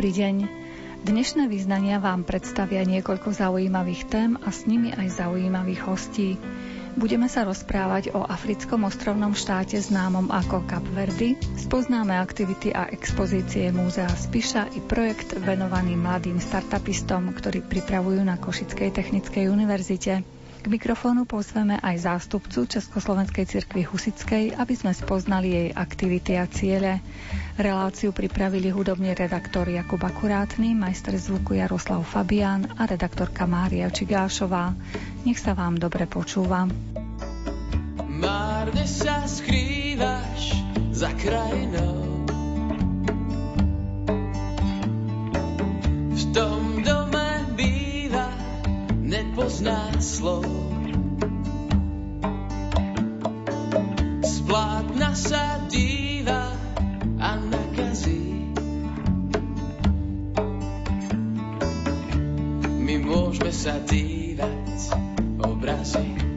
Dobrý 0.00 0.16
deň. 0.16 0.36
Dnešné 1.04 1.44
význania 1.52 2.00
vám 2.00 2.24
predstavia 2.24 2.80
niekoľko 2.88 3.36
zaujímavých 3.36 4.08
tém 4.08 4.32
a 4.40 4.48
s 4.48 4.64
nimi 4.64 4.96
aj 4.96 5.20
zaujímavých 5.20 5.84
hostí. 5.84 6.40
Budeme 6.96 7.28
sa 7.28 7.44
rozprávať 7.44 8.16
o 8.16 8.24
africkom 8.24 8.88
ostrovnom 8.88 9.36
štáte 9.36 9.76
známom 9.76 10.32
ako 10.32 10.64
Cap 10.72 10.80
Verdi, 10.96 11.36
spoznáme 11.60 12.16
aktivity 12.16 12.72
a 12.72 12.88
expozície 12.88 13.68
Múzea 13.76 14.08
Spiša 14.08 14.72
i 14.72 14.80
projekt 14.80 15.36
venovaný 15.36 16.00
mladým 16.00 16.40
startupistom, 16.40 17.36
ktorí 17.36 17.60
pripravujú 17.60 18.24
na 18.24 18.40
Košickej 18.40 18.96
technickej 18.96 19.52
univerzite. 19.52 20.24
K 20.60 20.68
mikrofónu 20.68 21.24
pozveme 21.24 21.80
aj 21.80 22.04
zástupcu 22.04 22.68
Československej 22.68 23.48
cirkvi 23.48 23.80
Husickej, 23.80 24.60
aby 24.60 24.74
sme 24.76 24.92
spoznali 24.92 25.48
jej 25.48 25.68
aktivity 25.72 26.36
a 26.36 26.44
ciele. 26.48 27.00
Reláciu 27.60 28.16
pripravili 28.16 28.72
hudobný 28.72 29.12
redaktor 29.12 29.68
Jakub 29.68 30.00
Akurátny, 30.00 30.72
majster 30.72 31.12
zvuku 31.20 31.60
Jaroslav 31.60 32.00
Fabián 32.08 32.64
a 32.80 32.88
redaktorka 32.88 33.44
Mária 33.44 33.92
Čigášová. 33.92 34.72
Nech 35.28 35.36
sa 35.36 35.52
vám 35.52 35.76
dobre 35.76 36.08
počúva. 36.08 36.64
Márne 38.08 38.88
sa 38.88 39.28
skrývaš 39.28 40.56
za 40.96 41.12
krajinou 41.20 42.24
V 46.16 46.22
tom 46.32 46.80
nepozná 49.50 49.90
slov. 49.98 50.46
Splátna 54.22 55.10
sa 55.18 55.49
My 62.90 62.98
môžeme 62.98 63.54
sa 63.54 63.78
dívať 63.78 64.98
obrazy. 65.46 66.29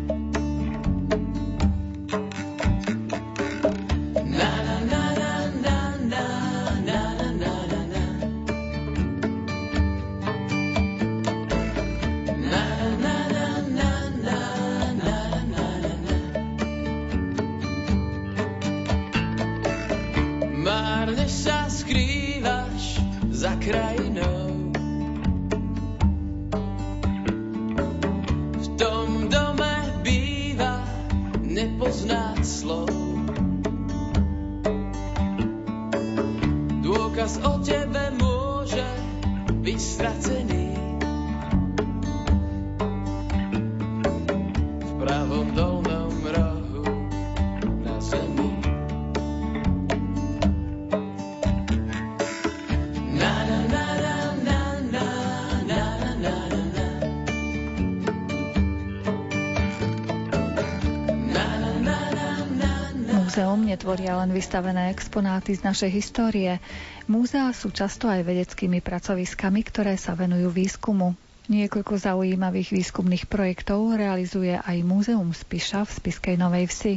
Netvoria 63.93 64.25
len 64.25 64.33
vystavené 64.33 64.89
exponáty 64.89 65.53
z 65.53 65.69
našej 65.69 65.91
histórie. 65.93 66.57
Múzea 67.05 67.53
sú 67.53 67.69
často 67.69 68.09
aj 68.09 68.25
vedeckými 68.25 68.81
pracoviskami, 68.81 69.61
ktoré 69.61 70.01
sa 70.01 70.17
venujú 70.17 70.49
výskumu. 70.49 71.13
Niekoľko 71.45 72.01
zaujímavých 72.01 72.73
výskumných 72.73 73.29
projektov 73.29 73.93
realizuje 73.93 74.57
aj 74.57 74.81
Múzeum 74.81 75.29
Spiša 75.29 75.85
v 75.85 75.93
Spiskej 75.93 76.35
Novej 76.41 76.73
Vsi. 76.73 76.95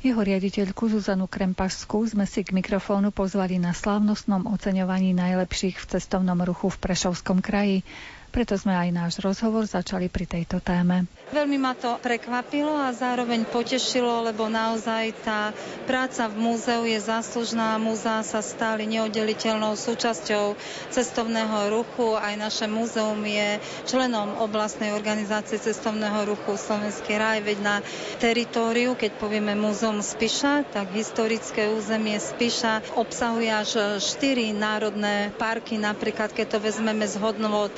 Jeho 0.00 0.24
riaditeľku 0.24 0.88
Zuzanu 0.88 1.28
Krempašskú 1.28 2.08
sme 2.08 2.24
si 2.24 2.40
k 2.40 2.56
mikrofónu 2.56 3.12
pozvali 3.12 3.60
na 3.60 3.76
slávnostnom 3.76 4.48
oceňovaní 4.48 5.12
najlepších 5.12 5.76
v 5.76 6.00
cestovnom 6.00 6.40
ruchu 6.48 6.72
v 6.72 6.80
Prešovskom 6.80 7.44
kraji. 7.44 7.84
Preto 8.28 8.60
sme 8.60 8.76
aj 8.76 8.88
náš 8.92 9.12
rozhovor 9.24 9.64
začali 9.64 10.12
pri 10.12 10.28
tejto 10.28 10.60
téme. 10.60 11.08
Veľmi 11.28 11.56
ma 11.60 11.76
to 11.76 11.96
prekvapilo 12.00 12.72
a 12.72 12.92
zároveň 12.92 13.44
potešilo, 13.48 14.24
lebo 14.24 14.48
naozaj 14.48 15.12
tá 15.24 15.52
práca 15.84 16.28
v 16.28 16.36
múzeu 16.36 16.84
je 16.88 17.00
záslužná. 17.00 17.76
Múzea 17.76 18.24
sa 18.24 18.40
stali 18.44 18.84
neoddeliteľnou 18.88 19.76
súčasťou 19.76 20.56
cestovného 20.92 21.72
ruchu. 21.72 22.16
Aj 22.16 22.32
naše 22.36 22.64
múzeum 22.64 23.20
je 23.24 23.60
členom 23.88 24.40
oblastnej 24.40 24.92
organizácie 24.92 25.60
cestovného 25.60 26.28
ruchu 26.28 26.56
Slovenský 26.56 27.16
raj, 27.16 27.44
veď 27.44 27.58
na 27.60 27.76
teritóriu, 28.20 28.96
keď 28.96 29.16
povieme 29.20 29.56
múzeum 29.56 30.00
Spiša, 30.04 30.68
tak 30.68 30.92
historické 30.92 31.68
územie 31.72 32.16
Spiša 32.16 32.96
obsahuje 32.96 33.52
až 33.52 34.00
štyri 34.00 34.52
národné 34.52 35.32
parky, 35.36 35.76
napríklad 35.76 36.32
keď 36.32 36.56
to 36.56 36.58
vezmeme 36.60 37.04
z 37.04 37.20
hodnot 37.20 37.72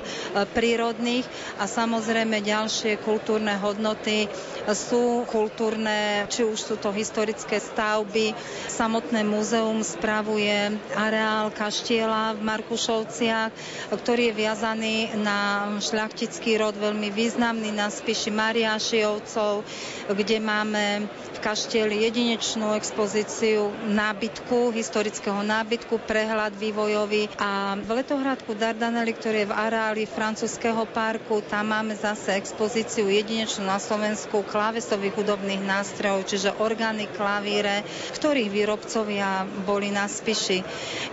prírodných 0.46 1.26
a 1.56 1.64
samozrejme 1.64 2.40
ďalšie 2.40 3.00
kultúrne 3.00 3.56
hodnoty 3.56 4.28
sú 4.70 5.24
kultúrne, 5.26 6.24
či 6.28 6.44
už 6.44 6.58
sú 6.58 6.74
to 6.76 6.92
historické 6.92 7.58
stavby. 7.58 8.32
Samotné 8.68 9.24
múzeum 9.24 9.80
spravuje 9.80 10.76
areál 10.94 11.50
kaštiela 11.50 12.36
v 12.36 12.40
Markušovciach, 12.44 13.50
ktorý 13.92 14.30
je 14.30 14.38
viazaný 14.38 14.96
na 15.18 15.38
šľachtický 15.80 16.60
rod, 16.60 16.76
veľmi 16.76 17.10
významný 17.10 17.72
na 17.72 17.88
spíši 17.88 18.30
Mariášiovcov, 18.30 19.64
kde 20.12 20.38
máme 20.38 20.84
v 21.06 21.38
kaštieli 21.40 22.04
jedinečnú 22.04 22.74
expozíciu 22.74 23.72
nábytku, 23.88 24.70
historického 24.70 25.40
nábytku, 25.40 25.98
prehľad 26.04 26.52
vývojový 26.54 27.32
a 27.36 27.74
v 27.76 27.90
letohradku 27.96 28.52
Dardanely, 28.54 29.12
ktorý 29.16 29.44
je 29.44 29.50
v 29.50 29.56
areáli 29.56 30.02
francúzského 30.30 30.86
parku, 30.94 31.42
tam 31.42 31.74
máme 31.74 31.98
zase 31.98 32.38
expozíciu 32.38 33.10
jedinečnú 33.10 33.66
na 33.66 33.82
Slovensku 33.82 34.46
klávesových 34.46 35.18
hudobných 35.18 35.58
nástrojov, 35.58 36.22
čiže 36.22 36.54
orgány, 36.62 37.10
klavíre, 37.10 37.82
ktorých 38.14 38.46
výrobcovia 38.46 39.42
boli 39.66 39.90
na 39.90 40.06
Spiši. 40.06 40.62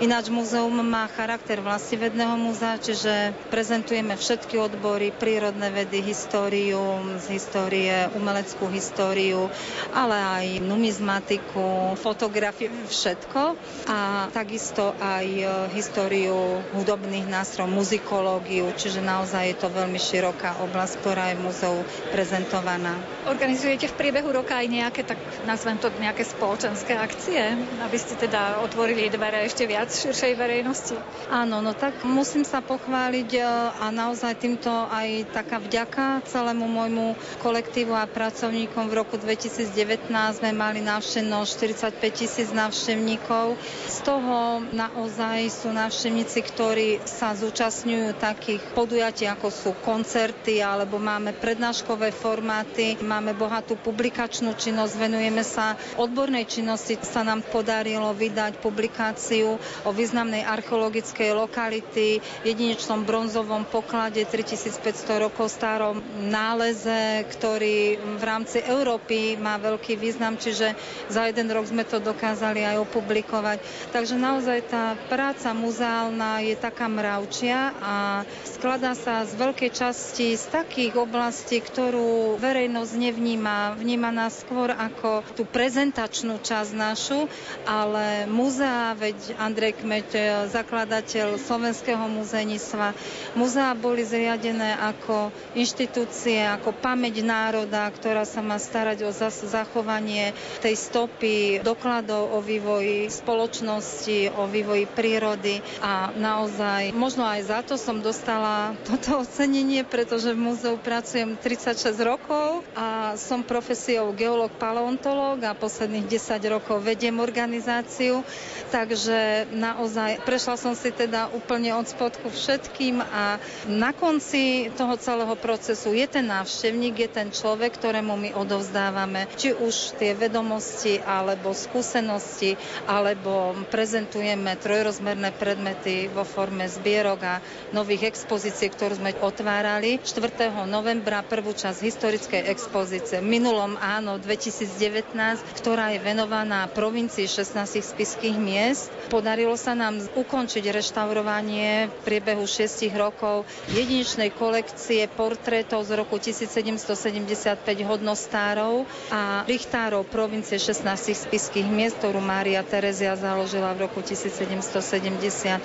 Ináč 0.06 0.30
múzeum 0.30 0.70
má 0.86 1.10
charakter 1.10 1.58
vlastivedného 1.66 2.38
múzea, 2.38 2.78
čiže 2.78 3.34
prezentujeme 3.50 4.14
všetky 4.14 4.62
odbory, 4.62 5.10
prírodné 5.10 5.74
vedy, 5.74 5.98
históriu, 6.06 6.78
z 7.18 7.42
histórie, 7.42 8.14
umeleckú 8.14 8.70
históriu, 8.70 9.50
ale 9.98 10.14
aj 10.14 10.46
numizmatiku, 10.62 11.98
fotografiu, 11.98 12.70
všetko. 12.86 13.58
A 13.90 14.30
takisto 14.30 14.94
aj 15.02 15.26
e, 15.26 15.46
históriu 15.74 16.62
hudobných 16.78 17.26
nástrojov, 17.26 17.74
muzikológiu, 17.74 18.70
čiže 18.78 19.07
naozaj 19.08 19.44
je 19.48 19.58
to 19.64 19.72
veľmi 19.72 19.96
široká 19.96 20.60
oblasť, 20.68 20.94
ktorá 21.00 21.32
je 21.32 21.40
v 21.40 21.46
múzeu 21.48 21.76
prezentovaná. 22.12 23.00
Organizujete 23.24 23.88
v 23.88 23.96
priebehu 23.96 24.36
roka 24.36 24.60
aj 24.60 24.68
nejaké, 24.68 25.08
tak 25.08 25.16
nazvem 25.48 25.80
to 25.80 25.88
nejaké 26.04 26.28
spoločenské 26.28 27.00
akcie, 27.00 27.40
aby 27.88 27.96
ste 27.96 28.20
teda 28.20 28.60
otvorili 28.68 29.08
dvere 29.08 29.48
ešte 29.48 29.64
viac 29.64 29.88
širšej 29.88 30.34
verejnosti? 30.36 31.00
Áno, 31.32 31.64
no 31.64 31.72
tak 31.72 32.04
musím 32.04 32.44
sa 32.44 32.60
pochváliť 32.60 33.30
e, 33.32 33.42
a 33.80 33.88
naozaj 33.88 34.44
týmto 34.44 34.68
aj 34.92 35.32
taká 35.32 35.64
vďaka 35.64 36.28
celému 36.28 36.68
môjmu 36.68 37.16
kolektívu 37.40 37.96
a 37.96 38.04
pracovníkom 38.12 38.92
v 38.92 38.98
roku 39.00 39.16
2019 39.16 40.12
sme 40.36 40.52
mali 40.52 40.84
návštevnosť 40.84 41.50
45 41.96 42.20
tisíc 42.20 42.50
návštevníkov. 42.52 43.56
Z 43.88 43.98
toho 44.04 44.60
naozaj 44.76 45.48
sú 45.48 45.72
návštevníci, 45.72 46.40
ktorí 46.44 46.90
sa 47.08 47.32
zúčastňujú 47.38 48.18
takých 48.18 48.64
podujatí 48.76 48.97
podujatia, 48.98 49.38
ako 49.38 49.54
sú 49.54 49.72
koncerty, 49.86 50.58
alebo 50.58 50.98
máme 50.98 51.30
prednáškové 51.38 52.10
formáty, 52.10 52.98
máme 52.98 53.38
bohatú 53.38 53.78
publikačnú 53.78 54.58
činnosť, 54.58 54.94
venujeme 54.98 55.46
sa 55.46 55.78
odbornej 56.02 56.50
činnosti. 56.50 56.98
Sa 57.06 57.22
nám 57.22 57.46
podarilo 57.46 58.10
vydať 58.18 58.58
publikáciu 58.58 59.54
o 59.86 59.90
významnej 59.94 60.42
archeologickej 60.42 61.30
lokality, 61.30 62.18
jedinečnom 62.42 63.06
bronzovom 63.06 63.70
poklade 63.70 64.26
3500 64.26 64.82
rokov 65.22 65.54
starom 65.54 66.02
náleze, 66.26 67.22
ktorý 67.38 68.02
v 68.02 68.24
rámci 68.26 68.66
Európy 68.66 69.38
má 69.38 69.62
veľký 69.62 69.94
význam, 69.94 70.42
čiže 70.42 70.74
za 71.06 71.30
jeden 71.30 71.54
rok 71.54 71.70
sme 71.70 71.86
to 71.86 72.02
dokázali 72.02 72.66
aj 72.66 72.82
opublikovať. 72.82 73.62
Takže 73.94 74.18
naozaj 74.18 74.66
tá 74.66 74.98
práca 75.06 75.54
muzeálna 75.54 76.42
je 76.42 76.58
taká 76.58 76.90
mravčia 76.90 77.78
a 77.78 78.26
skladá 78.42 78.87
sa 78.94 79.26
z 79.28 79.34
veľkej 79.36 79.72
časti 79.74 80.38
z 80.38 80.46
takých 80.48 80.96
oblastí, 80.96 81.60
ktorú 81.60 82.40
verejnosť 82.40 82.94
nevníma. 82.96 83.76
Vníma 83.76 84.14
nás 84.14 84.46
skôr 84.46 84.72
ako 84.72 85.26
tú 85.36 85.44
prezentačnú 85.44 86.40
časť 86.40 86.72
našu, 86.72 87.26
ale 87.66 88.30
múzea, 88.30 88.96
veď 88.96 89.36
Andrej 89.36 89.84
Kmeď, 89.84 90.08
zakladateľ 90.48 91.42
Slovenského 91.42 92.06
muzejníctva, 92.08 92.94
múzea 93.36 93.76
boli 93.76 94.06
zriadené 94.06 94.78
ako 94.78 95.34
inštitúcie, 95.58 96.46
ako 96.46 96.72
pamäť 96.78 97.26
národa, 97.26 97.90
ktorá 97.92 98.24
sa 98.24 98.40
má 98.40 98.56
starať 98.62 99.04
o 99.04 99.12
zachovanie 99.50 100.32
tej 100.64 100.78
stopy 100.78 101.60
dokladov 101.66 102.30
o 102.30 102.40
vývoji 102.40 103.10
spoločnosti, 103.10 104.32
o 104.38 104.46
vývoji 104.48 104.86
prírody 104.88 105.60
a 105.82 106.14
naozaj 106.14 106.94
možno 106.94 107.26
aj 107.26 107.42
za 107.44 107.60
to 107.66 107.76
som 107.76 108.00
dostala 108.00 108.77
toto 108.84 109.24
ocenenie, 109.24 109.82
pretože 109.82 110.36
v 110.36 110.40
múzeu 110.40 110.76
pracujem 110.78 111.34
36 111.34 111.98
rokov 112.04 112.62
a 112.76 113.18
som 113.18 113.42
profesiou 113.42 114.14
geológ 114.14 114.54
paleontológ 114.56 115.42
a 115.42 115.58
posledných 115.58 116.06
10 116.06 116.38
rokov 116.52 116.84
vediem 116.84 117.18
organizáciu, 117.18 118.22
takže 118.70 119.48
naozaj 119.50 120.22
prešla 120.22 120.56
som 120.56 120.74
si 120.76 120.92
teda 120.92 121.32
úplne 121.32 121.74
od 121.74 121.88
spodku 121.88 122.28
všetkým 122.28 123.02
a 123.02 123.40
na 123.66 123.92
konci 123.92 124.68
toho 124.76 124.94
celého 124.96 125.34
procesu 125.36 125.96
je 125.96 126.06
ten 126.06 126.28
návštevník, 126.28 126.96
je 126.98 127.10
ten 127.10 127.28
človek, 127.32 127.80
ktorému 127.80 128.14
my 128.14 128.30
odovzdávame 128.36 129.26
či 129.36 129.52
už 129.52 129.96
tie 129.96 130.12
vedomosti 130.12 131.00
alebo 131.00 131.52
skúsenosti, 131.52 132.60
alebo 132.86 133.56
prezentujeme 133.70 134.58
trojrozmerné 134.58 135.32
predmety 135.32 136.10
vo 136.10 136.24
forme 136.24 136.68
zbierok 136.68 137.20
a 137.24 137.36
nových 137.72 138.12
expozícií, 138.12 138.67
ktorú 138.70 139.00
sme 139.00 139.12
otvárali 139.18 140.00
4. 140.00 140.52
novembra 140.68 141.24
prvú 141.24 141.52
časť 141.52 141.80
historickej 141.80 142.42
expozície. 142.48 143.20
Minulom 143.20 143.76
áno 143.78 144.20
2019, 144.20 145.14
ktorá 145.58 145.92
je 145.96 146.00
venovaná 146.00 146.68
provincii 146.68 147.26
16 147.26 147.82
spiských 147.82 148.38
miest. 148.38 148.92
Podarilo 149.08 149.56
sa 149.56 149.74
nám 149.74 150.04
ukončiť 150.14 150.64
reštaurovanie 150.68 151.88
v 151.88 151.96
priebehu 152.04 152.44
6 152.44 152.88
rokov 152.96 153.44
jedinečnej 153.72 154.30
kolekcie 154.32 155.08
portrétov 155.08 155.88
z 155.88 155.92
roku 155.96 156.20
1775 156.20 157.64
hodnostárov 157.84 158.84
a 159.10 159.44
richtárov 159.48 160.04
provincie 160.08 160.60
16 160.60 160.84
spiských 161.28 161.68
miest, 161.68 162.00
ktorú 162.00 162.20
Mária 162.20 162.62
Terezia 162.62 163.16
založila 163.16 163.72
v 163.74 163.88
roku 163.88 164.04
1774 164.04 165.62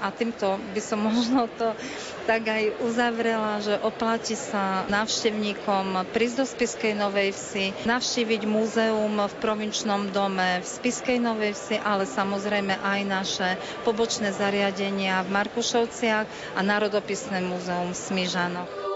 a 0.00 0.08
týmto 0.10 0.56
by 0.72 0.80
som 0.80 0.98
možno 1.08 1.46
to 1.54 1.72
tak 2.24 2.48
aj 2.48 2.80
uzavrela, 2.80 3.60
že 3.60 3.76
oplatí 3.84 4.32
sa 4.32 4.88
návštevníkom 4.88 6.08
prísť 6.10 6.36
do 6.40 6.46
Spiskej 6.48 6.92
Novej 6.96 7.36
Vsi, 7.36 7.76
navštíviť 7.84 8.42
múzeum 8.48 9.20
v 9.20 9.34
provinčnom 9.44 10.08
dome 10.08 10.64
v 10.64 10.66
Spiskej 10.66 11.20
Novej 11.20 11.52
Vsi, 11.52 11.76
ale 11.84 12.08
samozrejme 12.08 12.80
aj 12.80 13.00
naše 13.04 13.48
pobočné 13.84 14.32
zariadenia 14.32 15.20
v 15.22 15.32
Markušovciach 15.36 16.56
a 16.56 16.60
Národopisné 16.64 17.44
múzeum 17.44 17.92
v 17.92 18.00
Smižanoch. 18.00 18.93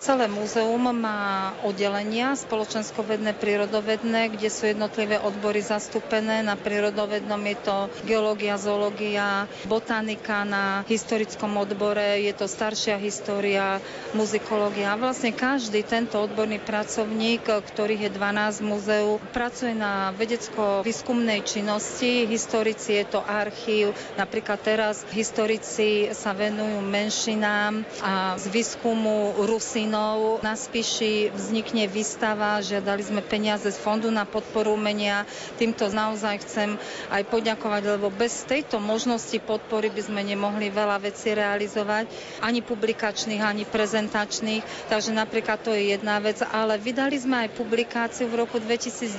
Celé 0.00 0.32
múzeum 0.32 0.80
má 0.96 1.52
oddelenia 1.60 2.32
spoločenskovedné, 2.32 3.36
prírodovedné, 3.36 4.32
kde 4.32 4.48
sú 4.48 4.64
jednotlivé 4.64 5.20
odbory 5.20 5.60
zastúpené. 5.60 6.40
Na 6.40 6.56
prírodovednom 6.56 7.36
je 7.44 7.56
to 7.60 7.76
geológia, 8.08 8.56
zoológia, 8.56 9.44
botanika, 9.68 10.48
na 10.48 10.88
historickom 10.88 11.52
odbore 11.60 12.16
je 12.16 12.32
to 12.32 12.48
staršia 12.48 12.96
história, 12.96 13.76
muzikológia. 14.16 14.96
Vlastne 14.96 15.36
každý 15.36 15.84
tento 15.84 16.16
odborný 16.16 16.64
pracovník, 16.64 17.44
ktorých 17.44 18.08
je 18.08 18.16
12 18.16 18.64
múzeu, 18.64 19.20
pracuje 19.36 19.76
na 19.76 20.16
vedecko-výskumnej 20.16 21.44
činnosti. 21.44 22.24
Historici 22.24 22.96
je 22.96 23.04
to 23.04 23.20
archív. 23.20 23.92
Napríklad 24.16 24.64
teraz 24.64 25.04
historici 25.12 26.08
sa 26.16 26.32
venujú 26.32 26.80
menšinám 26.80 27.84
a 28.00 28.40
z 28.40 28.48
výskumu 28.48 29.36
Rusín 29.44 29.89
Rusinov. 29.90 30.38
Na 30.46 30.54
Spiši 30.54 31.34
vznikne 31.34 31.90
výstava, 31.90 32.62
žiadali 32.62 33.02
sme 33.02 33.26
peniaze 33.26 33.66
z 33.66 33.74
Fondu 33.74 34.06
na 34.06 34.22
podporu 34.22 34.78
umenia. 34.78 35.26
Týmto 35.58 35.90
naozaj 35.90 36.46
chcem 36.46 36.78
aj 37.10 37.26
poďakovať, 37.26 37.98
lebo 37.98 38.06
bez 38.06 38.46
tejto 38.46 38.78
možnosti 38.78 39.34
podpory 39.42 39.90
by 39.90 39.98
sme 40.06 40.22
nemohli 40.22 40.70
veľa 40.70 41.02
vecí 41.02 41.34
realizovať, 41.34 42.06
ani 42.38 42.62
publikačných, 42.62 43.42
ani 43.42 43.66
prezentačných. 43.66 44.62
Takže 44.86 45.10
napríklad 45.10 45.58
to 45.58 45.74
je 45.74 45.98
jedna 45.98 46.22
vec, 46.22 46.38
ale 46.38 46.78
vydali 46.78 47.18
sme 47.18 47.50
aj 47.50 47.58
publikáciu 47.58 48.30
v 48.30 48.46
roku 48.46 48.62
2019, 48.62 49.10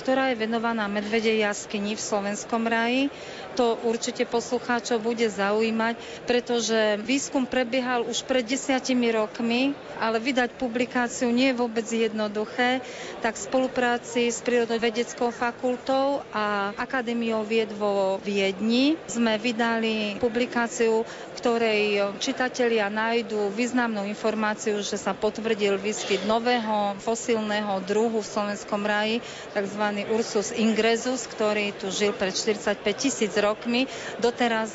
ktorá 0.00 0.32
je 0.32 0.40
venovaná 0.40 0.88
Medvede 0.88 1.36
jaskyni 1.36 1.92
v 1.94 2.00
Slovenskom 2.00 2.64
raji 2.64 3.12
to 3.52 3.76
určite 3.84 4.24
poslucháčov 4.24 5.04
bude 5.04 5.28
zaujímať, 5.28 6.00
pretože 6.24 6.96
výskum 7.04 7.44
prebiehal 7.44 8.08
už 8.08 8.24
pred 8.24 8.42
desiatimi 8.48 9.12
rokmi, 9.12 9.76
ale 10.02 10.18
vydať 10.18 10.58
publikáciu 10.58 11.30
nie 11.30 11.54
je 11.54 11.58
vôbec 11.62 11.86
jednoduché, 11.86 12.82
tak 13.22 13.38
v 13.38 13.46
spolupráci 13.46 14.34
s 14.34 14.42
Prírodovedeckou 14.42 15.30
fakultou 15.30 16.26
a 16.34 16.74
Akadémiou 16.74 17.46
vied 17.46 17.70
vo 17.70 18.18
Viedni 18.26 18.98
sme 19.06 19.38
vydali 19.38 20.18
publikáciu, 20.18 21.06
ktorej 21.38 22.18
čitatelia 22.18 22.90
nájdú 22.90 23.54
významnú 23.54 24.02
informáciu, 24.10 24.82
že 24.82 24.98
sa 24.98 25.14
potvrdil 25.14 25.78
výskyt 25.78 26.26
nového 26.26 26.98
fosílneho 26.98 27.78
druhu 27.86 28.22
v 28.22 28.30
slovenskom 28.30 28.82
raji, 28.82 29.22
tzv. 29.54 29.84
Ursus 30.10 30.50
ingresus, 30.50 31.30
ktorý 31.30 31.70
tu 31.78 31.94
žil 31.94 32.10
pred 32.10 32.34
45 32.34 32.82
tisíc 32.98 33.32
rokmi. 33.38 33.86
Doteraz 34.18 34.74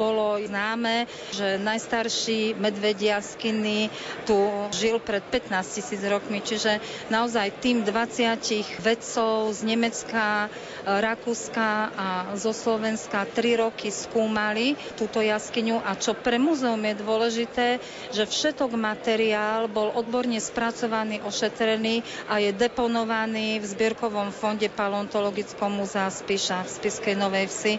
bolo 0.00 0.40
známe, 0.40 1.04
že 1.32 1.60
najstarší 1.60 2.56
medvedia 2.56 3.20
skiny 3.20 3.92
tu 4.24 4.41
žil 4.72 4.98
pred 4.98 5.22
15 5.24 5.52
tisíc 5.76 6.02
rokmi, 6.04 6.40
čiže 6.40 6.78
naozaj 7.08 7.60
tým 7.60 7.84
20 7.84 8.82
vedcov 8.82 9.52
z 9.52 9.60
Nemecka, 9.64 10.48
Rakúska 10.82 11.70
a 11.94 12.08
zo 12.34 12.50
Slovenska 12.50 13.22
tri 13.30 13.54
roky 13.54 13.94
skúmali 13.94 14.74
túto 14.98 15.22
jaskyňu 15.22 15.78
a 15.78 15.94
čo 15.94 16.12
pre 16.12 16.42
muzeum 16.42 16.82
je 16.82 16.94
dôležité, 16.98 17.68
že 18.10 18.26
všetok 18.26 18.74
materiál 18.74 19.70
bol 19.70 19.94
odborne 19.94 20.38
spracovaný, 20.42 21.22
ošetrený 21.22 22.02
a 22.26 22.42
je 22.42 22.50
deponovaný 22.50 23.62
v 23.62 23.66
zbierkovom 23.66 24.34
fonde 24.34 24.66
Paleontologickom 24.66 25.70
múzea 25.70 26.10
Spiša 26.10 26.66
v 26.66 26.72
Spiskej 26.72 27.14
Novej 27.14 27.46
Vsi. 27.46 27.74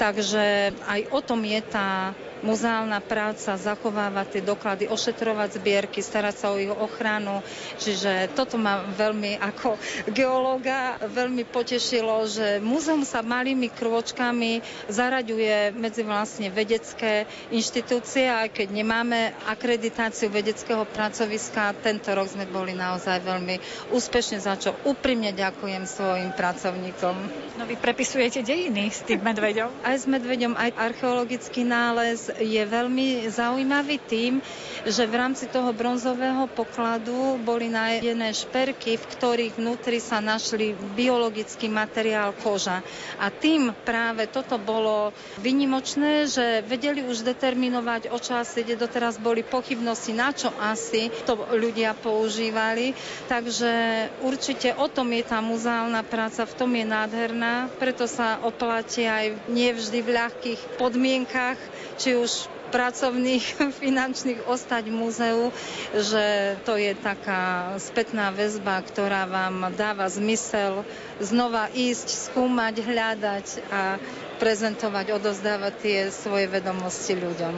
Takže 0.00 0.72
aj 0.88 1.00
o 1.12 1.20
tom 1.20 1.44
je 1.44 1.60
tá 1.60 2.16
muzeálna 2.42 3.00
práca, 3.00 3.56
zachovávať 3.56 4.26
tie 4.38 4.42
doklady, 4.42 4.84
ošetrovať 4.90 5.60
zbierky, 5.60 6.00
starať 6.00 6.34
sa 6.36 6.46
o 6.52 6.60
ich 6.60 6.68
ochranu. 6.68 7.40
Čiže 7.78 8.32
toto 8.34 8.56
ma 8.56 8.84
veľmi 8.84 9.38
ako 9.40 9.76
geológa 10.10 10.98
veľmi 11.00 11.46
potešilo, 11.48 12.26
že 12.26 12.58
múzeum 12.60 13.06
sa 13.06 13.22
malými 13.22 13.70
krôčkami 13.70 14.60
zaraďuje 14.88 15.72
medzi 15.76 16.02
vlastne 16.02 16.48
vedecké 16.48 17.24
inštitúcie, 17.48 18.26
aj 18.28 18.52
keď 18.52 18.68
nemáme 18.72 19.32
akreditáciu 19.46 20.28
vedeckého 20.28 20.84
pracoviska, 20.84 21.76
tento 21.80 22.10
rok 22.12 22.28
sme 22.28 22.48
boli 22.48 22.72
naozaj 22.72 23.22
veľmi 23.22 23.56
úspešne, 23.92 24.38
za 24.40 24.56
čo 24.56 24.74
úprimne 24.84 25.30
ďakujem 25.32 25.84
svojim 25.84 26.30
pracovníkom. 26.32 27.14
No 27.56 27.64
vy 27.64 27.76
prepisujete 27.76 28.42
dejiny 28.42 28.90
s 28.90 29.04
tým 29.04 29.22
medveďom? 29.22 29.68
Aj 29.80 29.96
s 29.96 30.04
medveďom, 30.04 30.56
aj 30.56 30.70
archeologický 30.76 31.64
nález, 31.64 32.25
je 32.34 32.62
veľmi 32.66 33.28
zaujímavý 33.30 33.96
tým, 34.02 34.42
že 34.86 35.06
v 35.06 35.14
rámci 35.18 35.50
toho 35.50 35.70
bronzového 35.74 36.46
pokladu 36.50 37.38
boli 37.42 37.66
nájdené 37.70 38.30
šperky, 38.34 38.98
v 38.98 39.08
ktorých 39.18 39.58
vnútri 39.58 39.98
sa 39.98 40.22
našli 40.22 40.78
biologický 40.94 41.66
materiál 41.70 42.34
koža. 42.38 42.82
A 43.18 43.30
tým 43.30 43.74
práve 43.84 44.26
toto 44.30 44.56
bolo 44.56 45.10
vynimočné, 45.42 46.26
že 46.26 46.62
vedeli 46.66 47.02
už 47.02 47.26
determinovať, 47.26 48.10
o 48.10 48.18
čo 48.18 48.38
asi 48.38 48.62
ide. 48.66 48.78
Doteraz 48.78 49.18
boli 49.20 49.46
pochybnosti, 49.46 50.12
na 50.16 50.34
čo 50.34 50.50
asi 50.58 51.12
to 51.26 51.38
ľudia 51.54 51.94
používali. 51.94 52.94
Takže 53.30 53.72
určite 54.24 54.74
o 54.74 54.86
tom 54.90 55.12
je 55.14 55.22
tá 55.26 55.38
muzeálna 55.38 56.02
práca, 56.02 56.48
v 56.48 56.56
tom 56.56 56.70
je 56.74 56.84
nádherná, 56.86 57.68
preto 57.76 58.08
sa 58.08 58.40
oplatí 58.42 59.04
aj 59.04 59.50
nie 59.52 59.70
vždy 59.76 59.98
v 60.00 60.14
ľahkých 60.16 60.60
podmienkach, 60.80 61.58
či 61.96 62.15
už 62.16 62.48
pracovných, 62.70 63.44
finančných 63.84 64.44
ostať 64.46 64.90
v 64.90 64.94
múzeu, 64.94 65.40
že 65.94 66.56
to 66.66 66.74
je 66.76 66.92
taká 66.98 67.74
spätná 67.78 68.34
väzba, 68.34 68.82
ktorá 68.82 69.24
vám 69.24 69.70
dáva 69.74 70.10
zmysel 70.10 70.82
znova 71.22 71.70
ísť, 71.72 72.30
skúmať, 72.30 72.74
hľadať 72.82 73.46
a 73.70 73.82
prezentovať, 74.36 75.16
odozdávať 75.16 75.72
tie 75.80 75.98
svoje 76.12 76.44
vedomosti 76.50 77.16
ľuďom. 77.16 77.54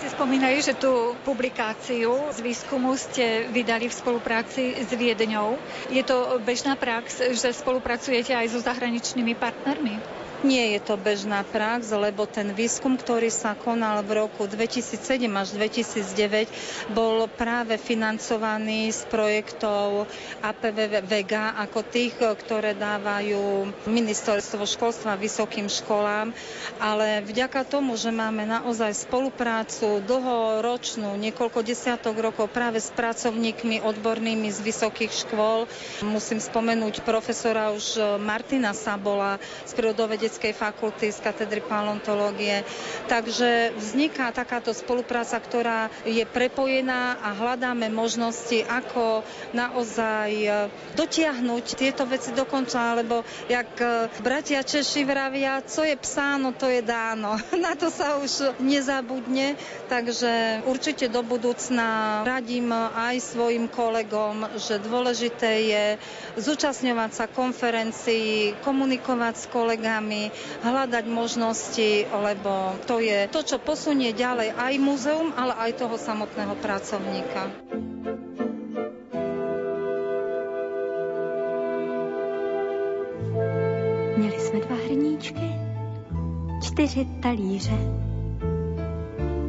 Ste 0.00 0.08
spomínali, 0.12 0.60
že 0.60 0.76
tú 0.76 1.16
publikáciu 1.24 2.28
z 2.32 2.38
výskumu 2.40 2.96
ste 2.96 3.48
vydali 3.48 3.88
v 3.88 3.94
spolupráci 3.96 4.76
s 4.84 4.92
Viedňou. 4.92 5.56
Je 5.88 6.04
to 6.04 6.40
bežná 6.44 6.76
prax, 6.76 7.20
že 7.32 7.56
spolupracujete 7.56 8.32
aj 8.36 8.52
so 8.52 8.60
zahraničnými 8.60 9.32
partnermi? 9.36 10.23
Nie 10.44 10.76
je 10.76 10.84
to 10.84 11.00
bežná 11.00 11.40
prax, 11.40 11.88
lebo 11.88 12.28
ten 12.28 12.52
výskum, 12.52 13.00
ktorý 13.00 13.32
sa 13.32 13.56
konal 13.56 14.04
v 14.04 14.28
roku 14.28 14.44
2007 14.44 15.24
až 15.32 15.56
2009, 15.56 16.52
bol 16.92 17.24
práve 17.32 17.80
financovaný 17.80 18.92
z 18.92 19.08
projektov 19.08 20.04
APV 20.44 21.00
Vega 21.00 21.56
ako 21.56 21.80
tých, 21.88 22.20
ktoré 22.20 22.76
dávajú 22.76 23.72
ministerstvo 23.88 24.68
školstva 24.68 25.16
vysokým 25.16 25.64
školám, 25.64 26.36
ale 26.76 27.24
vďaka 27.24 27.64
tomu, 27.64 27.96
že 27.96 28.12
máme 28.12 28.44
naozaj 28.44 29.00
spoluprácu 29.00 30.04
dlhoročnú, 30.04 31.16
niekoľko 31.24 31.64
desiatok 31.64 32.20
rokov 32.20 32.52
práve 32.52 32.84
s 32.84 32.92
pracovníkmi 32.92 33.80
odbornými 33.80 34.52
z 34.52 34.60
vysokých 34.60 35.24
škôl, 35.24 35.64
musím 36.04 36.36
spomenúť 36.36 37.00
profesora 37.00 37.72
už 37.72 37.96
Martina 38.20 38.76
Sabola 38.76 39.40
z 39.64 39.72
prírodovedeckého 39.72 40.33
Vedeckej 40.34 40.58
fakulty 40.58 41.14
z 41.14 41.22
katedry 41.22 41.62
paleontológie. 41.62 42.66
Takže 43.06 43.70
vzniká 43.78 44.34
takáto 44.34 44.74
spolupráca, 44.74 45.38
ktorá 45.38 45.86
je 46.02 46.26
prepojená 46.26 47.22
a 47.22 47.30
hľadáme 47.38 47.86
možnosti, 47.86 48.66
ako 48.66 49.22
naozaj 49.54 50.30
e, 50.34 50.50
dotiahnuť 50.98 51.64
tieto 51.78 52.02
veci 52.02 52.34
do 52.34 52.42
konca, 52.50 52.98
lebo 52.98 53.22
jak 53.46 53.78
e, 53.78 54.10
bratia 54.26 54.66
Češi 54.66 55.06
vravia, 55.06 55.62
co 55.62 55.86
je 55.86 55.94
psáno, 55.94 56.50
to 56.50 56.66
je 56.66 56.82
dáno. 56.82 57.38
Na 57.54 57.78
to 57.78 57.86
sa 57.86 58.18
už 58.18 58.58
nezabudne, 58.58 59.54
takže 59.86 60.66
určite 60.66 61.06
do 61.06 61.22
budúcna 61.22 62.26
radím 62.26 62.74
aj 62.74 63.22
svojim 63.22 63.70
kolegom, 63.70 64.50
že 64.58 64.82
dôležité 64.82 65.50
je 65.62 65.84
zúčastňovať 66.42 67.10
sa 67.14 67.26
konferencií, 67.30 68.58
komunikovať 68.66 69.34
s 69.36 69.46
kolegami, 69.52 70.13
hľadať 70.62 71.04
možnosti, 71.08 72.06
lebo 72.10 72.78
to 72.86 72.98
je 73.00 73.28
to, 73.28 73.40
čo 73.42 73.56
posunie 73.58 74.12
ďalej 74.12 74.54
aj 74.54 74.72
múzeum, 74.78 75.32
ale 75.36 75.54
aj 75.58 75.70
toho 75.80 75.96
samotného 75.98 76.54
pracovníka. 76.58 77.42
Měli 84.16 84.38
jsme 84.40 84.58
dva 84.60 84.76
hrníčky, 84.76 85.48
čtyři 86.62 87.02
talíře, 87.22 87.78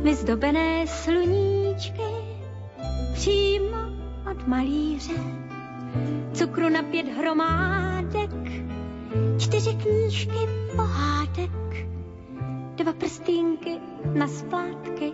vyzdobené 0.04 0.88
sluníčky, 0.88 2.12
přímo 3.14 3.78
od 4.32 4.48
malíře, 4.48 5.14
cukru 6.34 6.70
na 6.70 6.84
pět 6.84 7.08
hromádek, 7.18 8.32
čtyři 9.38 9.74
knížky 9.74 10.40
pohádek, 10.76 11.88
dva 12.76 12.94
prstínky 12.94 13.78
na 14.14 14.28
splátky, 14.28 15.14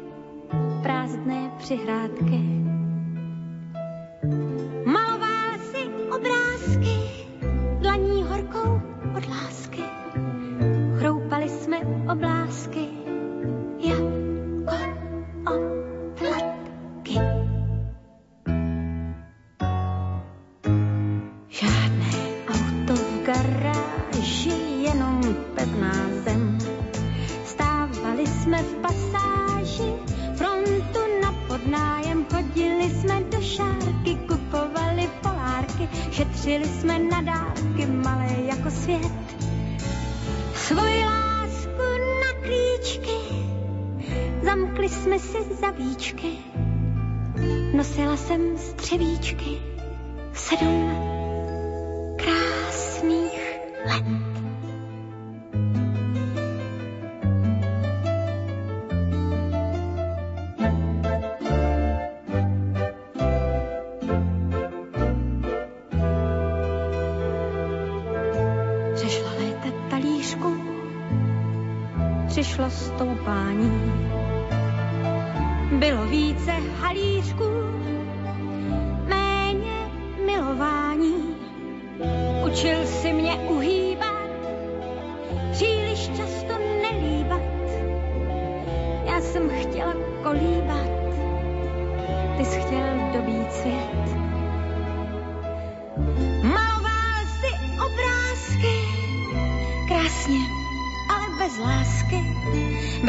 prázdné 0.83 1.51
přihrádky. 1.57 2.60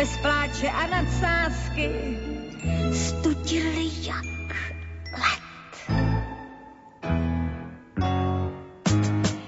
Bez 0.02 0.16
pláče 0.18 0.68
a 0.68 0.86
nadsázky, 0.86 1.90
studili 2.92 3.86
jak 4.02 4.26
let. 5.14 5.44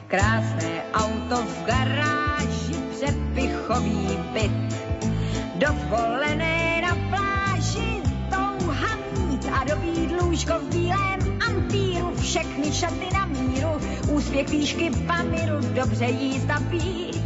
Krásné 0.06 0.82
auto 0.94 1.42
v 1.42 1.64
garáži, 1.66 2.74
přepichový 2.90 4.18
byt, 4.32 4.74
dovolené 5.54 6.82
na 6.82 6.94
pláži, 7.10 8.02
touha 8.30 8.96
mít 9.18 9.46
a 9.52 9.64
dobít 9.64 10.22
lůžko 10.22 10.52
v 10.58 10.68
bílém 10.68 11.38
ampíru, 11.46 12.14
všechny 12.20 12.72
šaty 12.72 13.08
na 13.14 13.26
míru, 13.26 13.70
úspěch 14.10 14.48
výšky 14.48 14.90
pamiru, 15.06 15.58
dobře 15.74 16.04
jíst 16.04 16.50
a 16.50 16.60
pít. 16.70 17.23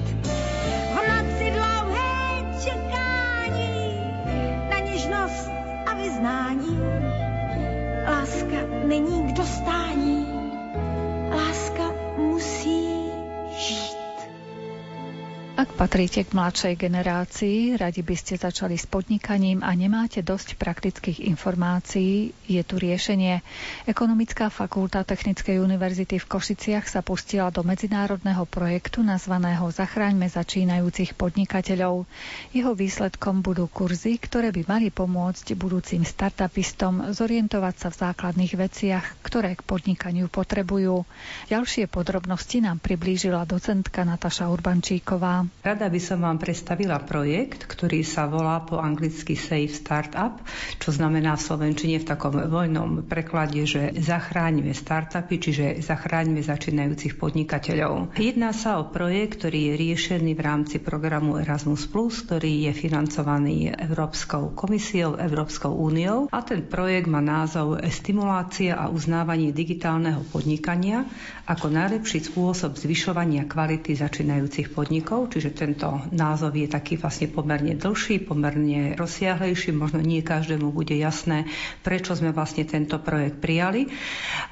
Patríte 15.78 16.26
k 16.26 16.34
mladšej 16.34 16.74
generácii, 16.74 17.78
radi 17.78 18.02
by 18.02 18.16
ste 18.18 18.34
začali 18.34 18.74
s 18.74 18.90
podnikaním 18.90 19.62
a 19.62 19.70
nemáte 19.78 20.26
dosť 20.26 20.58
praktických 20.58 21.22
informácií, 21.30 22.34
je 22.50 22.58
tu 22.66 22.82
riešenie. 22.82 23.38
Ekonomická 23.86 24.50
fakulta 24.50 25.06
Technickej 25.06 25.62
univerzity 25.62 26.18
v 26.18 26.26
Košiciach 26.26 26.90
sa 26.90 26.98
pustila 26.98 27.54
do 27.54 27.62
medzinárodného 27.62 28.42
projektu 28.50 29.06
nazvaného 29.06 29.70
Zachráňme 29.70 30.26
začínajúcich 30.26 31.14
podnikateľov. 31.14 32.10
Jeho 32.50 32.74
výsledkom 32.74 33.46
budú 33.46 33.70
kurzy, 33.70 34.18
ktoré 34.18 34.50
by 34.50 34.66
mali 34.66 34.90
pomôcť 34.90 35.54
budúcim 35.54 36.02
startupistom 36.02 37.14
zorientovať 37.14 37.74
sa 37.78 37.88
v 37.94 38.00
základných 38.02 38.52
veciach, 38.58 39.04
ktoré 39.22 39.54
k 39.54 39.62
podnikaniu 39.62 40.26
potrebujú. 40.26 41.06
Ďalšie 41.46 41.86
podrobnosti 41.86 42.58
nám 42.58 42.82
priblížila 42.82 43.46
docentka 43.46 44.02
Nataša 44.02 44.50
Urbančíková. 44.50 45.46
Rada 45.68 45.92
by 45.92 46.00
som 46.00 46.24
vám 46.24 46.40
predstavila 46.40 46.96
projekt, 46.96 47.68
ktorý 47.68 48.00
sa 48.00 48.24
volá 48.24 48.64
po 48.64 48.80
anglicky 48.80 49.36
Safe 49.36 49.68
Startup, 49.68 50.40
čo 50.80 50.96
znamená 50.96 51.36
v 51.36 51.44
Slovenčine 51.44 52.00
v 52.00 52.08
takom 52.08 52.40
voľnom 52.40 53.04
preklade, 53.04 53.68
že 53.68 53.92
zachráňme 53.92 54.72
startupy, 54.72 55.36
čiže 55.36 55.84
zachráňme 55.84 56.40
začínajúcich 56.40 57.20
podnikateľov. 57.20 58.16
Jedná 58.16 58.56
sa 58.56 58.80
o 58.80 58.88
projekt, 58.88 59.44
ktorý 59.44 59.68
je 59.68 59.74
riešený 59.76 60.32
v 60.32 60.40
rámci 60.40 60.80
programu 60.80 61.36
Erasmus+, 61.36 61.84
ktorý 62.24 62.64
je 62.64 62.72
financovaný 62.72 63.68
Európskou 63.68 64.56
komisiou, 64.56 65.20
Európskou 65.20 65.76
úniou 65.76 66.32
a 66.32 66.40
ten 66.40 66.64
projekt 66.64 67.12
má 67.12 67.20
názov 67.20 67.76
Stimulácia 67.92 68.72
a 68.72 68.88
uznávanie 68.88 69.52
digitálneho 69.52 70.24
podnikania 70.32 71.04
ako 71.44 71.68
najlepší 71.68 72.24
spôsob 72.24 72.80
zvyšovania 72.80 73.44
kvality 73.44 73.92
začínajúcich 73.92 74.72
podnikov, 74.72 75.28
čiže 75.28 75.57
tento 75.58 76.06
názov 76.14 76.54
je 76.54 76.70
taký 76.70 76.94
vlastne 76.94 77.26
pomerne 77.26 77.74
dlhší, 77.74 78.22
pomerne 78.22 78.94
rozsiahlejší, 78.94 79.74
možno 79.74 79.98
nie 79.98 80.22
každému 80.22 80.70
bude 80.70 80.94
jasné, 80.94 81.50
prečo 81.82 82.14
sme 82.14 82.30
vlastne 82.30 82.62
tento 82.62 83.02
projekt 83.02 83.42
prijali 83.42 83.90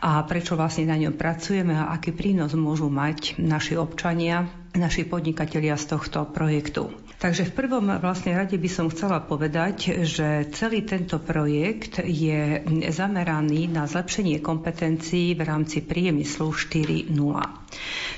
a 0.03 0.27
prečo 0.27 0.59
vlastne 0.59 0.91
na 0.91 0.99
ňom 0.99 1.15
pracujeme 1.15 1.79
a 1.79 1.95
aký 1.95 2.11
prínos 2.11 2.59
môžu 2.59 2.91
mať 2.91 3.39
naši 3.39 3.79
občania, 3.79 4.51
naši 4.75 5.07
podnikatelia 5.07 5.79
z 5.79 5.95
tohto 5.95 6.27
projektu. 6.27 6.91
Takže 7.17 7.49
v 7.49 7.57
prvom 7.57 7.89
vlastne 7.97 8.37
rade 8.37 8.61
by 8.61 8.69
som 8.69 8.93
chcela 8.93 9.25
povedať, 9.25 10.05
že 10.05 10.53
celý 10.53 10.85
tento 10.85 11.17
projekt 11.17 12.05
je 12.05 12.61
zameraný 12.93 13.73
na 13.73 13.89
zlepšenie 13.89 14.45
kompetencií 14.45 15.33
v 15.33 15.41
rámci 15.41 15.81
priemyslu 15.81 16.53
4.0. 16.53 17.66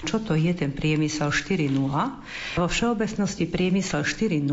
Čo 0.06 0.22
to 0.22 0.38
je 0.38 0.54
ten 0.54 0.70
priemysel 0.70 1.34
4.0? 1.34 1.74
Vo 2.54 2.66
všeobecnosti 2.70 3.50
priemysel 3.50 4.06
4.0 4.06 4.46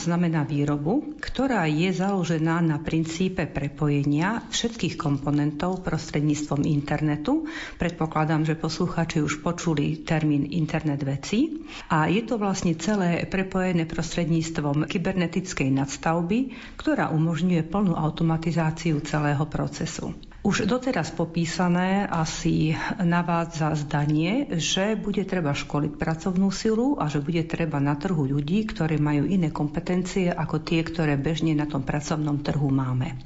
znamená 0.00 0.42
výrobu, 0.42 1.14
ktorá 1.22 1.66
je 1.70 1.94
založená 1.94 2.58
na 2.58 2.82
princípe 2.82 3.46
prepojenia 3.46 4.46
všetkých 4.50 4.98
komponentov 4.98 5.86
prostredníctvom 5.86 6.66
internetu. 6.66 7.46
Predpokladám, 7.78 8.42
že 8.42 8.58
posluchači 8.58 9.22
už 9.22 9.42
počuli 9.46 10.02
termín 10.02 10.50
internet 10.50 11.02
veci. 11.06 11.62
A 11.90 12.10
je 12.10 12.26
to 12.26 12.38
vlastne 12.38 12.74
celé 12.78 13.26
prepojené 13.30 13.86
prostredníctvom 13.86 14.90
kybernetickej 14.90 15.70
nadstavby, 15.70 16.38
ktorá 16.78 17.14
umožňuje 17.14 17.62
plnú 17.66 17.94
automatizáciu 17.94 18.98
celého 19.06 19.46
procesu. 19.46 20.29
Už 20.40 20.64
doteraz 20.64 21.12
popísané 21.12 22.08
asi 22.08 22.72
navádza 22.96 23.76
zdanie, 23.76 24.48
že 24.56 24.96
bude 24.96 25.20
treba 25.28 25.52
školiť 25.52 26.00
pracovnú 26.00 26.48
silu 26.48 26.96
a 26.96 27.12
že 27.12 27.20
bude 27.20 27.44
treba 27.44 27.76
na 27.76 27.92
trhu 27.92 28.24
ľudí, 28.24 28.64
ktorí 28.64 28.96
majú 28.96 29.28
iné 29.28 29.52
kompetencie 29.52 30.32
ako 30.32 30.64
tie, 30.64 30.80
ktoré 30.80 31.20
bežne 31.20 31.52
na 31.52 31.68
tom 31.68 31.84
pracovnom 31.84 32.40
trhu 32.40 32.72
máme. 32.72 33.20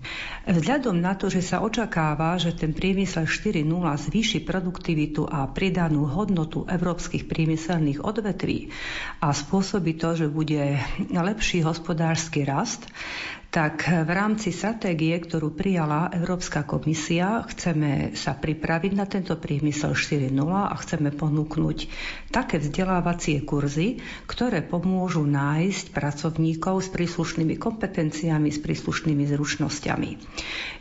Vzhľadom 0.50 0.98
na 0.98 1.14
to, 1.14 1.30
že 1.30 1.46
sa 1.46 1.62
očakáva, 1.62 2.34
že 2.34 2.50
ten 2.50 2.74
priemysel 2.74 3.30
4.0 3.30 3.62
zvýši 4.10 4.42
produktivitu 4.42 5.22
a 5.30 5.46
pridanú 5.46 6.10
hodnotu 6.10 6.66
európskych 6.66 7.30
priemyselných 7.30 8.02
odvetví 8.02 8.74
a 9.22 9.30
spôsobí 9.30 10.02
to, 10.02 10.18
že 10.18 10.26
bude 10.26 10.82
lepší 11.14 11.62
hospodársky 11.62 12.42
rast, 12.42 12.90
tak 13.54 13.86
v 13.86 14.10
rámci 14.10 14.50
stratégie, 14.50 15.14
ktorú 15.14 15.54
prijala 15.54 16.10
Európska 16.10 16.66
komisia, 16.66 17.46
chceme 17.46 18.10
sa 18.18 18.34
pripraviť 18.34 18.92
na 18.98 19.06
tento 19.06 19.38
priemysel 19.38 19.94
4.0 19.94 20.34
a 20.42 20.74
chceme 20.74 21.14
ponúknuť 21.14 21.78
také 22.34 22.58
vzdelávacie 22.58 23.46
kurzy, 23.46 24.02
ktoré 24.26 24.58
pomôžu 24.58 25.22
nájsť 25.22 25.94
pracovníkov 25.94 26.82
s 26.82 26.88
príslušnými 26.90 27.54
kompetenciami, 27.54 28.50
s 28.50 28.58
príslušnými 28.58 29.22
zručnosťami. 29.22 30.10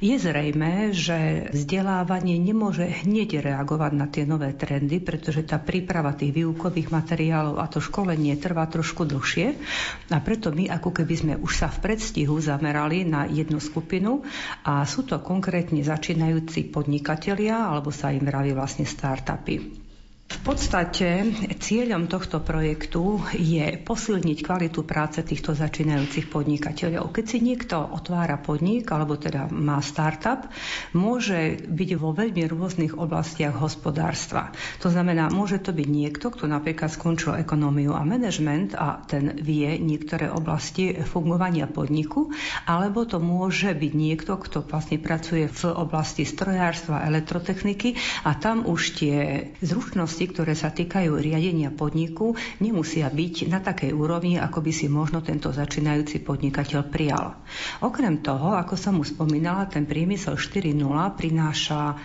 Je 0.01 0.15
zrejme, 0.17 0.97
že 0.97 1.53
vzdelávanie 1.53 2.41
nemôže 2.41 2.89
hneď 3.05 3.53
reagovať 3.53 3.91
na 3.93 4.09
tie 4.09 4.25
nové 4.25 4.49
trendy, 4.57 4.97
pretože 4.97 5.45
tá 5.45 5.61
príprava 5.61 6.17
tých 6.17 6.33
výukových 6.33 6.89
materiálov 6.89 7.61
a 7.61 7.69
to 7.69 7.77
školenie 7.77 8.33
trvá 8.41 8.65
trošku 8.65 9.05
dlhšie 9.05 9.61
a 10.09 10.17
preto 10.25 10.49
my 10.49 10.73
ako 10.73 10.89
keby 10.89 11.13
sme 11.13 11.33
už 11.37 11.53
sa 11.53 11.69
v 11.69 11.77
predstihu 11.85 12.41
za 12.41 12.62
zamerali 12.63 13.03
na 13.03 13.27
jednu 13.27 13.59
skupinu 13.59 14.23
a 14.63 14.87
sú 14.87 15.03
to 15.03 15.19
konkrétne 15.19 15.83
začínajúci 15.83 16.71
podnikatelia, 16.71 17.67
alebo 17.67 17.91
sa 17.91 18.15
im 18.15 18.23
vraví 18.23 18.55
vlastne 18.55 18.87
startupy. 18.87 19.82
V 20.23 20.51
podstate 20.51 21.23
cieľom 21.63 22.11
tohto 22.11 22.43
projektu 22.43 23.15
je 23.31 23.79
posilniť 23.79 24.43
kvalitu 24.43 24.83
práce 24.83 25.23
týchto 25.23 25.55
začínajúcich 25.55 26.27
podnikateľov. 26.27 27.15
Keď 27.15 27.25
si 27.31 27.39
niekto 27.39 27.79
otvára 27.79 28.35
podnik, 28.35 28.83
alebo 28.91 29.15
teda 29.15 29.47
má 29.47 29.79
startup, 29.79 30.51
môže 30.91 31.63
byť 31.63 31.89
vo 31.95 32.11
veľmi 32.11 32.43
rôznych 32.49 32.99
oblastiach 32.99 33.55
hospodárstva. 33.55 34.51
To 34.83 34.91
znamená, 34.91 35.31
môže 35.31 35.63
to 35.63 35.71
byť 35.71 35.87
niekto, 35.87 36.27
kto 36.27 36.51
napríklad 36.51 36.91
skončil 36.91 37.39
ekonómiu 37.39 37.95
a 37.95 38.03
manažment 38.03 38.75
a 38.75 38.99
ten 38.99 39.39
vie 39.39 39.79
niektoré 39.79 40.27
oblasti 40.27 40.91
fungovania 41.07 41.71
podniku, 41.71 42.35
alebo 42.67 43.07
to 43.07 43.23
môže 43.23 43.71
byť 43.71 43.93
niekto, 43.95 44.35
kto 44.35 44.67
vlastne 44.67 44.99
pracuje 44.99 45.47
v 45.47 45.61
oblasti 45.71 46.27
strojárstva, 46.27 47.07
elektrotechniky 47.07 47.95
a 48.27 48.35
tam 48.35 48.67
už 48.67 48.81
tie 48.99 49.15
zručnosti 49.63 50.22
vedomosti, 50.23 50.31
ktoré 50.31 50.53
sa 50.55 50.71
týkajú 50.71 51.19
riadenia 51.19 51.69
podniku, 51.75 52.35
nemusia 52.63 53.11
byť 53.11 53.35
na 53.51 53.59
takej 53.59 53.91
úrovni, 53.91 54.39
ako 54.39 54.63
by 54.63 54.71
si 54.71 54.87
možno 54.87 55.19
tento 55.19 55.51
začínajúci 55.51 56.23
podnikateľ 56.23 56.81
prijal. 56.87 57.35
Okrem 57.83 58.23
toho, 58.23 58.55
ako 58.55 58.79
som 58.79 58.99
mu 58.99 59.03
spomínala, 59.03 59.67
ten 59.67 59.83
priemysel 59.83 60.39
4.0 60.39 60.79
prináša 61.19 61.99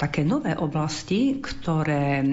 také 0.00 0.24
nové 0.24 0.56
oblasti, 0.56 1.44
ktoré 1.44 2.24
e, 2.24 2.26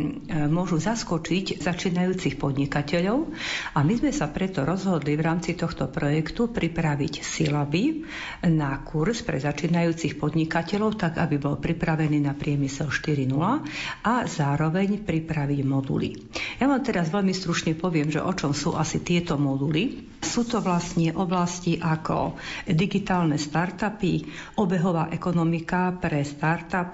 môžu 0.47 0.79
zaskočiť 0.79 1.59
začínajúcich 1.59 2.39
podnikateľov 2.39 3.27
a 3.75 3.83
my 3.83 3.93
sme 3.99 4.15
sa 4.15 4.31
preto 4.31 4.63
rozhodli 4.63 5.19
v 5.19 5.25
rámci 5.27 5.59
tohto 5.59 5.91
projektu 5.91 6.47
pripraviť 6.47 7.19
silaby 7.19 8.07
na 8.47 8.79
kurz 8.87 9.19
pre 9.27 9.35
začínajúcich 9.43 10.15
podnikateľov, 10.15 10.95
tak 10.95 11.19
aby 11.19 11.35
bol 11.35 11.59
pripravený 11.59 12.23
na 12.23 12.31
priemysel 12.31 12.87
4.0 12.87 13.35
a 14.07 14.13
zároveň 14.23 15.03
pripraviť 15.03 15.59
moduly. 15.67 16.15
Ja 16.63 16.71
vám 16.71 16.79
teraz 16.87 17.11
veľmi 17.11 17.35
stručne 17.35 17.75
poviem, 17.75 18.07
že 18.07 18.23
o 18.23 18.31
čom 18.31 18.55
sú 18.55 18.79
asi 18.79 19.03
tieto 19.03 19.35
moduly. 19.35 20.07
Sú 20.23 20.47
to 20.47 20.63
vlastne 20.63 21.11
oblasti 21.13 21.77
ako 21.77 22.39
digitálne 22.65 23.35
startupy, 23.35 24.23
obehová 24.55 25.11
ekonomika 25.11 25.93
pre 25.93 26.23
startup, 26.23 26.93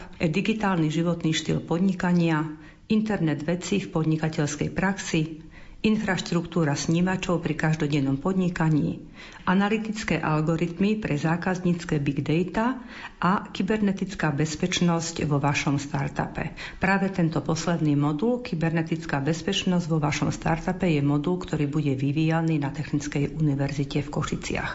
digitálny 0.63 0.95
životný 0.95 1.35
štýl 1.35 1.59
podnikania, 1.59 2.39
internet 2.87 3.43
veci 3.43 3.83
v 3.83 3.91
podnikateľskej 3.99 4.71
praxi, 4.71 5.43
infraštruktúra 5.83 6.71
snímačov 6.79 7.43
pri 7.43 7.59
každodennom 7.59 8.15
podnikaní, 8.15 8.95
analytické 9.43 10.23
algoritmy 10.23 11.03
pre 11.03 11.19
zákaznícke 11.19 11.99
big 11.99 12.23
data 12.23 12.79
a 13.19 13.51
kybernetická 13.51 14.31
bezpečnosť 14.31 15.27
vo 15.27 15.39
vašom 15.39 15.75
startupe. 15.79 16.55
Práve 16.79 17.11
tento 17.11 17.43
posledný 17.43 17.99
modul, 17.99 18.39
kybernetická 18.39 19.19
bezpečnosť 19.19 19.85
vo 19.91 19.99
vašom 19.99 20.31
startupe, 20.31 20.87
je 20.87 21.03
modul, 21.03 21.43
ktorý 21.43 21.67
bude 21.67 21.91
vyvíjaný 21.95 22.59
na 22.59 22.71
Technickej 22.71 23.35
univerzite 23.35 23.99
v 24.03 24.09
Košiciach. 24.11 24.71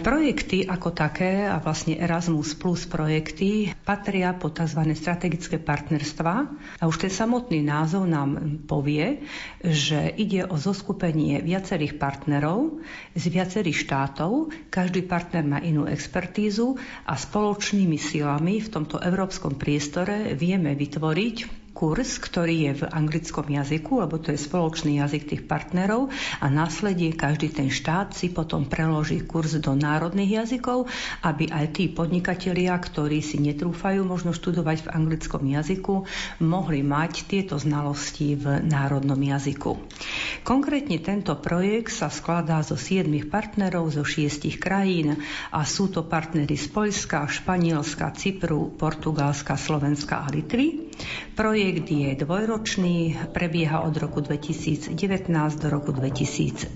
Projekty 0.00 0.64
ako 0.64 0.96
také 0.96 1.44
a 1.44 1.60
vlastne 1.60 2.00
Erasmus 2.00 2.56
Plus 2.56 2.88
projekty 2.88 3.68
patria 3.84 4.32
pod 4.32 4.56
tzv. 4.56 4.80
strategické 4.96 5.60
partnerstva 5.60 6.34
a 6.80 6.84
už 6.88 7.04
ten 7.04 7.12
samotný 7.12 7.60
názov 7.60 8.08
nám 8.08 8.64
povie, 8.64 9.20
že 9.60 10.08
ide 10.16 10.48
o 10.48 10.56
zoskupenie 10.56 11.44
viacerých 11.44 12.00
partnerov 12.00 12.80
z 13.12 13.24
viacerých 13.28 13.69
štátov. 13.72 14.32
Každý 14.68 15.02
partner 15.02 15.42
má 15.42 15.58
inú 15.58 15.84
expertízu 15.84 16.74
a 17.02 17.14
spoločnými 17.14 17.96
silami 17.96 18.58
v 18.58 18.68
tomto 18.68 18.98
európskom 18.98 19.54
priestore 19.54 20.34
vieme 20.34 20.72
vytvoriť 20.72 21.59
kurz, 21.80 22.20
ktorý 22.20 22.56
je 22.68 22.72
v 22.84 22.92
anglickom 22.92 23.48
jazyku, 23.48 24.04
lebo 24.04 24.20
to 24.20 24.36
je 24.36 24.44
spoločný 24.44 25.00
jazyk 25.00 25.32
tých 25.32 25.42
partnerov 25.48 26.12
a 26.44 26.46
následne 26.52 27.16
každý 27.16 27.48
ten 27.48 27.72
štát 27.72 28.12
si 28.12 28.28
potom 28.28 28.68
preloží 28.68 29.24
kurz 29.24 29.56
do 29.56 29.72
národných 29.72 30.44
jazykov, 30.44 30.92
aby 31.24 31.48
aj 31.48 31.80
tí 31.80 31.88
podnikatelia, 31.88 32.76
ktorí 32.76 33.24
si 33.24 33.40
netrúfajú 33.40 34.04
možno 34.04 34.36
študovať 34.36 34.84
v 34.84 34.92
anglickom 34.92 35.40
jazyku, 35.40 36.04
mohli 36.44 36.84
mať 36.84 37.24
tieto 37.24 37.56
znalosti 37.56 38.36
v 38.36 38.60
národnom 38.60 39.16
jazyku. 39.16 39.80
Konkrétne 40.44 41.00
tento 41.00 41.32
projekt 41.40 41.96
sa 41.96 42.12
skladá 42.12 42.60
zo 42.60 42.76
siedmých 42.76 43.32
partnerov 43.32 43.88
zo 43.88 44.04
šiestich 44.04 44.60
krajín 44.60 45.16
a 45.48 45.64
sú 45.64 45.88
to 45.88 46.04
partnery 46.04 46.60
z 46.60 46.68
Poľska, 46.68 47.24
Španielska, 47.24 48.12
Cypru, 48.12 48.68
Portugalska, 48.76 49.56
Slovenska 49.56 50.20
a 50.20 50.28
Litvy. 50.28 50.92
Projekt 51.32 51.69
je 51.70 52.18
dvojročný, 52.18 53.30
prebieha 53.30 53.86
od 53.86 53.94
roku 53.94 54.18
2019 54.18 54.90
do 55.62 55.68
roku 55.70 55.94
2021. 55.94 56.74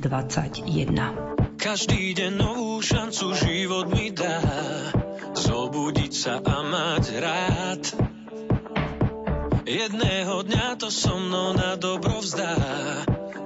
Každý 1.59 2.15
deň 2.15 2.33
novú 2.39 2.79
šancu 2.79 3.35
život 3.35 3.91
mi 3.91 4.15
dá 4.15 4.39
Zobudiť 5.35 6.13
sa 6.15 6.39
a 6.39 6.59
mať 6.63 7.05
rád. 7.19 7.83
Jedného 9.67 10.47
dňa 10.47 10.79
to 10.79 10.95
so 10.95 11.19
mnou 11.19 11.59
na 11.59 11.75
dobro 11.75 12.23
vzdá 12.23 12.55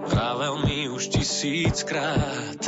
Vravel 0.04 0.68
mi 0.68 0.92
už 0.92 1.08
tisíckrát. 1.08 2.60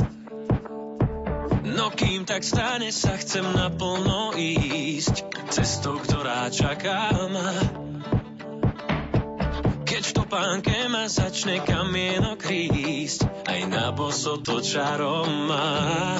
No 1.69 1.93
kým 1.93 2.25
tak 2.25 2.41
stane 2.49 2.89
sa 2.89 3.21
chcem 3.21 3.45
naplno 3.45 4.33
ísť 4.41 5.29
Cestou, 5.53 6.01
ktorá 6.01 6.49
čaká 6.49 7.13
ma 7.29 7.81
keď 10.01 10.17
v 10.17 10.17
topánke 10.17 10.77
ma 10.89 11.13
začne 11.13 11.61
kamienok 11.61 12.41
krísť, 12.41 13.21
aj 13.45 13.61
na 13.69 13.93
boso 13.93 14.41
to 14.41 14.65
čarom 14.65 15.29
má. 15.45 16.17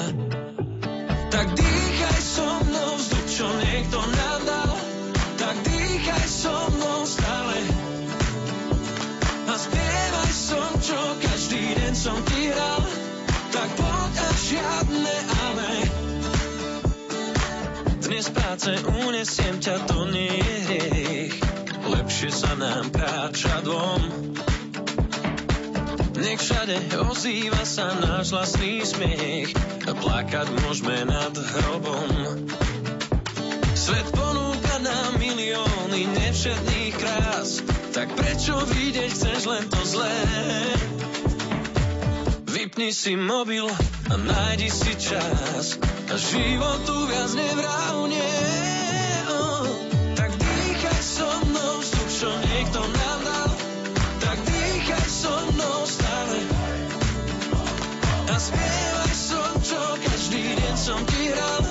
Tak 1.33 1.47
dýchaj 1.57 2.19
so 2.21 2.45
mnou 2.45 2.93
vzduch, 3.01 3.25
čo 3.25 3.47
niekto 3.49 3.97
nám 4.05 4.41
tak 5.33 5.55
dýchaj 5.65 6.25
so 6.29 6.53
mnou 6.77 7.09
stále. 7.09 7.57
A 9.49 9.53
spievaj 9.57 10.29
som, 10.29 10.69
čo 10.77 11.01
každý 11.17 11.73
deň 11.81 11.93
som 11.97 12.21
ti 12.29 12.53
hral, 12.53 12.85
tak 13.49 13.69
poď 13.81 14.13
a 14.13 14.29
žiadne 14.45 15.15
ale. 15.41 15.73
Dnes 17.97 18.29
práce 18.29 18.69
unesiem 19.09 19.57
ťa, 19.57 19.75
to 19.89 20.05
nie 20.05 20.37
je 20.37 20.57
hriech 20.69 21.50
lepšie 21.91 22.31
sa 22.31 22.55
nám 22.55 22.87
kráča 22.95 23.59
dvom. 23.67 24.01
Nech 26.21 26.39
všade 26.39 26.77
ozýva 27.01 27.63
sa 27.65 27.97
náš 27.97 28.31
vlastný 28.31 28.85
smiech 28.85 29.49
a 29.89 29.91
plakať 29.97 30.47
môžeme 30.61 31.03
nad 31.09 31.33
hrobom. 31.33 32.09
Svet 33.73 34.07
ponúka 34.13 34.75
nám 34.85 35.17
milióny 35.17 36.05
nevšetných 36.13 36.93
krás, 36.93 37.65
tak 37.91 38.13
prečo 38.13 38.53
vidieť 38.69 39.09
chceš 39.09 39.41
len 39.49 39.65
to 39.65 39.81
zlé? 39.81 40.17
Vypni 42.45 42.93
si 42.93 43.17
mobil 43.17 43.65
a 44.11 44.13
nájdi 44.13 44.69
si 44.69 44.93
čas 45.01 45.81
a 45.81 46.15
životu 46.15 46.95
viac 47.09 47.33
nevrávne. 47.33 48.60
Niekto 52.61 52.77
nám 52.77 53.19
dal, 53.25 53.49
tak 54.21 54.37
dýchaj 54.45 55.05
so 55.09 55.33
mnou 55.49 55.81
stále. 55.81 56.37
A 58.29 58.35
spievaj 58.37 59.13
som, 59.17 59.51
čo 59.65 59.81
každý 59.97 60.61
deň 60.61 60.75
som 60.77 61.01
ti 61.09 61.33
hral, 61.33 61.70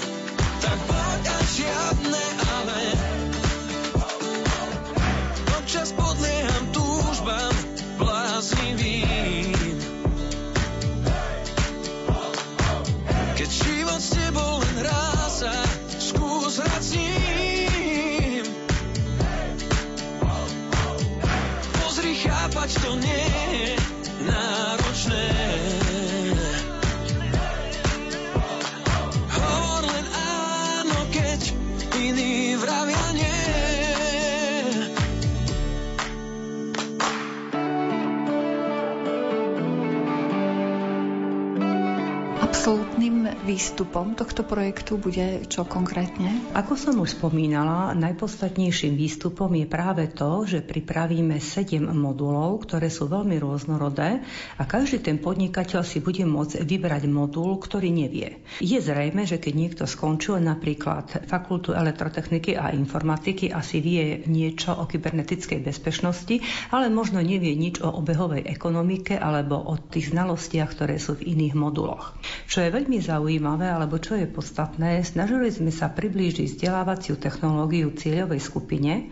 výstupom 43.50 44.14
tohto 44.14 44.46
projektu 44.46 44.94
bude 44.94 45.42
čo 45.50 45.66
konkrétne? 45.66 46.54
Ako 46.54 46.78
som 46.78 47.02
už 47.02 47.18
spomínala, 47.18 47.98
najpodstatnejším 47.98 48.94
výstupom 48.94 49.50
je 49.58 49.66
práve 49.66 50.06
to, 50.14 50.46
že 50.46 50.62
pripravíme 50.62 51.34
7 51.42 51.82
modulov, 51.90 52.62
ktoré 52.62 52.86
sú 52.86 53.10
veľmi 53.10 53.42
rôznorodé 53.42 54.22
a 54.54 54.62
každý 54.62 55.02
ten 55.02 55.18
podnikateľ 55.18 55.82
si 55.82 55.98
bude 55.98 56.22
môcť 56.22 56.62
vybrať 56.62 57.10
modul, 57.10 57.58
ktorý 57.58 57.90
nevie. 57.90 58.38
Je 58.62 58.78
zrejme, 58.78 59.26
že 59.26 59.42
keď 59.42 59.52
niekto 59.58 59.82
skončil 59.82 60.38
napríklad 60.38 61.26
fakultu 61.26 61.74
elektrotechniky 61.74 62.54
a 62.54 62.70
informatiky, 62.70 63.50
asi 63.50 63.82
vie 63.82 64.22
niečo 64.30 64.78
o 64.78 64.86
kybernetickej 64.86 65.58
bezpečnosti, 65.58 66.38
ale 66.70 66.86
možno 66.86 67.18
nevie 67.18 67.58
nič 67.58 67.82
o 67.82 67.90
obehovej 67.98 68.46
ekonomike 68.46 69.18
alebo 69.18 69.58
o 69.58 69.74
tých 69.74 70.14
znalostiach, 70.14 70.70
ktoré 70.70 71.02
sú 71.02 71.18
v 71.18 71.34
iných 71.34 71.58
moduloch. 71.58 72.14
Čo 72.46 72.62
je 72.62 72.70
veľmi 72.70 73.02
zaujímavé, 73.02 73.39
zaujímavé, 73.40 73.72
alebo 73.72 73.96
čo 73.96 74.20
je 74.20 74.28
podstatné, 74.28 75.00
snažili 75.00 75.48
sme 75.48 75.72
sa 75.72 75.88
priblížiť 75.88 76.60
vzdelávaciu 76.60 77.16
technológiu 77.16 77.88
cieľovej 77.88 78.36
skupine 78.36 79.08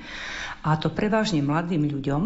a 0.62 0.75
to 0.77 0.90
prevažne 0.90 1.40
mladým 1.44 1.87
ľuďom, 1.87 2.23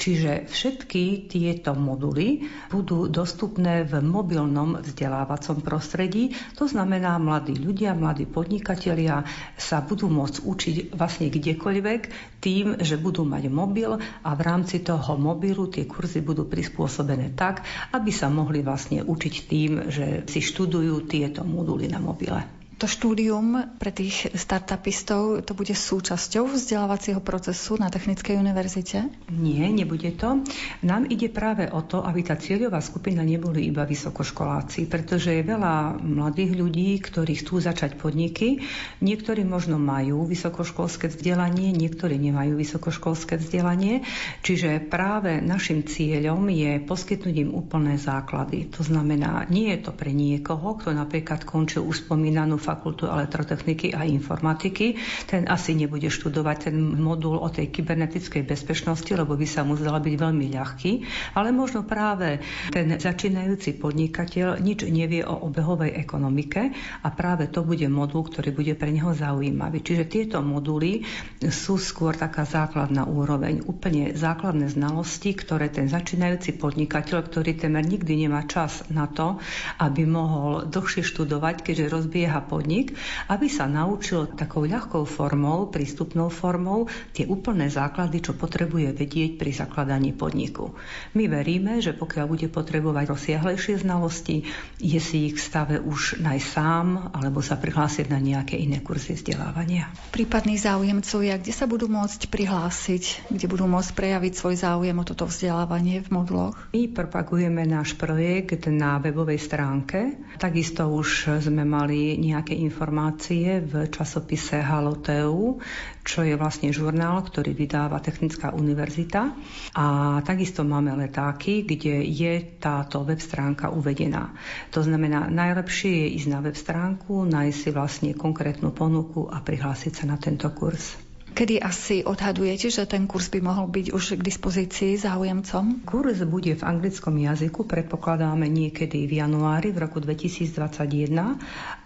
čiže 0.00 0.48
všetky 0.48 1.28
tieto 1.28 1.76
moduly 1.76 2.48
budú 2.72 3.06
dostupné 3.06 3.84
v 3.84 4.00
mobilnom 4.00 4.80
vzdelávacom 4.80 5.60
prostredí. 5.60 6.32
To 6.56 6.64
znamená, 6.64 7.20
mladí 7.20 7.54
ľudia, 7.56 7.92
mladí 7.92 8.24
podnikatelia 8.24 9.26
sa 9.60 9.84
budú 9.84 10.08
môcť 10.08 10.36
učiť 10.42 10.76
vlastne 10.96 11.28
kdekoľvek 11.28 12.00
tým, 12.40 12.80
že 12.80 12.96
budú 13.00 13.24
mať 13.28 13.52
mobil 13.52 13.96
a 14.00 14.30
v 14.32 14.40
rámci 14.40 14.80
toho 14.80 15.16
mobilu 15.20 15.68
tie 15.68 15.84
kurzy 15.84 16.24
budú 16.24 16.48
prispôsobené 16.48 17.36
tak, 17.36 17.64
aby 17.92 18.10
sa 18.10 18.32
mohli 18.32 18.64
vlastne 18.64 19.04
učiť 19.04 19.34
tým, 19.48 19.70
že 19.92 20.06
si 20.28 20.40
študujú 20.40 21.04
tieto 21.08 21.44
moduly 21.44 21.88
na 21.88 22.00
mobile. 22.00 22.63
To 22.74 22.90
štúdium 22.90 23.78
pre 23.78 23.94
tých 23.94 24.34
startupistov 24.34 25.46
to 25.46 25.54
bude 25.54 25.70
súčasťou 25.70 26.50
vzdelávacieho 26.50 27.22
procesu 27.22 27.78
na 27.78 27.86
Technickej 27.86 28.34
univerzite? 28.34 29.06
Nie, 29.30 29.70
nebude 29.70 30.10
to. 30.18 30.42
Nám 30.82 31.06
ide 31.06 31.30
práve 31.30 31.70
o 31.70 31.86
to, 31.86 32.02
aby 32.02 32.26
tá 32.26 32.34
cieľová 32.34 32.82
skupina 32.82 33.22
neboli 33.22 33.70
iba 33.70 33.86
vysokoškoláci, 33.86 34.90
pretože 34.90 35.30
je 35.30 35.46
veľa 35.46 36.02
mladých 36.02 36.58
ľudí, 36.58 36.98
ktorí 36.98 37.38
chcú 37.46 37.62
začať 37.62 37.94
podniky. 37.94 38.66
Niektorí 38.98 39.46
možno 39.46 39.78
majú 39.78 40.26
vysokoškolské 40.26 41.14
vzdelanie, 41.14 41.70
niektorí 41.70 42.18
nemajú 42.18 42.58
vysokoškolské 42.58 43.38
vzdelanie. 43.38 44.02
Čiže 44.42 44.82
práve 44.90 45.38
našim 45.38 45.86
cieľom 45.86 46.50
je 46.50 46.82
poskytnúť 46.82 47.36
im 47.38 47.54
úplné 47.54 48.02
základy. 48.02 48.66
To 48.74 48.82
znamená, 48.82 49.46
nie 49.46 49.70
je 49.78 49.86
to 49.86 49.92
pre 49.94 50.10
niekoho, 50.10 50.74
kto 50.74 50.90
napríklad 50.90 51.46
končil 51.46 51.86
už 51.86 52.02
spomínanú 52.08 52.63
fakultu 52.64 53.04
elektrotechniky 53.04 53.92
a 53.92 54.08
informatiky. 54.08 54.96
Ten 55.28 55.44
asi 55.44 55.76
nebude 55.76 56.08
študovať 56.08 56.72
ten 56.72 56.76
modul 56.80 57.36
o 57.36 57.52
tej 57.52 57.68
kybernetickej 57.68 58.48
bezpečnosti, 58.48 59.12
lebo 59.12 59.36
by 59.36 59.44
sa 59.44 59.60
mu 59.68 59.76
zdala 59.76 60.00
byť 60.00 60.14
veľmi 60.16 60.46
ľahký. 60.56 60.92
Ale 61.36 61.52
možno 61.52 61.84
práve 61.84 62.40
ten 62.72 62.96
začínajúci 62.96 63.76
podnikateľ 63.76 64.56
nič 64.64 64.88
nevie 64.88 65.20
o 65.20 65.44
obehovej 65.44 65.92
ekonomike 66.00 66.72
a 67.04 67.08
práve 67.12 67.52
to 67.52 67.60
bude 67.60 67.84
modul, 67.92 68.24
ktorý 68.24 68.56
bude 68.56 68.72
pre 68.72 68.88
neho 68.88 69.12
zaujímavý. 69.12 69.84
Čiže 69.84 70.04
tieto 70.08 70.38
moduly 70.40 71.04
sú 71.44 71.76
skôr 71.76 72.16
taká 72.16 72.48
základná 72.48 73.04
úroveň, 73.04 73.66
úplne 73.66 74.14
základné 74.14 74.72
znalosti, 74.72 75.34
ktoré 75.34 75.68
ten 75.68 75.90
začínajúci 75.90 76.56
podnikateľ, 76.56 77.18
ktorý 77.26 77.58
temer 77.58 77.84
nikdy 77.84 78.24
nemá 78.24 78.46
čas 78.46 78.86
na 78.88 79.10
to, 79.10 79.42
aby 79.82 80.06
mohol 80.06 80.64
dlhšie 80.70 81.02
študovať, 81.02 81.66
keďže 81.66 81.90
rozbieha 81.90 82.40
podnik, 82.54 82.94
aby 83.26 83.50
sa 83.50 83.66
naučil 83.66 84.30
takou 84.38 84.62
ľahkou 84.62 85.02
formou, 85.02 85.66
prístupnou 85.74 86.30
formou 86.30 86.86
tie 87.10 87.26
úplné 87.26 87.66
základy, 87.66 88.22
čo 88.22 88.38
potrebuje 88.38 88.94
vedieť 88.94 89.34
pri 89.34 89.50
zakladaní 89.50 90.14
podniku. 90.14 90.70
My 91.18 91.26
veríme, 91.26 91.82
že 91.82 91.90
pokiaľ 91.90 92.30
bude 92.30 92.46
potrebovať 92.46 93.10
rozsiahlejšie 93.10 93.82
znalosti, 93.82 94.46
je 94.78 95.00
si 95.00 95.32
ich 95.32 95.34
v 95.34 95.42
stave 95.42 95.76
už 95.80 96.20
nájsť 96.20 96.46
sám 96.46 97.10
alebo 97.16 97.40
sa 97.40 97.56
prihlásiť 97.56 98.12
na 98.12 98.20
nejaké 98.20 98.60
iné 98.60 98.84
kurzy 98.84 99.16
vzdelávania. 99.16 99.88
Prípadní 100.12 100.60
záujemcovia, 100.60 101.40
kde 101.40 101.50
sa 101.56 101.64
budú 101.64 101.88
môcť 101.88 102.28
prihlásiť, 102.28 103.32
kde 103.32 103.46
budú 103.48 103.64
môcť 103.64 103.90
prejaviť 103.96 104.32
svoj 104.36 104.60
záujem 104.60 104.96
o 105.00 105.04
toto 105.08 105.24
vzdelávanie 105.24 106.04
v 106.04 106.08
moduloch? 106.12 106.54
My 106.76 106.92
propagujeme 106.92 107.64
náš 107.64 107.96
projekt 107.96 108.68
na 108.68 109.00
webovej 109.00 109.40
stránke. 109.40 110.20
Takisto 110.36 110.92
už 110.92 111.40
sme 111.40 111.64
mali 111.64 112.20
nejaké 112.20 112.43
nejaké 112.44 112.60
informácie 112.60 113.64
v 113.64 113.88
časopise 113.88 114.60
Haloteu, 114.60 115.64
čo 116.04 116.20
je 116.20 116.36
vlastne 116.36 116.68
žurnál, 116.76 117.24
ktorý 117.24 117.56
vydáva 117.56 118.04
Technická 118.04 118.52
univerzita. 118.52 119.32
A 119.72 120.20
takisto 120.28 120.60
máme 120.60 120.92
letáky, 120.92 121.64
kde 121.64 122.04
je 122.04 122.60
táto 122.60 123.00
web 123.00 123.16
stránka 123.16 123.72
uvedená. 123.72 124.36
To 124.76 124.84
znamená, 124.84 125.32
najlepšie 125.32 126.04
je 126.04 126.08
ísť 126.20 126.28
na 126.28 126.44
web 126.44 126.52
stránku, 126.52 127.24
nájsť 127.24 127.56
si 127.56 127.70
vlastne 127.72 128.10
konkrétnu 128.12 128.76
ponuku 128.76 129.24
a 129.24 129.40
prihlásiť 129.40 129.92
sa 129.96 130.04
na 130.04 130.20
tento 130.20 130.52
kurz. 130.52 131.03
Kedy 131.34 131.58
asi 131.58 132.06
odhadujete, 132.06 132.70
že 132.70 132.86
ten 132.86 133.10
kurz 133.10 133.26
by 133.26 133.42
mohol 133.42 133.66
byť 133.66 133.90
už 133.90 134.14
k 134.14 134.22
dispozícii 134.22 134.94
záujemcom? 134.94 135.82
Kurz 135.82 136.22
bude 136.22 136.54
v 136.54 136.62
anglickom 136.62 137.18
jazyku, 137.18 137.66
predpokladáme 137.66 138.46
niekedy 138.46 139.02
v 139.10 139.18
januári 139.18 139.74
v 139.74 139.82
roku 139.82 139.98
2021, 139.98 140.54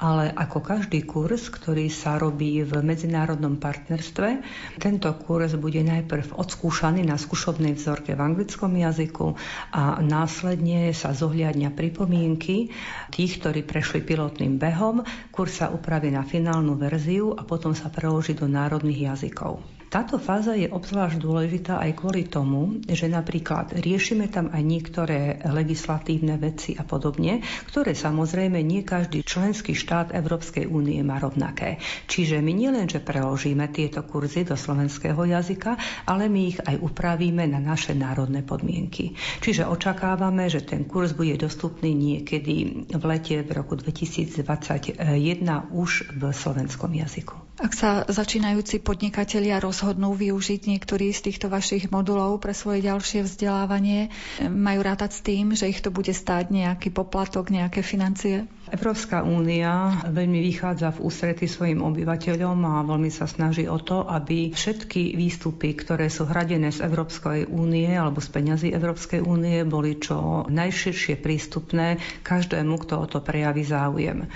ale 0.05 0.25
ako 0.37 0.59
každý 0.61 1.01
kurz, 1.09 1.49
ktorý 1.49 1.89
sa 1.89 2.21
robí 2.21 2.61
v 2.61 2.85
medzinárodnom 2.85 3.57
partnerstve, 3.57 4.45
tento 4.85 5.09
kurz 5.17 5.57
bude 5.57 5.81
najprv 5.81 6.37
odskúšaný 6.37 7.09
na 7.09 7.17
skúšobnej 7.17 7.73
vzorke 7.73 8.13
v 8.13 8.21
anglickom 8.21 8.77
jazyku 8.77 9.33
a 9.73 9.97
následne 10.05 10.93
sa 10.93 11.17
zohľadňa 11.17 11.73
pripomienky 11.73 12.69
tých, 13.17 13.41
ktorí 13.41 13.65
prešli 13.65 14.05
pilotným 14.05 14.61
behom. 14.61 15.09
Kurz 15.33 15.65
sa 15.65 15.73
upraví 15.73 16.13
na 16.13 16.21
finálnu 16.21 16.77
verziu 16.77 17.33
a 17.33 17.49
potom 17.49 17.73
sa 17.73 17.89
preloží 17.89 18.37
do 18.37 18.45
národných 18.45 19.09
jazykov 19.09 19.38
jazykov. 19.39 19.78
Táto 19.89 20.21
fáza 20.21 20.53
je 20.53 20.69
obzvlášť 20.69 21.17
dôležitá 21.17 21.81
aj 21.81 21.97
kvôli 21.97 22.29
tomu, 22.29 22.85
že 22.85 23.09
napríklad 23.09 23.73
riešime 23.73 24.29
tam 24.29 24.53
aj 24.53 24.61
niektoré 24.61 25.41
legislatívne 25.49 26.37
veci 26.37 26.77
a 26.77 26.85
podobne, 26.85 27.41
ktoré 27.73 27.97
samozrejme 27.97 28.61
nie 28.61 28.85
každý 28.85 29.25
členský 29.25 29.73
štát 29.73 30.13
Európskej 30.13 30.69
únie 30.69 31.01
má 31.01 31.17
rovnaké. 31.17 31.81
Čiže 32.05 32.45
my 32.45 32.53
nielenže 32.53 33.01
preložíme 33.01 33.65
tieto 33.73 34.05
kurzy 34.05 34.45
do 34.45 34.61
slovenského 34.61 35.25
jazyka, 35.25 35.81
ale 36.05 36.29
my 36.29 36.41
ich 36.45 36.61
aj 36.61 36.77
upravíme 36.85 37.49
na 37.49 37.57
naše 37.57 37.97
národné 37.97 38.45
podmienky. 38.45 39.17
Čiže 39.41 39.65
očakávame, 39.73 40.53
že 40.53 40.69
ten 40.69 40.85
kurz 40.85 41.17
bude 41.17 41.41
dostupný 41.41 41.97
niekedy 41.97 42.85
v 42.93 43.03
lete 43.09 43.41
v 43.41 43.51
roku 43.57 43.73
2021 43.73 45.01
už 45.73 46.13
v 46.13 46.23
slovenskom 46.29 46.93
jazyku. 46.93 47.49
Ak 47.59 47.75
sa 47.75 48.07
začínajúci 48.07 48.79
podnikatelia 48.79 49.59
rozhodnú 49.79 50.11
využiť 50.19 50.67
niektorý 50.67 51.15
z 51.15 51.31
týchto 51.31 51.47
vašich 51.47 51.95
modulov 51.95 52.43
pre 52.43 52.51
svoje 52.51 52.83
ďalšie 52.83 53.23
vzdelávanie, 53.23 54.11
majú 54.43 54.83
rátať 54.83 55.15
s 55.15 55.21
tým, 55.23 55.55
že 55.55 55.71
ich 55.71 55.79
to 55.79 55.95
bude 55.95 56.11
stáť 56.11 56.51
nejaký 56.51 56.91
poplatok, 56.91 57.55
nejaké 57.55 57.87
financie? 57.87 58.51
Európska 58.69 59.25
únia 59.25 60.05
veľmi 60.05 60.45
vychádza 60.45 60.93
v 60.93 61.09
ústrety 61.09 61.49
svojim 61.49 61.81
obyvateľom 61.81 62.59
a 62.69 62.85
veľmi 62.85 63.09
sa 63.09 63.25
snaží 63.25 63.65
o 63.65 63.81
to, 63.81 64.05
aby 64.05 64.53
všetky 64.53 65.17
výstupy, 65.17 65.73
ktoré 65.73 66.13
sú 66.13 66.29
hradené 66.29 66.69
z 66.69 66.85
Európskej 66.85 67.49
únie 67.49 67.89
alebo 67.89 68.21
z 68.21 68.29
peňazí 68.29 68.69
Európskej 68.77 69.25
únie, 69.25 69.65
boli 69.65 69.97
čo 69.97 70.45
najširšie 70.45 71.17
prístupné 71.17 71.97
každému, 72.21 72.77
kto 72.85 72.95
o 73.01 73.07
to 73.09 73.25
prejaví 73.25 73.65
záujem. 73.65 74.29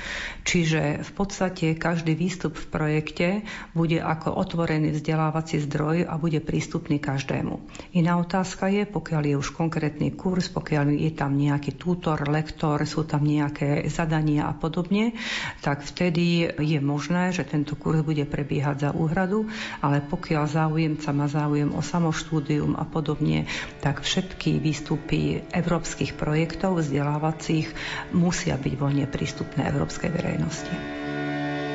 Čiže 0.48 1.04
v 1.04 1.10
podstate 1.12 1.76
každý 1.76 2.16
výstup 2.16 2.56
v 2.56 2.66
projekte 2.72 3.28
bude 3.76 4.00
ako 4.00 4.32
otvorený 4.32 4.96
vzdelávací 4.96 5.60
zdroj 5.60 6.08
a 6.08 6.16
bude 6.16 6.40
prístupný 6.40 6.96
každému. 6.96 7.60
Iná 7.92 8.16
otázka 8.16 8.72
je, 8.72 8.88
pokiaľ 8.88 9.22
je 9.28 9.36
už 9.36 9.52
konkrétny 9.52 10.16
kurz, 10.16 10.48
pokiaľ 10.48 10.96
je 10.96 11.12
tam 11.12 11.36
nejaký 11.36 11.76
tutor, 11.76 12.16
lektor, 12.24 12.80
sú 12.88 13.04
tam 13.04 13.28
nejaké 13.28 13.84
zadania 13.92 14.21
vzdelávania 14.22 14.46
a 14.46 14.54
podobne, 14.54 15.04
tak 15.60 15.82
vtedy 15.82 16.46
je 16.54 16.78
možné, 16.78 17.34
že 17.34 17.42
tento 17.42 17.74
kurz 17.74 18.00
bude 18.00 18.22
prebiehať 18.22 18.76
za 18.78 18.90
úhradu, 18.94 19.50
ale 19.82 19.98
pokiaľ 20.00 20.44
záujemca 20.46 21.10
má 21.10 21.26
záujem 21.26 21.74
o 21.74 21.82
samoštúdium 21.82 22.78
a 22.78 22.86
podobne, 22.86 23.50
tak 23.82 24.00
všetky 24.00 24.62
výstupy 24.62 25.42
európskych 25.50 26.14
projektov 26.14 26.78
vzdelávacích 26.78 27.74
musia 28.14 28.54
byť 28.54 28.74
voľne 28.78 29.06
prístupné 29.10 29.66
európskej 29.66 30.10
verejnosti. 30.10 30.74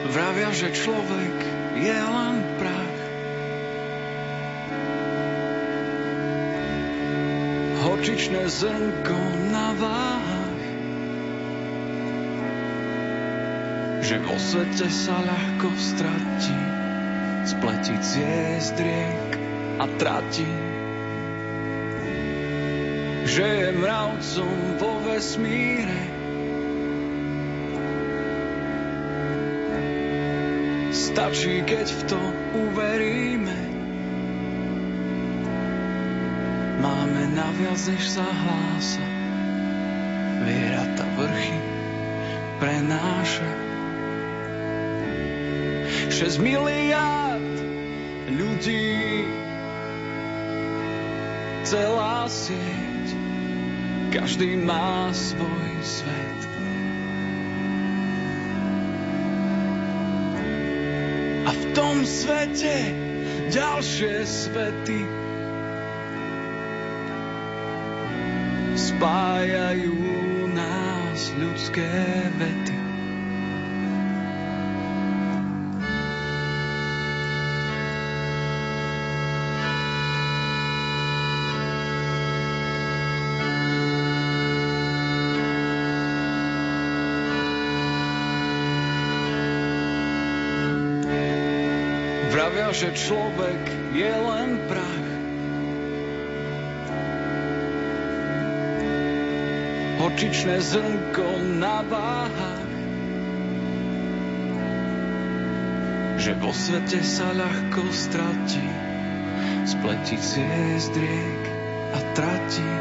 Vravia, 0.08 0.50
že 0.56 0.72
človek 0.72 1.36
je 1.76 1.98
len 1.98 2.36
prach. 2.56 2.96
Horčičné 7.78 8.42
zrnko 8.48 9.20
na 9.48 9.72
váha 9.74 10.37
že 14.02 14.22
vo 14.22 14.38
svete 14.38 14.88
sa 14.90 15.18
ľahko 15.22 15.70
stratí, 15.78 16.62
spletí 17.50 17.96
ciest 18.02 18.78
riek 18.78 19.32
a 19.82 19.86
trati. 19.98 20.52
Že 23.28 23.46
je 23.46 23.70
mravcom 23.76 24.58
vo 24.80 24.92
vesmíre, 25.04 26.02
stačí, 30.94 31.66
keď 31.68 31.88
v 31.92 32.02
to 32.08 32.22
uveríme. 32.56 33.60
Máme 36.78 37.22
naviac, 37.36 37.82
než 37.90 38.04
sa 38.06 38.24
hlása, 38.24 39.06
viera 40.46 40.86
ta 40.96 41.06
vrchy 41.18 41.60
prenáša. 42.58 43.67
6 46.18 46.42
miliard 46.42 47.58
ľudí, 48.26 49.22
celá 51.62 52.26
sieť, 52.26 53.08
každý 54.10 54.58
má 54.58 55.14
svoj 55.14 55.70
svet. 55.86 56.42
A 61.46 61.54
v 61.54 61.64
tom 61.78 62.02
svete 62.02 62.98
ďalšie 63.54 64.26
svety 64.26 65.06
spájajú 68.74 70.02
nás 70.50 71.30
ľudské 71.38 71.94
vety. 72.42 72.77
Vravia, 92.28 92.76
že 92.76 92.92
človek 92.92 93.64
je 93.96 94.12
len 94.12 94.50
prach. 94.68 95.08
Horčičné 99.98 100.60
zrnko 100.60 101.28
na 101.56 101.82
váhach. 101.88 102.72
Že 106.20 106.32
vo 106.44 106.52
svete 106.52 107.00
sa 107.00 107.32
ľahko 107.32 107.88
stratí, 107.96 108.68
spletí 109.64 110.20
ciest 110.20 110.92
riek 110.92 111.44
a 111.96 112.00
tratí. 112.12 112.72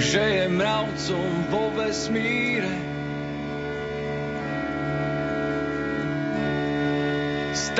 Že 0.00 0.22
je 0.32 0.44
mravcom 0.48 1.30
vo 1.52 1.68
vesmíre, 1.76 2.89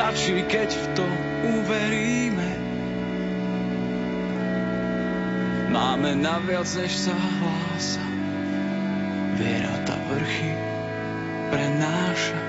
Stačí, 0.01 0.41
keď 0.49 0.73
v 0.73 0.87
to 0.97 1.07
uveríme. 1.61 2.51
Máme 5.69 6.17
naviac, 6.17 6.65
než 6.73 7.05
sa 7.05 7.13
hlása. 7.13 8.01
Viera 9.37 9.77
tá 9.85 10.01
vrchy 10.09 10.57
prenáša. 11.53 12.41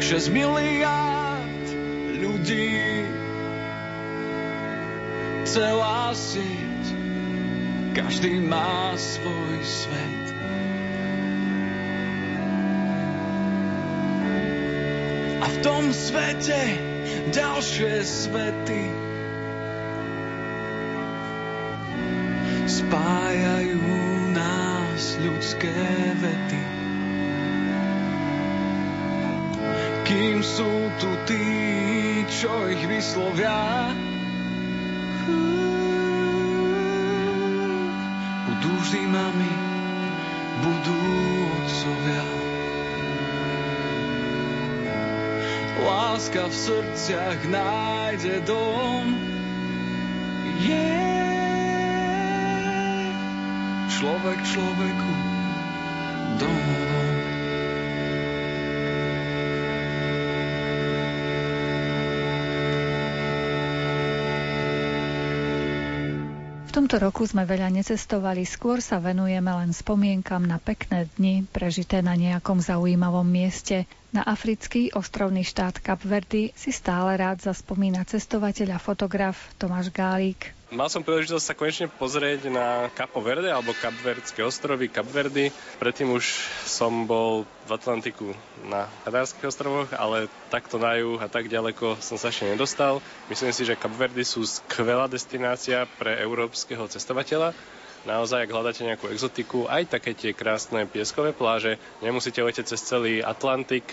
6 0.00 0.32
miliárd 0.32 1.66
ľudí 2.16 3.04
celá 5.44 6.16
sieť 6.16 6.84
každý 7.92 8.40
má 8.40 8.96
svoj 8.96 9.60
svet. 9.60 10.25
Tom 15.76 15.92
svete 15.92 16.80
ďalšie 17.36 18.00
svety 18.00 18.82
spájajú 22.64 23.84
nás 24.32 25.20
ľudské 25.20 25.76
vety. 26.16 26.62
Kým 30.08 30.40
sú 30.40 30.72
tu 30.96 31.12
tí, 31.28 31.44
čo 32.24 32.72
ich 32.72 32.80
vyslovia, 32.88 33.92
budú 38.48 38.72
vždy 38.80 39.02
mami, 39.12 39.52
budú 40.64 41.00
otcovia. 41.52 42.45
Láska 45.76 46.48
v 46.48 46.54
srdciach 46.56 47.40
nájde 47.52 48.40
dom, 48.48 49.04
yeah. 50.64 51.06
Človek 53.96 54.38
človeku 54.44 55.12
domovom. 56.36 57.16
V 66.66 66.70
tomto 66.84 67.00
roku 67.00 67.24
sme 67.24 67.48
veľa 67.48 67.72
necestovali, 67.72 68.44
skôr 68.44 68.84
sa 68.84 69.00
venujeme 69.00 69.48
len 69.48 69.72
spomienkam 69.72 70.44
na 70.44 70.60
pekné 70.60 71.08
dni, 71.16 71.48
prežité 71.48 72.04
na 72.04 72.12
nejakom 72.12 72.60
zaujímavom 72.60 73.24
mieste. 73.24 73.88
Na 74.16 74.24
africký 74.24 74.96
ostrovný 74.96 75.44
štát 75.44 75.76
Kapverdy 75.76 76.48
si 76.56 76.72
stále 76.72 77.20
rád 77.20 77.36
zaspomína 77.44 78.00
cestovateľ 78.08 78.72
a 78.72 78.80
fotograf 78.80 79.36
Tomáš 79.60 79.92
Gálík. 79.92 80.56
Mal 80.72 80.88
som 80.88 81.04
príležitosť 81.04 81.44
sa 81.44 81.52
konečne 81.52 81.92
pozrieť 81.92 82.48
na 82.48 82.88
Capo 82.96 83.20
Verde 83.20 83.52
alebo 83.52 83.76
Kapverdské 83.76 84.40
ostrovy, 84.40 84.88
Kapverdy. 84.88 85.52
Predtým 85.76 86.16
už 86.16 86.24
som 86.64 87.04
bol 87.04 87.44
v 87.68 87.76
Atlantiku 87.76 88.32
na 88.64 88.88
Kadárskych 89.04 89.52
ostrovoch, 89.52 89.92
ale 89.92 90.32
takto 90.48 90.80
na 90.80 90.96
juh 90.96 91.20
a 91.20 91.28
tak 91.28 91.52
ďaleko 91.52 92.00
som 92.00 92.16
sa 92.16 92.32
ešte 92.32 92.48
nedostal. 92.48 93.04
Myslím 93.28 93.52
si, 93.52 93.68
že 93.68 93.76
Kapverdy 93.76 94.24
sú 94.24 94.48
skvelá 94.48 95.12
destinácia 95.12 95.84
pre 96.00 96.16
európskeho 96.24 96.88
cestovateľa 96.88 97.52
naozaj, 98.06 98.46
ak 98.46 98.54
hľadáte 98.54 98.86
nejakú 98.86 99.10
exotiku, 99.10 99.66
aj 99.66 99.90
také 99.92 100.14
tie 100.14 100.32
krásne 100.32 100.86
pieskové 100.86 101.34
pláže, 101.34 101.76
nemusíte 102.00 102.40
letieť 102.40 102.72
cez 102.72 102.80
celý 102.80 103.20
Atlantik, 103.20 103.84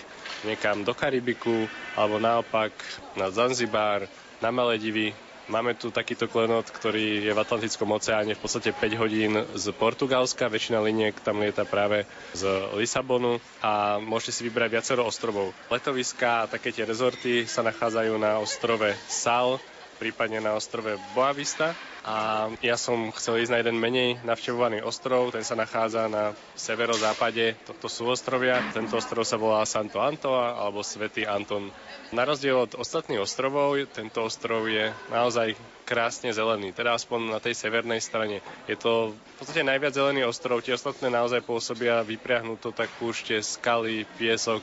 niekam 0.46 0.86
do 0.86 0.94
Karibiku, 0.94 1.66
alebo 1.98 2.22
naopak 2.22 2.70
na 3.18 3.28
Zanzibar, 3.28 4.06
na 4.38 4.54
Maledivy, 4.54 5.12
Máme 5.44 5.76
tu 5.76 5.92
takýto 5.92 6.24
klenot, 6.24 6.72
ktorý 6.72 7.20
je 7.20 7.32
v 7.36 7.42
Atlantickom 7.44 7.92
oceáne 7.92 8.32
v 8.32 8.40
podstate 8.40 8.72
5 8.72 8.96
hodín 8.96 9.36
z 9.52 9.76
Portugalska. 9.76 10.48
Väčšina 10.48 10.80
liniek 10.80 11.12
tam 11.20 11.44
lieta 11.44 11.68
práve 11.68 12.08
z 12.32 12.48
Lisabonu 12.72 13.36
a 13.60 14.00
môžete 14.00 14.40
si 14.40 14.48
vybrať 14.48 14.72
viacero 14.72 15.02
ostrovov. 15.04 15.52
Letoviská 15.68 16.48
a 16.48 16.48
také 16.48 16.72
tie 16.72 16.88
rezorty 16.88 17.44
sa 17.44 17.60
nachádzajú 17.60 18.16
na 18.16 18.40
ostrove 18.40 18.88
Sal, 19.04 19.60
prípadne 20.04 20.44
na 20.44 20.52
ostrove 20.52 21.00
Boavista 21.16 21.72
a 22.04 22.44
ja 22.60 22.76
som 22.76 23.08
chcel 23.16 23.40
ísť 23.40 23.52
na 23.56 23.60
jeden 23.64 23.80
menej 23.80 24.20
navštevovaný 24.20 24.84
ostrov, 24.84 25.32
ten 25.32 25.40
sa 25.40 25.56
nachádza 25.56 26.12
na 26.12 26.36
severozápade 26.52 27.56
tohto 27.64 27.88
súostrovia. 27.88 28.60
Tento 28.76 29.00
ostrov 29.00 29.24
sa 29.24 29.40
volá 29.40 29.64
Santo 29.64 30.04
Antoa 30.04 30.60
alebo 30.60 30.84
Svetý 30.84 31.24
Anton. 31.24 31.72
Na 32.12 32.28
rozdiel 32.28 32.68
od 32.68 32.76
ostatných 32.76 33.24
ostrovov, 33.24 33.80
tento 33.96 34.28
ostrov 34.28 34.68
je 34.68 34.92
naozaj 35.08 35.56
krásne 35.88 36.36
zelený, 36.36 36.76
teda 36.76 37.00
aspoň 37.00 37.32
na 37.32 37.40
tej 37.40 37.56
severnej 37.56 38.04
strane. 38.04 38.44
Je 38.68 38.76
to 38.76 39.16
v 39.16 39.34
podstate 39.40 39.64
najviac 39.64 39.96
zelený 39.96 40.28
ostrov, 40.28 40.60
tie 40.60 40.76
ostatné 40.76 41.08
naozaj 41.08 41.40
pôsobia 41.48 42.04
vypriahnuto 42.04 42.76
tak 42.76 42.92
púšte, 43.00 43.40
skaly, 43.40 44.04
piesok 44.20 44.60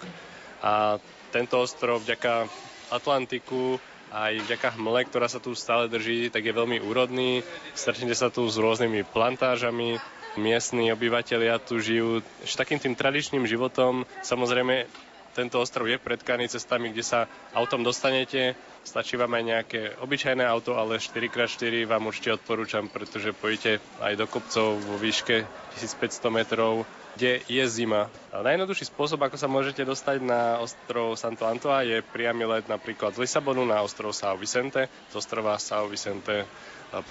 a 0.61 1.01
tento 1.33 1.57
ostrov 1.57 2.05
vďaka 2.05 2.45
Atlantiku 2.93 3.81
aj 4.11 4.43
vďaka 4.43 4.75
hmle, 4.75 5.07
ktorá 5.07 5.31
sa 5.31 5.39
tu 5.39 5.55
stále 5.55 5.87
drží, 5.87 6.27
tak 6.27 6.43
je 6.43 6.53
veľmi 6.53 6.83
úrodný. 6.83 7.47
Stretnete 7.71 8.13
sa 8.13 8.27
tu 8.27 8.43
s 8.45 8.59
rôznymi 8.59 9.07
plantážami, 9.07 9.97
miestni 10.35 10.91
obyvateľia 10.91 11.59
tu 11.63 11.79
žijú 11.79 12.23
ešte 12.43 12.63
takým 12.63 12.79
tým 12.79 12.95
tradičným 12.95 13.47
životom. 13.47 14.03
Samozrejme, 14.23 14.87
tento 15.31 15.63
ostrov 15.63 15.87
je 15.87 15.95
predkaný 15.95 16.51
cestami, 16.51 16.91
kde 16.91 17.07
sa 17.07 17.19
autom 17.55 17.87
dostanete. 17.87 18.55
Stačí 18.83 19.15
vám 19.15 19.31
aj 19.39 19.43
nejaké 19.47 19.81
obyčajné 20.03 20.43
auto, 20.43 20.75
ale 20.75 20.99
4x4 20.99 21.87
vám 21.87 22.11
určite 22.11 22.35
odporúčam, 22.35 22.91
pretože 22.91 23.31
pojete 23.31 23.79
aj 24.03 24.13
do 24.19 24.25
kopcov 24.27 24.75
vo 24.75 24.99
výške 24.99 25.47
1500 25.79 26.27
metrov 26.35 26.83
kde 27.15 27.43
je 27.47 27.63
zima. 27.67 28.07
Najjednoduchší 28.31 28.87
spôsob, 28.87 29.19
ako 29.21 29.35
sa 29.35 29.51
môžete 29.51 29.83
dostať 29.83 30.23
na 30.23 30.63
ostrov 30.63 31.19
Santo 31.19 31.43
Antoa, 31.43 31.83
je 31.83 31.99
priamy 32.01 32.47
let 32.47 32.71
napríklad 32.71 33.15
z 33.15 33.27
Lisabonu 33.27 33.67
na 33.67 33.83
ostrov 33.83 34.15
São 34.15 34.39
Vicente. 34.39 34.87
Z 35.11 35.15
ostrova 35.19 35.59
São 35.59 35.91
Vicente 35.91 36.47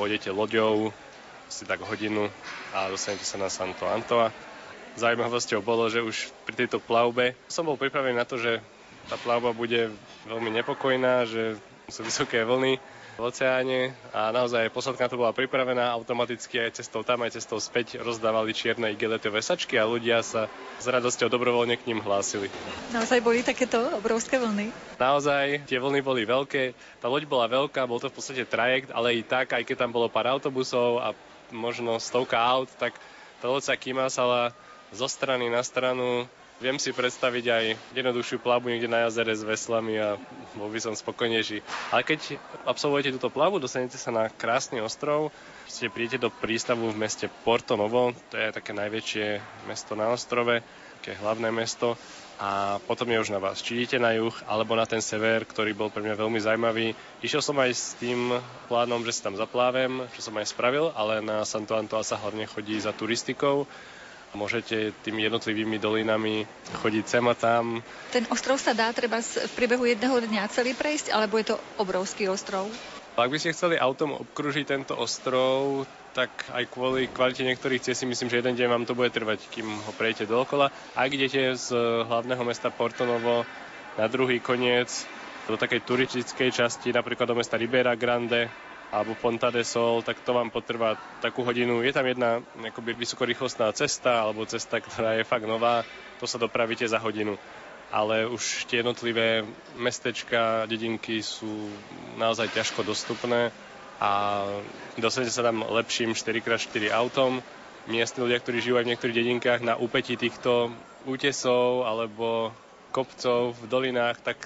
pôjdete 0.00 0.32
loďou 0.32 0.92
si 1.50 1.66
tak 1.66 1.82
hodinu 1.82 2.30
a 2.70 2.86
dostanete 2.88 3.26
sa 3.26 3.36
na 3.36 3.50
Santo 3.50 3.84
Antoa. 3.84 4.30
Zaujímavosťou 4.94 5.62
bolo, 5.62 5.90
že 5.90 6.02
už 6.02 6.30
pri 6.46 6.64
tejto 6.66 6.78
plavbe 6.78 7.34
som 7.50 7.66
bol 7.66 7.78
pripravený 7.78 8.14
na 8.14 8.26
to, 8.26 8.38
že 8.38 8.62
tá 9.10 9.18
plavba 9.18 9.50
bude 9.50 9.90
veľmi 10.30 10.50
nepokojná, 10.62 11.26
že 11.26 11.58
sú 11.90 12.06
vysoké 12.06 12.46
vlny, 12.46 12.78
v 13.20 13.28
oceáne 13.28 13.92
a 14.16 14.32
naozaj 14.32 14.72
posledka 14.72 15.04
to 15.12 15.20
bola 15.20 15.36
pripravená, 15.36 15.92
automaticky 15.92 16.56
aj 16.56 16.80
cestou 16.80 17.04
tam, 17.04 17.20
aj 17.20 17.36
cestou 17.36 17.60
späť 17.60 18.00
rozdávali 18.00 18.56
čierne 18.56 18.88
igeletové 18.96 19.44
sačky 19.44 19.76
a 19.76 19.84
ľudia 19.84 20.24
sa 20.24 20.48
s 20.80 20.88
radosťou 20.88 21.28
dobrovoľne 21.28 21.76
k 21.76 21.84
ním 21.92 22.00
hlásili. 22.00 22.48
Naozaj 22.96 23.20
boli 23.20 23.44
takéto 23.44 23.76
obrovské 23.92 24.40
vlny? 24.40 24.72
Naozaj, 24.96 25.68
tie 25.68 25.76
vlny 25.76 26.00
boli 26.00 26.24
veľké, 26.24 26.72
tá 27.04 27.12
loď 27.12 27.28
bola 27.28 27.44
veľká, 27.44 27.84
bol 27.84 28.00
to 28.00 28.08
v 28.08 28.16
podstate 28.16 28.48
trajekt, 28.48 28.88
ale 28.88 29.20
i 29.20 29.22
tak, 29.22 29.52
aj 29.52 29.68
keď 29.68 29.84
tam 29.84 29.92
bolo 29.92 30.08
pár 30.08 30.24
autobusov 30.32 31.04
a 31.04 31.12
možno 31.52 32.00
stovka 32.00 32.40
aut, 32.40 32.72
tak 32.80 32.96
tá 33.44 33.52
loď 33.52 33.68
sa 33.68 33.76
kýmasala 33.76 34.56
zo 34.96 35.06
strany 35.06 35.52
na 35.52 35.60
stranu 35.60 36.24
Viem 36.60 36.76
si 36.76 36.92
predstaviť 36.92 37.44
aj 37.48 37.64
jednoduchšiu 37.96 38.36
plavbu 38.44 38.68
niekde 38.68 38.92
na 38.92 39.08
jazere 39.08 39.32
s 39.32 39.40
veslami 39.40 39.96
a 39.96 40.20
bol 40.60 40.68
by 40.68 40.76
som 40.76 40.92
spokojnejší. 40.92 41.64
Ale 41.88 42.04
keď 42.04 42.36
absolvujete 42.68 43.16
túto 43.16 43.32
plavbu, 43.32 43.64
dostanete 43.64 43.96
sa 43.96 44.12
na 44.12 44.28
krásny 44.28 44.84
ostrov, 44.84 45.32
ste 45.64 45.88
prídete 45.88 46.20
do 46.20 46.28
prístavu 46.28 46.92
v 46.92 47.00
meste 47.00 47.32
Porto 47.48 47.80
Novo, 47.80 48.12
to 48.28 48.36
je 48.36 48.52
také 48.52 48.76
najväčšie 48.76 49.40
mesto 49.72 49.96
na 49.96 50.12
ostrove, 50.12 50.60
také 51.00 51.16
hlavné 51.16 51.48
mesto 51.48 51.96
a 52.36 52.76
potom 52.84 53.08
je 53.08 53.24
už 53.24 53.32
na 53.32 53.40
vás. 53.40 53.64
Či 53.64 53.80
idete 53.80 53.96
na 53.96 54.12
juh 54.12 54.36
alebo 54.44 54.76
na 54.76 54.84
ten 54.84 55.00
sever, 55.00 55.48
ktorý 55.48 55.72
bol 55.72 55.88
pre 55.88 56.04
mňa 56.04 56.12
veľmi 56.12 56.44
zaujímavý. 56.44 56.92
Išiel 57.24 57.40
som 57.40 57.56
aj 57.56 57.72
s 57.72 57.96
tým 57.96 58.36
plánom, 58.68 59.00
že 59.08 59.16
si 59.16 59.24
tam 59.24 59.32
zaplávem, 59.32 60.04
čo 60.12 60.20
som 60.28 60.36
aj 60.36 60.52
spravil, 60.52 60.92
ale 60.92 61.24
na 61.24 61.40
Santo 61.48 61.72
Antoa 61.72 62.04
sa 62.04 62.20
hlavne 62.20 62.44
chodí 62.44 62.76
za 62.76 62.92
turistikou 62.92 63.64
Môžete 64.30 64.94
tými 65.02 65.26
jednotlivými 65.26 65.82
dolinami 65.82 66.46
chodiť 66.82 67.04
sem 67.04 67.24
a 67.26 67.34
tam. 67.34 67.82
Ten 68.14 68.30
ostrov 68.30 68.62
sa 68.62 68.70
dá 68.70 68.94
treba 68.94 69.18
v 69.18 69.52
priebehu 69.58 69.82
jedného 69.82 70.22
dňa 70.22 70.46
celý 70.54 70.70
prejsť, 70.78 71.10
alebo 71.10 71.34
je 71.42 71.50
to 71.50 71.56
obrovský 71.82 72.30
ostrov? 72.30 72.70
Ak 73.18 73.26
by 73.26 73.42
ste 73.42 73.50
chceli 73.50 73.74
autom 73.74 74.14
obkružiť 74.14 74.64
tento 74.70 74.94
ostrov, 74.94 75.82
tak 76.14 76.30
aj 76.54 76.70
kvôli 76.70 77.10
kvalite 77.10 77.42
niektorých 77.42 77.82
ciest 77.82 78.02
si 78.02 78.06
myslím, 78.06 78.30
že 78.30 78.38
jeden 78.38 78.54
deň 78.54 78.68
vám 78.70 78.84
to 78.86 78.94
bude 78.94 79.10
trvať, 79.10 79.50
kým 79.50 79.66
ho 79.66 79.92
prejete 79.98 80.30
dookola. 80.30 80.70
Ak 80.94 81.10
idete 81.10 81.58
z 81.58 81.74
hlavného 82.06 82.42
mesta 82.46 82.70
Portonovo 82.70 83.42
na 83.98 84.06
druhý 84.06 84.38
koniec 84.38 84.88
do 85.50 85.58
takej 85.58 85.82
turistickej 85.82 86.54
časti, 86.54 86.94
napríklad 86.94 87.26
do 87.26 87.34
mesta 87.34 87.58
Ribera 87.58 87.98
Grande 87.98 88.69
alebo 88.90 89.14
Ponta 89.14 89.54
de 89.54 89.62
Sol, 89.62 90.02
tak 90.02 90.18
to 90.26 90.34
vám 90.34 90.50
potrvá 90.50 90.98
takú 91.22 91.46
hodinu. 91.46 91.82
Je 91.86 91.94
tam 91.94 92.06
jedna 92.06 92.42
akoby 92.58 92.98
vysokorýchlostná 92.98 93.70
cesta 93.70 94.26
alebo 94.26 94.42
cesta, 94.50 94.82
ktorá 94.82 95.14
je 95.14 95.24
fakt 95.24 95.46
nová, 95.46 95.86
to 96.18 96.26
sa 96.26 96.42
dopravíte 96.42 96.82
za 96.90 96.98
hodinu. 96.98 97.38
Ale 97.90 98.26
už 98.26 98.66
tie 98.66 98.82
jednotlivé 98.82 99.46
mestečka, 99.78 100.66
dedinky 100.66 101.22
sú 101.22 101.70
naozaj 102.18 102.50
ťažko 102.54 102.86
dostupné 102.86 103.50
a 104.02 104.42
dostanete 104.98 105.34
sa 105.34 105.46
tam 105.46 105.62
lepším 105.66 106.14
4x4 106.14 106.90
autom. 106.94 107.42
Miestni 107.90 108.22
ľudia, 108.22 108.38
ktorí 108.38 108.62
žijú 108.62 108.78
aj 108.78 108.86
v 108.86 108.90
niektorých 108.94 109.18
dedinkách 109.22 109.60
na 109.66 109.74
úpetí 109.74 110.14
týchto 110.14 110.70
útesov 111.06 111.86
alebo 111.86 112.54
kopcov 112.94 113.58
v 113.58 113.64
dolinách, 113.66 114.22
tak 114.22 114.38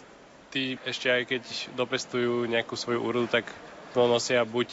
tí 0.53 0.79
ešte 0.87 1.11
aj 1.11 1.23
keď 1.27 1.43
dopestujú 1.75 2.47
nejakú 2.47 2.79
svoju 2.79 3.01
úrodu, 3.03 3.41
tak 3.41 3.49
to 3.95 4.11
nosia 4.11 4.43
buď 4.43 4.69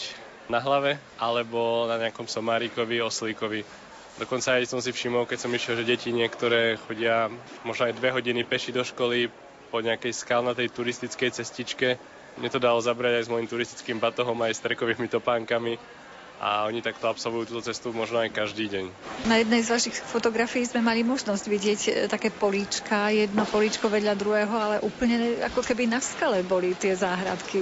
na 0.49 0.57
hlave, 0.57 0.97
alebo 1.21 1.85
na 1.85 2.01
nejakom 2.01 2.25
somárikovi, 2.25 2.99
oslíkovi. 2.99 3.61
Dokonca 4.19 4.59
aj 4.59 4.67
som 4.67 4.81
si 4.83 4.91
všimol, 4.91 5.29
keď 5.29 5.39
som 5.47 5.53
išiel, 5.53 5.79
že 5.79 5.87
deti 5.87 6.09
niektoré 6.11 6.75
chodia 6.75 7.31
možno 7.63 7.87
aj 7.87 7.95
dve 7.95 8.11
hodiny 8.11 8.43
peši 8.43 8.75
do 8.75 8.83
školy 8.83 9.31
po 9.71 9.79
nejakej 9.79 10.11
skalnatej 10.11 10.67
turistickej 10.73 11.31
cestičke. 11.31 11.95
Mne 12.35 12.49
to 12.51 12.59
dalo 12.59 12.83
zabrať 12.83 13.21
aj 13.21 13.23
s 13.23 13.31
môjim 13.31 13.47
turistickým 13.47 14.01
batohom, 14.03 14.35
aj 14.43 14.59
s 14.59 14.63
trekovými 14.65 15.07
topánkami 15.07 15.79
a 16.41 16.65
oni 16.65 16.81
takto 16.81 17.05
absolvujú 17.05 17.53
túto 17.53 17.69
cestu 17.69 17.93
možno 17.93 18.17
aj 18.17 18.33
každý 18.33 18.65
deň. 18.65 18.85
Na 19.29 19.37
jednej 19.37 19.61
z 19.61 19.77
vašich 19.77 19.93
fotografií 20.01 20.65
sme 20.65 20.81
mali 20.81 21.05
možnosť 21.05 21.45
vidieť 21.45 21.81
e, 21.85 21.91
také 22.09 22.33
políčka, 22.33 23.13
jedno 23.13 23.45
políčko 23.45 23.93
vedľa 23.93 24.17
druhého, 24.17 24.55
ale 24.57 24.81
úplne 24.81 25.37
ako 25.45 25.61
keby 25.61 25.85
na 25.85 26.01
skale 26.01 26.41
boli 26.41 26.73
tie 26.73 26.97
záhradky. 26.97 27.61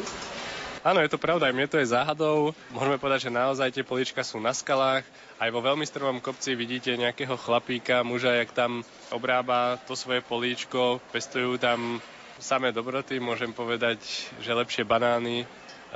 Áno, 0.79 1.03
je 1.03 1.11
to 1.11 1.19
pravda, 1.19 1.51
aj 1.51 1.55
mne 1.59 1.67
to 1.67 1.75
je 1.75 1.91
záhadou. 1.91 2.55
Môžeme 2.71 2.95
povedať, 2.95 3.27
že 3.27 3.35
naozaj 3.35 3.75
tie 3.75 3.83
políčka 3.83 4.23
sú 4.23 4.39
na 4.39 4.55
skalách. 4.55 5.03
Aj 5.35 5.51
vo 5.51 5.59
veľmi 5.59 5.83
strmom 5.83 6.23
kopci 6.23 6.55
vidíte 6.55 6.95
nejakého 6.95 7.35
chlapíka, 7.35 7.99
muža, 8.07 8.39
jak 8.39 8.55
tam 8.55 8.87
obrába 9.11 9.75
to 9.83 9.99
svoje 9.99 10.23
políčko, 10.23 11.03
pestujú 11.11 11.59
tam 11.59 11.99
samé 12.39 12.71
dobroty, 12.71 13.19
môžem 13.19 13.51
povedať, 13.51 13.99
že 14.39 14.55
lepšie 14.55 14.87
banány, 14.87 15.43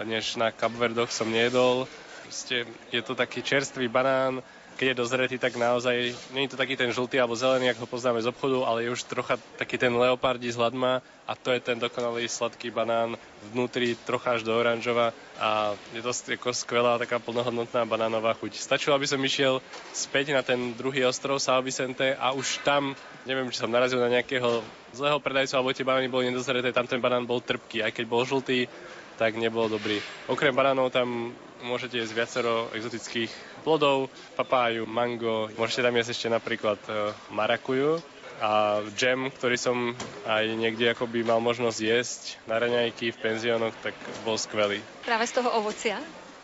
než 0.03 0.35
na 0.35 0.51
Kapverdoch 0.51 1.15
som 1.15 1.31
nejedol. 1.31 1.87
Proste 2.27 2.67
je 2.91 2.99
to 2.99 3.15
taký 3.15 3.39
čerstvý 3.39 3.87
banán, 3.87 4.43
keď 4.77 4.85
je 4.93 5.01
dozretý, 5.01 5.35
tak 5.37 5.53
naozaj 5.55 6.17
nie 6.33 6.43
je 6.45 6.51
to 6.53 6.57
taký 6.57 6.73
ten 6.73 6.89
žltý 6.89 7.21
alebo 7.21 7.37
zelený, 7.37 7.71
ako 7.71 7.85
ho 7.85 7.93
poznáme 7.93 8.19
z 8.19 8.29
obchodu, 8.29 8.65
ale 8.65 8.85
je 8.85 8.93
už 8.93 9.05
trocha 9.05 9.37
taký 9.55 9.77
ten 9.77 9.93
leopardí 9.93 10.49
z 10.49 10.57
hladma 10.57 11.05
a 11.23 11.33
to 11.37 11.53
je 11.53 11.61
ten 11.61 11.77
dokonalý 11.79 12.25
sladký 12.27 12.73
banán 12.73 13.15
vnútri 13.53 13.95
trocha 13.95 14.35
až 14.35 14.41
do 14.43 14.51
oranžova 14.51 15.13
a 15.37 15.77
je 15.93 16.01
to 16.01 16.09
ako 16.09 16.51
skvelá 16.51 16.97
taká 16.97 17.21
plnohodnotná 17.21 17.85
banánová 17.85 18.33
chuť. 18.33 18.57
Stačilo, 18.57 18.97
aby 18.97 19.07
som 19.07 19.21
išiel 19.21 19.61
späť 19.93 20.33
na 20.33 20.41
ten 20.41 20.73
druhý 20.73 21.05
ostrov 21.05 21.37
São 21.37 21.61
Vicente 21.61 22.17
a 22.17 22.33
už 22.33 22.65
tam, 22.65 22.97
neviem, 23.29 23.47
či 23.53 23.61
som 23.61 23.71
narazil 23.71 24.01
na 24.01 24.11
nejakého 24.11 24.65
zlého 24.91 25.21
predajcu 25.21 25.53
alebo 25.55 25.73
tie 25.73 25.87
banány 25.87 26.09
boli 26.09 26.27
nedozreté, 26.33 26.73
tam 26.73 26.89
ten 26.89 26.99
banán 26.99 27.29
bol 27.29 27.39
trpký, 27.39 27.85
aj 27.85 27.93
keď 27.93 28.05
bol 28.09 28.25
žltý, 28.25 28.67
tak 29.15 29.37
nebol 29.37 29.69
dobrý. 29.69 30.01
Okrem 30.25 30.53
banánov 30.53 30.89
tam 30.89 31.31
môžete 31.63 31.97
jesť 31.97 32.13
viacero 32.13 32.67
exotických 32.75 33.31
plodov, 33.63 34.11
papáju, 34.35 34.83
mango, 34.83 35.47
môžete 35.55 35.87
tam 35.87 35.95
jesť 35.95 36.11
ešte 36.11 36.27
napríklad 36.29 36.79
e, 36.85 37.15
marakuju 37.31 38.03
a 38.43 38.83
džem, 38.99 39.31
ktorý 39.31 39.55
som 39.55 39.95
aj 40.27 40.43
niekde 40.59 40.91
akoby 40.91 41.23
mal 41.23 41.39
možnosť 41.39 41.79
jesť 41.79 42.21
na 42.43 42.59
raňajky 42.59 43.15
v 43.15 43.21
penziónoch, 43.23 43.75
tak 43.79 43.95
bol 44.27 44.35
skvelý. 44.35 44.83
Práve 45.07 45.23
z 45.23 45.39
toho 45.39 45.49
ovocia? 45.55 45.95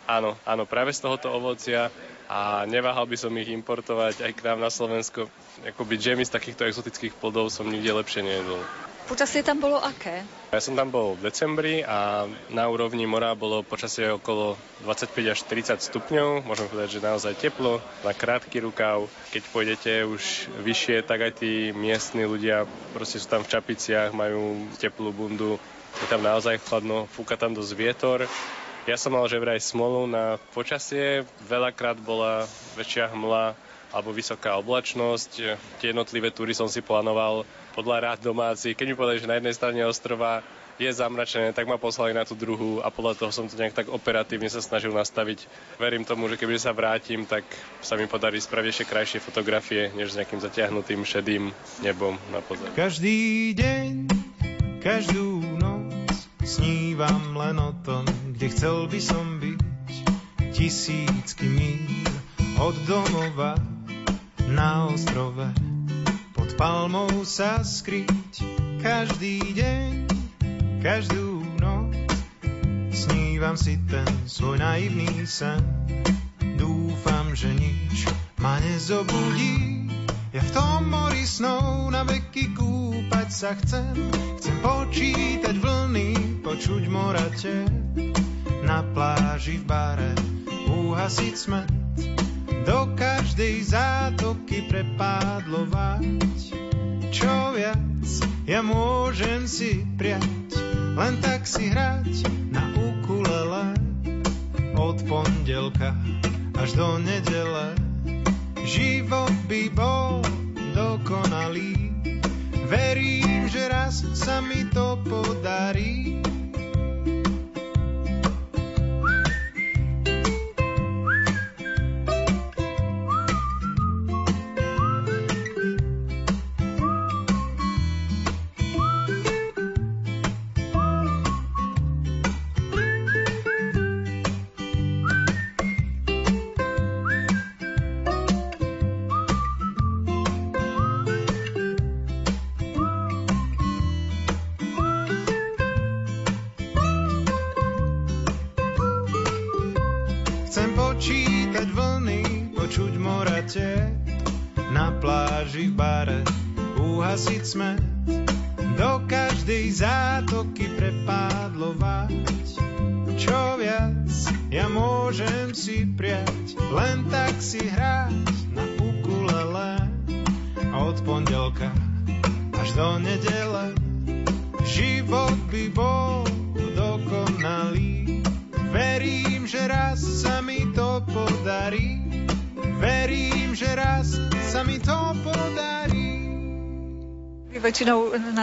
Áno, 0.08 0.40
áno, 0.48 0.64
práve 0.66 0.96
z 0.96 1.04
tohoto 1.04 1.30
ovocia 1.30 1.92
a 2.30 2.66
neváhal 2.66 3.06
by 3.06 3.18
som 3.18 3.34
ich 3.38 3.52
importovať 3.52 4.26
aj 4.26 4.32
k 4.32 4.46
nám 4.46 4.64
na 4.64 4.70
Slovensko. 4.70 5.30
Akoby 5.66 5.98
džemy 5.98 6.24
z 6.26 6.34
takýchto 6.34 6.66
exotických 6.66 7.18
plodov 7.18 7.50
som 7.50 7.68
nikde 7.68 7.94
lepšie 7.94 8.22
nejedol. 8.26 8.62
Počasie 9.10 9.41
tam 9.41 9.57
bolo 9.57 9.82
aké? 9.82 10.22
Ja 10.53 10.62
som 10.62 10.78
tam 10.78 10.93
bol 10.93 11.18
v 11.18 11.34
decembri 11.34 11.82
a 11.82 12.30
na 12.53 12.70
úrovni 12.70 13.10
mora 13.10 13.34
bolo 13.34 13.66
počasie 13.66 14.05
okolo 14.05 14.53
25 14.86 15.34
až 15.34 15.39
30 15.49 15.82
stupňov. 15.82 16.45
Môžem 16.45 16.70
povedať, 16.70 17.01
že 17.01 17.01
naozaj 17.01 17.34
teplo, 17.41 17.82
na 18.05 18.14
krátky 18.14 18.62
rukav. 18.62 19.10
Keď 19.34 19.43
pôjdete 19.49 19.93
už 20.05 20.53
vyššie, 20.62 21.01
tak 21.10 21.26
aj 21.26 21.41
tí 21.41 21.74
miestni 21.74 22.30
ľudia 22.30 22.70
proste 22.93 23.18
sú 23.18 23.26
tam 23.26 23.41
v 23.41 23.49
čapiciach, 23.49 24.14
majú 24.14 24.70
teplú 24.78 25.10
bundu. 25.10 25.57
Je 25.97 26.05
tam 26.05 26.22
naozaj 26.22 26.62
chladno, 26.62 27.10
fúka 27.10 27.34
tam 27.34 27.57
dosť 27.57 27.74
vietor. 27.74 28.30
Ja 28.86 28.93
som 28.93 29.18
mal 29.18 29.26
že 29.26 29.41
vraj 29.41 29.57
smolu 29.57 30.05
na 30.05 30.38
počasie, 30.53 31.26
veľakrát 31.49 31.97
bola 31.97 32.45
väčšia 32.78 33.10
hmla 33.10 33.57
alebo 33.89 34.14
vysoká 34.14 34.53
oblačnosť. 34.62 35.32
Tie 35.82 35.89
jednotlivé 35.89 36.30
túry 36.30 36.53
som 36.53 36.70
si 36.70 36.86
plánoval 36.86 37.41
podľa 37.80 38.12
rád 38.12 38.20
domáci. 38.20 38.76
Keď 38.76 38.86
mi 38.92 39.00
povedali, 39.00 39.24
že 39.24 39.32
na 39.32 39.40
jednej 39.40 39.56
strane 39.56 39.80
ostrova 39.88 40.44
je 40.76 40.92
zamračené, 40.92 41.56
tak 41.56 41.64
ma 41.64 41.80
poslali 41.80 42.12
na 42.12 42.28
tú 42.28 42.36
druhú 42.36 42.84
a 42.84 42.92
podľa 42.92 43.16
toho 43.16 43.32
som 43.32 43.48
to 43.48 43.56
nejak 43.56 43.72
tak 43.72 43.88
operatívne 43.88 44.52
sa 44.52 44.60
snažil 44.60 44.92
nastaviť. 44.92 45.48
Verím 45.80 46.04
tomu, 46.04 46.28
že 46.28 46.36
keby 46.36 46.60
sa 46.60 46.76
vrátim, 46.76 47.24
tak 47.24 47.48
sa 47.80 47.96
mi 47.96 48.04
podarí 48.04 48.44
spraviť 48.44 48.68
ešte 48.68 48.90
krajšie 48.92 49.20
fotografie, 49.24 49.96
než 49.96 50.12
s 50.12 50.18
nejakým 50.20 50.44
zatiahnutým 50.44 51.08
šedým 51.08 51.56
nebom 51.80 52.20
na 52.36 52.44
pozadí. 52.44 52.76
Každý 52.76 53.18
deň, 53.56 53.92
každú 54.84 55.40
noc 55.60 56.16
snívam 56.44 57.36
len 57.40 57.56
o 57.64 57.72
tom, 57.84 58.04
kde 58.36 58.48
chcel 58.52 58.92
by 58.92 59.00
som 59.00 59.40
byť 59.40 59.60
tisícky 60.52 61.48
míl 61.48 62.12
od 62.60 62.76
domova 62.88 63.56
na 64.52 64.92
ostrove 64.92 65.48
pod 66.50 66.58
palmou 66.58 67.14
sa 67.30 67.62
skryť 67.62 68.41
každý 68.82 69.54
deň 69.54 70.10
Každú 70.82 71.45
noc 71.62 71.93
snívam 72.89 73.54
si 73.54 73.78
ten 73.86 74.10
svoj 74.26 74.58
naivný 74.58 75.30
sen. 75.30 75.62
Dúfam, 76.58 77.38
že 77.38 77.54
nič 77.54 78.10
ma 78.41 78.58
nezobudí. 78.66 79.86
Ja 80.34 80.41
v 80.41 80.52
tom 80.58 80.89
mori 80.89 81.22
snov 81.22 81.93
na 81.93 82.02
veky 82.02 82.58
kúpať 82.58 83.30
sa 83.30 83.54
chcem. 83.54 83.93
Chcem 84.41 84.56
počítať 84.66 85.54
vlny, 85.54 86.41
počuť 86.41 86.84
morate. 86.89 87.70
Na 88.66 88.82
pláži 88.97 89.62
v 89.62 89.66
bare 89.70 90.12
uhasiť 90.66 91.34
smet. 91.38 91.70
Do 92.66 92.93
každej 92.93 93.66
zátoky 93.66 94.70
prepádlovať. 94.70 96.22
Čo 97.10 97.58
viac 97.58 98.06
ja 98.50 98.62
môžem 98.66 99.45
si 99.50 99.86
priať 99.97 100.58
len 101.00 101.16
tak 101.24 101.47
si 101.47 101.72
hrať 101.72 102.28
na 102.52 102.76
ukulele 102.76 103.72
od 104.76 105.00
pondelka 105.08 105.95
až 106.60 106.76
do 106.76 107.00
nedele. 107.00 107.72
Život 108.68 109.32
by 109.47 109.64
bol 109.72 110.20
dokonalý, 110.76 111.95
verím, 112.68 113.47
že 113.47 113.72
raz 113.72 114.04
sa 114.12 114.43
mi 114.43 114.68
to 114.68 115.00
podarí. 115.08 116.20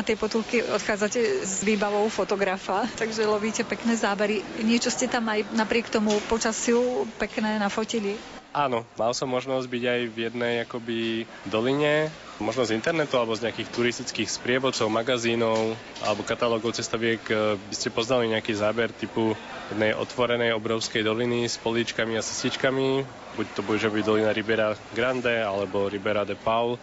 Tie 0.06 0.14
potulky 0.14 0.62
odchádzate 0.62 1.42
s 1.42 1.66
výbavou 1.66 2.06
fotografa, 2.06 2.86
takže 2.94 3.26
lovíte 3.26 3.66
pekné 3.66 3.98
zábery. 3.98 4.46
Niečo 4.62 4.94
ste 4.94 5.10
tam 5.10 5.26
aj 5.26 5.50
napriek 5.50 5.90
tomu 5.90 6.14
počasiu 6.30 7.10
pekné 7.18 7.58
nafotili? 7.58 8.14
Áno, 8.56 8.88
mal 8.96 9.12
som 9.12 9.28
možnosť 9.28 9.68
byť 9.68 9.82
aj 9.84 10.00
v 10.08 10.16
jednej 10.16 10.54
akoby 10.64 11.28
doline, 11.44 12.08
možno 12.40 12.64
z 12.64 12.72
internetu 12.72 13.20
alebo 13.20 13.36
z 13.36 13.44
nejakých 13.44 13.68
turistických 13.68 14.32
sprievodcov, 14.32 14.88
magazínov 14.88 15.76
alebo 16.00 16.24
katalógov 16.24 16.72
cestaviek 16.72 17.20
e, 17.28 17.60
by 17.60 17.74
ste 17.76 17.92
poznali 17.92 18.32
nejaký 18.32 18.56
záber 18.56 18.96
typu 18.96 19.36
jednej 19.68 19.92
otvorenej 19.92 20.56
obrovskej 20.56 21.04
doliny 21.04 21.44
s 21.44 21.60
políčkami 21.60 22.16
a 22.16 22.24
cestičkami. 22.24 23.04
Buď 23.36 23.46
to 23.52 23.60
bude, 23.60 23.76
že 23.76 23.92
by 23.92 24.00
dolina 24.00 24.32
Ribera 24.32 24.72
Grande 24.96 25.36
alebo 25.36 25.92
Ribera 25.92 26.24
de 26.24 26.36
Paul. 26.40 26.80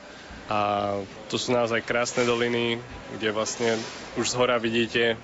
A 0.51 0.99
to 1.31 1.39
sú 1.39 1.55
naozaj 1.55 1.87
krásne 1.87 2.27
doliny, 2.27 2.79
kde 3.15 3.29
vlastne 3.31 3.79
už 4.19 4.27
z 4.27 4.35
hora 4.35 4.59
vidíte 4.59 5.15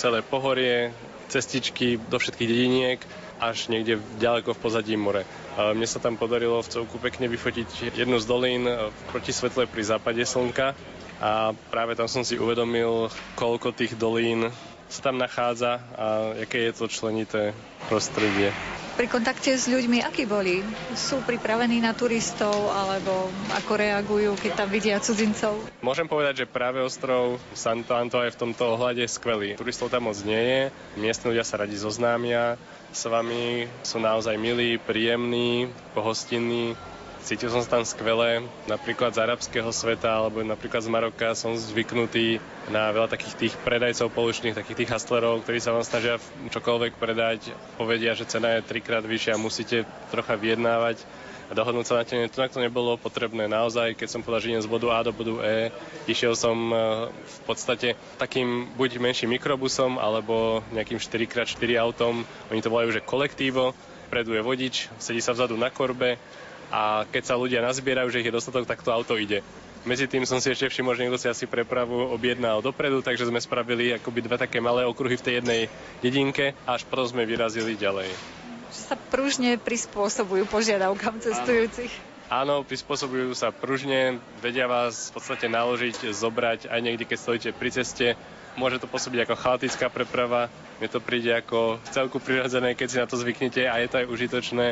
celé 0.00 0.24
pohorie, 0.24 0.92
cestičky 1.28 2.00
do 2.00 2.16
všetkých 2.16 2.48
dediniek 2.48 3.00
až 3.42 3.68
niekde 3.68 4.00
ďaleko 4.16 4.54
v 4.54 4.62
pozadí 4.62 4.94
more. 4.96 5.26
Mne 5.58 5.84
sa 5.84 6.00
tam 6.00 6.16
podarilo 6.16 6.62
v 6.62 6.70
celku 6.70 6.96
pekne 6.96 7.28
vyfotiť 7.28 7.92
jednu 7.92 8.16
z 8.16 8.26
dolín 8.26 8.64
proti 9.10 9.34
svetle 9.34 9.68
pri 9.68 9.82
západe 9.84 10.22
slnka 10.24 10.72
a 11.20 11.52
práve 11.70 11.98
tam 11.98 12.08
som 12.08 12.22
si 12.24 12.40
uvedomil, 12.40 13.10
koľko 13.36 13.74
tých 13.74 13.98
dolín 13.98 14.48
sa 14.88 15.10
tam 15.10 15.18
nachádza 15.18 15.82
a 15.96 16.06
aké 16.46 16.70
je 16.70 16.72
to 16.72 16.86
členité 16.86 17.42
prostredie. 17.90 18.54
Pri 18.94 19.10
kontakte 19.10 19.58
s 19.58 19.66
ľuďmi, 19.66 20.06
akí 20.06 20.22
boli? 20.22 20.62
Sú 20.94 21.18
pripravení 21.26 21.82
na 21.82 21.90
turistov 21.98 22.54
alebo 22.70 23.26
ako 23.50 23.72
reagujú, 23.74 24.38
keď 24.38 24.52
tam 24.54 24.68
vidia 24.70 25.02
cudzincov? 25.02 25.58
Môžem 25.82 26.06
povedať, 26.06 26.46
že 26.46 26.46
práve 26.46 26.78
ostrov 26.78 27.42
Santo 27.58 27.98
Anto 27.98 28.22
je 28.22 28.30
v 28.30 28.38
tomto 28.38 28.78
ohľade 28.78 29.02
skvelý. 29.10 29.58
Turistov 29.58 29.90
tam 29.90 30.06
moc 30.06 30.14
nie 30.22 30.38
je, 30.38 30.60
miestni 30.94 31.34
ľudia 31.34 31.42
sa 31.42 31.58
radi 31.58 31.74
zoznámia 31.74 32.54
s 32.94 33.02
vami, 33.10 33.66
sú 33.82 33.98
naozaj 33.98 34.38
milí, 34.38 34.78
príjemní, 34.78 35.66
pohostinní, 35.90 36.78
Cítil 37.24 37.48
som 37.48 37.64
sa 37.64 37.80
tam 37.80 37.88
skvelé, 37.88 38.44
napríklad 38.68 39.16
z 39.16 39.24
arabského 39.24 39.72
sveta 39.72 40.12
alebo 40.12 40.44
napríklad 40.44 40.84
z 40.84 40.92
Maroka 40.92 41.32
som 41.32 41.56
zvyknutý 41.56 42.36
na 42.68 42.92
veľa 42.92 43.08
takých 43.08 43.34
tých 43.40 43.54
predajcov 43.64 44.12
polučných, 44.12 44.52
takých 44.52 44.84
tých 44.84 44.92
hustlerov, 44.92 45.40
ktorí 45.40 45.56
sa 45.56 45.72
vám 45.72 45.88
snažia 45.88 46.20
čokoľvek 46.52 47.00
predať, 47.00 47.48
povedia, 47.80 48.12
že 48.12 48.28
cena 48.28 48.60
je 48.60 48.68
trikrát 48.68 49.00
vyššia, 49.00 49.40
musíte 49.40 49.88
trocha 50.12 50.36
vyjednávať 50.36 51.00
a 51.48 51.52
dohodnúť 51.56 51.86
sa 51.88 51.96
na 52.00 52.04
tene. 52.04 52.28
Tu 52.28 52.44
to 52.44 52.60
nebolo 52.60 53.00
potrebné. 53.00 53.48
Naozaj, 53.48 53.96
keď 53.96 54.08
som 54.12 54.20
povedal, 54.20 54.44
že 54.44 54.50
idem 54.52 54.64
z 54.64 54.68
bodu 54.68 54.92
A 54.92 55.00
do 55.04 55.12
bodu 55.16 55.40
E, 55.40 55.72
išiel 56.04 56.36
som 56.36 56.56
e, 56.72 56.76
v 57.08 57.38
podstate 57.48 57.96
takým 58.20 58.68
buď 58.76 59.00
menším 59.00 59.32
mikrobusom 59.36 59.96
alebo 59.96 60.60
nejakým 60.76 61.00
4x4 61.00 61.80
autom. 61.80 62.24
Oni 62.52 62.60
to 62.60 62.68
volajú, 62.68 62.92
že 62.92 63.04
kolektívo. 63.04 63.72
Predu 64.12 64.36
je 64.36 64.44
vodič, 64.44 64.74
sedí 65.00 65.24
sa 65.24 65.32
vzadu 65.32 65.56
na 65.56 65.72
korbe, 65.72 66.20
a 66.70 67.08
keď 67.08 67.22
sa 67.24 67.34
ľudia 67.40 67.64
nazbierajú, 67.64 68.08
že 68.12 68.20
ich 68.22 68.28
je 68.28 68.36
dostatok, 68.36 68.64
tak 68.68 68.84
to 68.84 68.92
auto 68.92 69.16
ide. 69.18 69.40
Medzi 69.84 70.08
tým 70.08 70.24
som 70.24 70.40
si 70.40 70.48
ešte 70.48 70.72
všimol, 70.72 70.96
že 70.96 71.04
niekto 71.04 71.20
si 71.20 71.28
asi 71.28 71.44
prepravu 71.44 72.08
objednal 72.08 72.64
dopredu, 72.64 73.04
takže 73.04 73.28
sme 73.28 73.36
spravili 73.36 73.92
akoby 73.92 74.24
dve 74.24 74.40
také 74.40 74.56
malé 74.56 74.88
okruhy 74.88 75.20
v 75.20 75.24
tej 75.28 75.34
jednej 75.44 75.68
dedinke 76.00 76.56
a 76.64 76.80
až 76.80 76.88
potom 76.88 77.04
sme 77.04 77.28
vyrazili 77.28 77.76
ďalej. 77.76 78.08
Sa 78.72 78.96
pružne 78.96 79.60
prispôsobujú 79.60 80.48
požiadavkám 80.48 81.20
cestujúcich. 81.20 81.92
Áno, 82.32 82.64
prispôsobujú 82.64 83.36
sa 83.36 83.52
pružne, 83.52 84.16
vedia 84.40 84.64
vás 84.64 85.12
v 85.12 85.20
podstate 85.20 85.52
naložiť, 85.52 86.08
zobrať 86.16 86.72
aj 86.72 86.80
niekde, 86.80 87.04
keď 87.04 87.18
stojíte 87.20 87.50
pri 87.52 87.68
ceste. 87.68 88.06
Môže 88.54 88.78
to 88.78 88.86
pôsobiť 88.86 89.26
ako 89.26 89.34
chaotická 89.34 89.86
preprava, 89.90 90.46
mne 90.78 90.88
to 90.90 91.02
príde 91.02 91.30
ako 91.30 91.82
celku 91.90 92.22
prirodzené, 92.22 92.78
keď 92.78 92.88
si 92.90 93.00
na 93.02 93.06
to 93.10 93.18
zvyknete 93.18 93.66
a 93.66 93.82
je 93.82 93.88
to 93.90 93.98
aj 94.02 94.06
užitočné. 94.10 94.66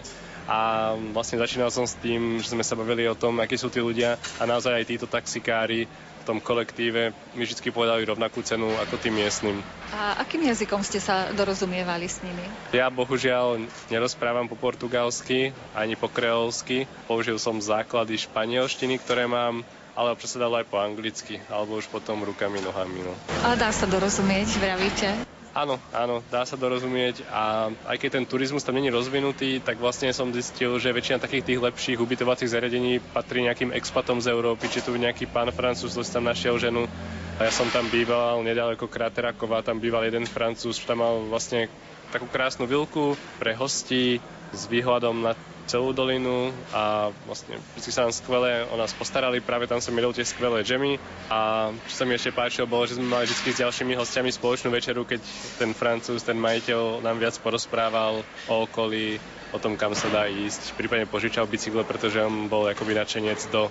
A 0.47 0.93
vlastne 1.15 1.39
začínal 1.39 1.71
som 1.71 1.87
s 1.87 1.99
tým, 1.99 2.43
že 2.43 2.51
sme 2.51 2.67
sa 2.67 2.75
bavili 2.75 3.07
o 3.07 3.19
tom, 3.19 3.39
akí 3.39 3.55
sú 3.55 3.71
tí 3.71 3.79
ľudia 3.79 4.19
a 4.39 4.43
naozaj 4.43 4.75
aj 4.75 4.89
títo 4.91 5.07
taxikári 5.07 5.87
v 6.23 6.31
tom 6.31 6.39
kolektíve 6.39 7.11
mi 7.35 7.43
vždy 7.43 7.75
povedali 7.75 8.07
rovnakú 8.07 8.47
cenu 8.47 8.71
ako 8.79 8.95
tým 8.95 9.19
miestnym. 9.19 9.59
A 9.91 10.23
akým 10.23 10.47
jazykom 10.47 10.79
ste 10.87 11.03
sa 11.03 11.35
dorozumievali 11.35 12.07
s 12.07 12.23
nimi? 12.23 12.47
Ja 12.71 12.87
bohužiaľ 12.95 13.67
nerozprávam 13.91 14.47
po 14.47 14.55
portugalsky 14.55 15.51
ani 15.75 15.99
po 15.99 16.07
kreolsky. 16.07 16.87
Použil 17.11 17.43
som 17.43 17.59
základy 17.59 18.15
španielštiny, 18.23 19.03
ktoré 19.03 19.27
mám 19.27 19.67
ale 19.93 20.13
občas 20.13 20.35
sa 20.35 20.43
dalo 20.43 20.57
aj 20.57 20.67
po 20.69 20.81
anglicky, 20.81 21.41
alebo 21.53 21.77
už 21.77 21.89
potom 21.93 22.25
rukami, 22.25 22.65
nohami. 22.65 23.05
No. 23.05 23.13
A 23.45 23.55
dá 23.57 23.69
sa 23.73 23.85
dorozumieť, 23.85 24.49
vravíte? 24.61 25.09
Áno, 25.53 25.77
áno, 25.93 26.25
dá 26.33 26.49
sa 26.49 26.57
dorozumieť 26.57 27.29
a 27.29 27.69
aj 27.85 28.01
keď 28.01 28.11
ten 28.17 28.25
turizmus 28.25 28.65
tam 28.65 28.73
není 28.73 28.89
rozvinutý, 28.89 29.61
tak 29.61 29.77
vlastne 29.77 30.09
som 30.17 30.33
zistil, 30.33 30.81
že 30.81 30.97
väčšina 30.97 31.21
takých 31.21 31.45
tých 31.45 31.61
lepších 31.61 32.01
ubytovacích 32.01 32.49
zariadení 32.49 33.05
patrí 33.13 33.45
nejakým 33.45 33.69
expatom 33.77 34.17
z 34.25 34.33
Európy, 34.33 34.73
či 34.73 34.81
tu 34.81 34.97
nejaký 34.97 35.29
pán 35.29 35.53
Francúz, 35.53 35.93
ktorý 35.93 36.09
tam 36.09 36.25
našiel 36.25 36.57
ženu. 36.57 36.89
A 37.37 37.45
ja 37.45 37.53
som 37.53 37.69
tam 37.69 37.85
býval 37.93 38.41
nedaleko 38.41 38.89
Kráterakova, 38.89 39.61
tam 39.61 39.77
býval 39.77 40.09
jeden 40.09 40.25
Francúz, 40.25 40.81
tam 40.89 41.05
mal 41.05 41.21
vlastne 41.29 41.69
takú 42.09 42.25
krásnu 42.33 42.65
vilku 42.65 43.21
pre 43.37 43.53
hostí 43.53 44.25
s 44.57 44.63
výhľadom 44.73 45.21
na 45.21 45.33
celú 45.67 45.95
dolinu 45.95 46.51
a 46.75 47.15
vlastne 47.25 47.59
vždy 47.79 47.91
sa 47.91 48.05
nám 48.07 48.15
skvelé 48.15 48.67
o 48.67 48.75
nás 48.75 48.91
postarali, 48.93 49.39
práve 49.39 49.71
tam 49.71 49.79
som 49.79 49.95
jedol 49.95 50.15
tie 50.15 50.27
skvelé 50.27 50.67
džemy. 50.67 50.99
A 51.31 51.71
čo 51.87 51.95
sa 51.95 52.05
mi 52.05 52.19
ešte 52.19 52.35
páčilo 52.35 52.67
bolo, 52.67 52.85
že 52.85 52.99
sme 52.99 53.09
mali 53.09 53.25
vždy 53.25 53.51
s 53.53 53.63
ďalšími 53.63 53.95
hostiami 53.95 54.31
spoločnú 54.31 54.69
večeru, 54.69 55.07
keď 55.07 55.21
ten 55.57 55.71
francúz, 55.73 56.27
ten 56.27 56.39
majiteľ 56.39 57.01
nám 57.01 57.17
viac 57.23 57.39
porozprával 57.39 58.21
o 58.51 58.55
okolí, 58.67 59.23
o 59.53 59.59
tom, 59.61 59.77
kam 59.77 59.93
sa 59.93 60.09
dá 60.09 60.25
ísť, 60.27 60.75
prípadne 60.81 61.05
požičal 61.05 61.45
bicykle, 61.45 61.85
pretože 61.85 62.19
on 62.25 62.49
bol 62.49 62.65
akoby 62.65 62.97
načenec 62.97 63.39
do 63.53 63.69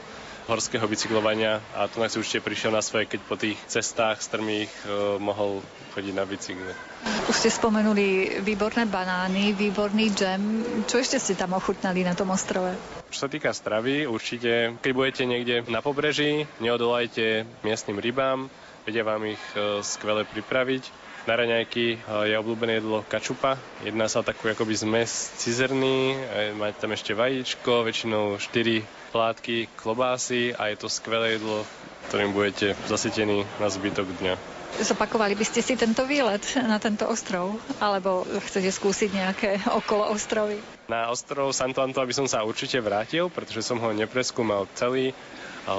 horského 0.49 0.85
bicyklovania 0.87 1.61
a 1.77 1.85
tu 1.85 2.01
si 2.01 2.17
určite 2.17 2.41
prišiel 2.41 2.73
na 2.73 2.81
svoje, 2.81 3.05
keď 3.05 3.19
po 3.25 3.35
tých 3.37 3.57
cestách 3.69 4.21
strmých 4.21 4.71
e, 4.83 4.85
mohol 5.21 5.61
chodiť 5.93 6.13
na 6.15 6.25
bicykle. 6.25 6.71
Už 7.29 7.35
ste 7.35 7.49
spomenuli 7.53 8.39
výborné 8.41 8.89
banány, 8.89 9.53
výborný 9.53 10.13
džem. 10.13 10.41
Čo 10.89 11.01
ešte 11.01 11.17
ste 11.21 11.33
tam 11.37 11.53
ochutnali 11.57 12.01
na 12.01 12.17
tom 12.17 12.33
ostrove? 12.33 12.73
Čo 13.13 13.27
sa 13.27 13.29
týka 13.29 13.53
stravy, 13.53 14.07
určite, 14.09 14.77
keď 14.81 14.91
budete 14.95 15.23
niekde 15.27 15.55
na 15.69 15.83
pobreží, 15.83 16.47
neodolajte 16.63 17.45
miestnym 17.61 18.01
rybám, 18.01 18.49
vedia 18.87 19.05
vám 19.05 19.25
ich 19.29 19.43
e, 19.53 19.85
skvele 19.85 20.25
pripraviť. 20.25 21.13
Na 21.29 21.37
raňajky 21.37 21.85
e, 21.93 21.97
je 22.01 22.35
obľúbené 22.41 22.81
jedlo 22.81 23.05
kačupa. 23.05 23.61
Jedná 23.85 24.09
sa 24.09 24.25
o 24.25 24.27
takú 24.27 24.49
akoby 24.49 24.73
zmes 24.73 25.37
cizerný, 25.37 26.17
máte 26.57 26.81
tam 26.81 26.97
ešte 26.97 27.13
vajíčko, 27.13 27.85
väčšinou 27.85 28.41
4 28.41 29.00
plátky 29.11 29.67
klobásy 29.75 30.55
a 30.55 30.71
je 30.71 30.79
to 30.79 30.87
skvelé 30.87 31.37
jedlo, 31.37 31.67
ktorým 32.09 32.31
budete 32.31 32.73
zasytení 32.87 33.43
na 33.59 33.67
zbytok 33.67 34.07
dňa. 34.23 34.35
Zopakovali 34.71 35.35
by 35.35 35.43
ste 35.43 35.59
si 35.59 35.75
tento 35.75 36.07
výlet 36.07 36.41
na 36.63 36.79
tento 36.79 37.03
ostrov? 37.03 37.59
Alebo 37.83 38.23
chcete 38.23 38.71
skúsiť 38.71 39.09
nejaké 39.11 39.51
okolo 39.67 40.07
ostrovy? 40.15 40.63
Na 40.87 41.11
ostrov 41.11 41.51
Santo 41.51 41.83
Anto 41.83 41.99
by 41.99 42.15
som 42.15 42.23
sa 42.23 42.47
určite 42.47 42.79
vrátil, 42.79 43.27
pretože 43.27 43.67
som 43.67 43.83
ho 43.83 43.91
nepreskúmal 43.91 44.71
celý. 44.79 45.11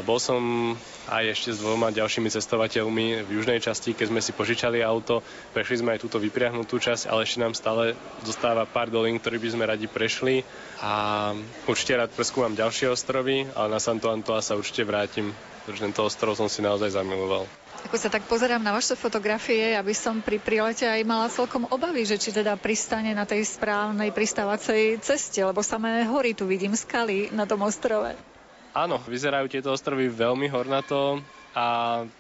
Bol 0.04 0.20
som 0.20 0.76
aj 1.11 1.34
ešte 1.34 1.50
s 1.55 1.59
dvoma 1.59 1.90
ďalšími 1.90 2.30
cestovateľmi 2.30 3.26
v 3.26 3.30
južnej 3.30 3.59
časti, 3.59 3.96
keď 3.96 4.07
sme 4.12 4.20
si 4.22 4.30
požičali 4.30 4.84
auto. 4.84 5.24
Prešli 5.50 5.82
sme 5.82 5.98
aj 5.98 6.03
túto 6.07 6.22
vypriahnutú 6.22 6.78
časť, 6.78 7.11
ale 7.11 7.26
ešte 7.26 7.42
nám 7.42 7.59
stále 7.59 7.98
zostáva 8.22 8.62
pár 8.68 8.92
dolín, 8.92 9.18
ktorý 9.18 9.42
by 9.42 9.48
sme 9.50 9.64
radi 9.66 9.86
prešli. 9.90 10.46
A 10.78 11.34
určite 11.66 11.98
rád 11.98 12.14
preskúmam 12.14 12.55
ďalšie 12.55 12.92
ostrovy, 12.92 13.50
ale 13.59 13.68
na 13.72 13.80
Santo 13.82 14.11
Antoa 14.12 14.38
sa 14.38 14.55
určite 14.55 14.86
vrátim, 14.86 15.34
pretože 15.62 15.82
tento 15.82 16.07
ostrov 16.07 16.38
som 16.38 16.46
si 16.46 16.62
naozaj 16.62 16.94
zamiloval. 16.94 17.50
Ako 17.82 17.98
sa 17.98 18.07
tak 18.07 18.22
pozerám 18.30 18.62
na 18.62 18.70
vaše 18.70 18.94
fotografie, 18.94 19.74
aby 19.74 19.90
som 19.90 20.22
pri 20.22 20.38
prilete 20.38 20.86
aj 20.86 21.03
mala 21.03 21.26
celkom 21.26 21.66
obavy, 21.66 22.07
že 22.07 22.14
či 22.14 22.30
teda 22.30 22.55
pristane 22.55 23.11
na 23.11 23.26
tej 23.26 23.42
správnej 23.42 24.14
pristávacej 24.14 25.03
ceste, 25.03 25.42
lebo 25.42 25.66
samé 25.66 26.07
hory 26.07 26.30
tu 26.30 26.46
vidím, 26.46 26.78
skaly 26.78 27.34
na 27.34 27.42
tom 27.42 27.66
ostrove. 27.66 28.31
Áno, 28.72 28.96
vyzerajú 28.96 29.52
tieto 29.52 29.68
ostrovy 29.68 30.08
veľmi 30.08 30.48
hornato 30.48 31.20
a 31.53 31.64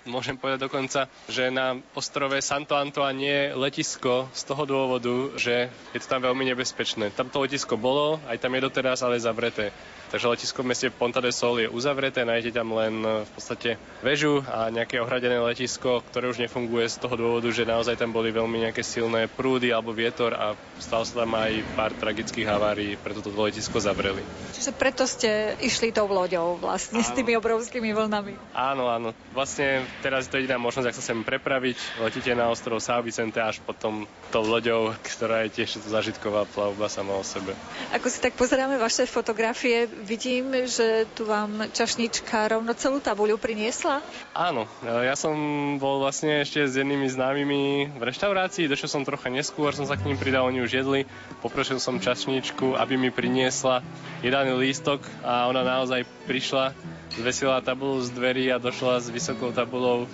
môžem 0.04 0.36
povedať 0.36 0.68
dokonca, 0.68 1.00
že 1.28 1.48
na 1.48 1.80
ostrove 1.96 2.36
Santo 2.44 2.76
Antoine 2.76 3.16
nie 3.16 3.32
je 3.32 3.54
letisko 3.56 4.28
z 4.32 4.42
toho 4.44 4.68
dôvodu, 4.68 5.32
že 5.40 5.72
je 5.96 5.98
to 6.00 6.06
tam 6.08 6.20
veľmi 6.24 6.44
nebezpečné. 6.52 7.12
Tam 7.16 7.32
to 7.32 7.40
letisko 7.40 7.80
bolo, 7.80 8.20
aj 8.28 8.40
tam 8.40 8.52
je 8.52 8.64
doteraz, 8.64 9.00
ale 9.00 9.20
zavreté. 9.20 9.72
Takže 10.12 10.28
letisko 10.28 10.60
v 10.60 10.76
meste 10.76 10.92
Ponta 10.92 11.24
de 11.24 11.32
Sol 11.32 11.56
je 11.56 11.72
uzavreté, 11.72 12.28
nájdete 12.28 12.60
tam 12.60 12.76
len 12.76 13.00
e, 13.00 13.24
v 13.24 13.30
podstate 13.32 13.80
väžu 14.04 14.44
a 14.44 14.68
nejaké 14.68 15.00
ohradené 15.00 15.40
letisko, 15.40 16.04
ktoré 16.12 16.28
už 16.28 16.36
nefunguje 16.36 16.84
z 16.84 17.00
toho 17.00 17.16
dôvodu, 17.16 17.48
že 17.48 17.64
naozaj 17.64 17.96
tam 17.96 18.12
boli 18.12 18.28
veľmi 18.28 18.60
nejaké 18.60 18.84
silné 18.84 19.24
prúdy 19.24 19.72
alebo 19.72 19.96
vietor 19.96 20.36
a 20.36 20.52
stalo 20.76 21.08
sa 21.08 21.24
tam 21.24 21.32
aj 21.32 21.64
pár 21.72 21.96
tragických 21.96 22.44
havárií, 22.44 23.00
preto 23.00 23.24
to 23.24 23.32
letisko 23.32 23.80
zavreli. 23.80 24.20
Čiže 24.52 24.76
preto 24.76 25.08
ste 25.08 25.56
išli 25.64 25.96
tou 25.96 26.04
loďou 26.04 26.60
vlastne 26.60 27.00
áno. 27.00 27.08
s 27.08 27.16
tými 27.16 27.32
obrovskými 27.40 27.96
vlnami. 27.96 28.36
Áno, 28.52 28.92
áno. 28.92 29.16
Vlastne 29.32 29.86
teraz 30.02 30.26
je 30.26 30.30
to 30.34 30.38
jediná 30.42 30.58
možnosť, 30.58 30.90
ak 30.90 30.98
sa 30.98 31.04
sem 31.04 31.22
prepraviť. 31.22 32.02
Letíte 32.02 32.34
na 32.34 32.50
ostrov 32.52 32.82
São 32.82 33.00
Vicente 33.00 33.38
až 33.38 33.62
potom 33.62 34.04
tou 34.34 34.44
loďou, 34.44 34.92
ktorá 35.00 35.46
je 35.46 35.62
tiež 35.62 35.80
zažitková 35.86 36.44
plavba 36.50 36.90
sama 36.90 37.16
o 37.16 37.24
sebe. 37.24 37.54
Ako 37.94 38.10
si 38.10 38.18
tak 38.20 38.36
pozeráme 38.36 38.76
vaše 38.76 39.08
fotografie, 39.08 39.88
Vidím, 40.02 40.52
že 40.68 41.08
tu 41.16 41.24
vám 41.28 41.68
čašnička 41.72 42.48
rovno 42.52 42.72
celú 42.76 43.00
tabuľu 43.00 43.36
priniesla. 43.36 44.00
Áno, 44.32 44.64
ja 44.84 45.16
som 45.16 45.34
bol 45.76 46.00
vlastne 46.00 46.44
ešte 46.44 46.64
s 46.64 46.76
jednými 46.76 47.08
známymi 47.08 47.92
v 47.96 48.02
reštaurácii, 48.02 48.68
došiel 48.68 48.88
som 48.88 49.06
trocha 49.06 49.28
neskôr, 49.28 49.72
som 49.76 49.84
sa 49.84 49.96
k 49.96 50.08
ním 50.08 50.16
pridal, 50.16 50.48
oni 50.48 50.64
už 50.64 50.72
jedli. 50.72 51.04
Poprosil 51.44 51.78
som 51.78 52.00
čašničku, 52.00 52.76
aby 52.76 52.96
mi 52.96 53.12
priniesla 53.12 53.84
jedaný 54.24 54.56
lístok 54.58 55.04
a 55.24 55.48
ona 55.48 55.60
naozaj 55.60 56.08
prišla, 56.24 56.72
zvesila 57.12 57.60
tabulu 57.60 58.00
z 58.00 58.08
dverí 58.16 58.48
a 58.48 58.56
došla 58.56 59.04
s 59.04 59.11
vysokou 59.12 59.52
tabulou 59.52 60.08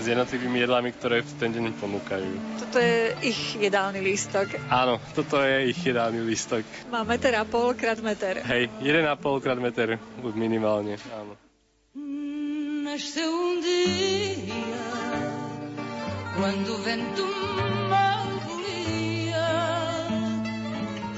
s 0.00 0.04
jednotlivými 0.08 0.64
jedlami, 0.64 0.88
ktoré 0.94 1.20
v 1.20 1.32
ten 1.36 1.50
deň 1.52 1.76
ponúkajú. 1.76 2.30
Toto 2.64 2.78
je 2.80 3.12
ich 3.20 3.60
jedálny 3.60 4.00
lístok. 4.00 4.56
Áno, 4.72 4.96
toto 5.12 5.42
je 5.44 5.68
ich 5.68 5.80
jedálny 5.84 6.24
lístok. 6.24 6.64
Má 6.88 7.04
meter 7.04 7.36
a 7.36 7.44
pol 7.44 7.76
krát 7.76 8.00
meter. 8.00 8.40
Hej, 8.40 8.72
jeden 8.80 9.04
a 9.04 9.18
pol 9.20 9.42
krát 9.44 9.60
meter 9.60 10.00
minimálne, 10.32 10.96
áno. 11.12 11.36
Nasceu 12.86 13.28
um 13.28 13.60
dia 13.60 14.64
quando 16.36 16.72
o 16.72 16.78
vento 16.80 17.26
mal 17.90 18.24
volia 18.46 19.50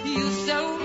e 0.03 0.15
o 0.19 0.31
céu 0.47 0.78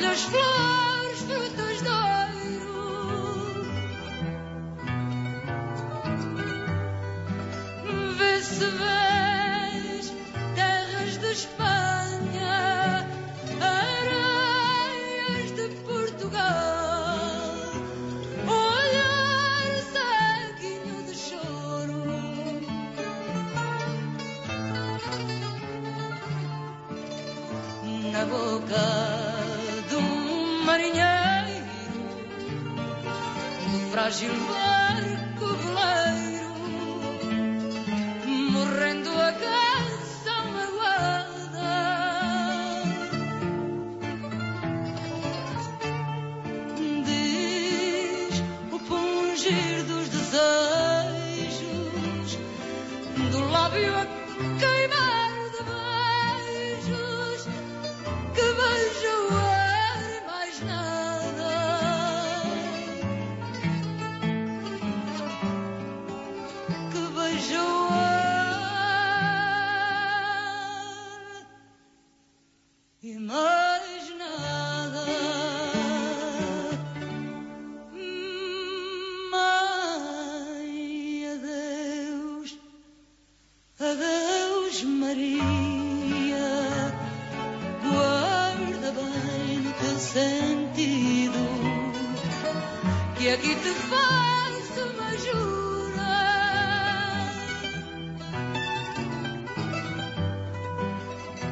los 0.00 0.26
flores. 0.26 0.55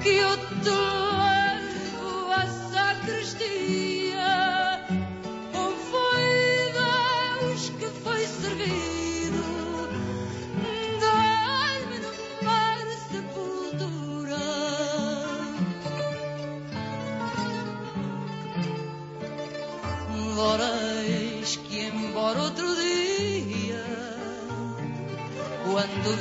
Io 0.07 0.37
tu 0.65 1.04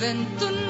juventud 0.04 0.63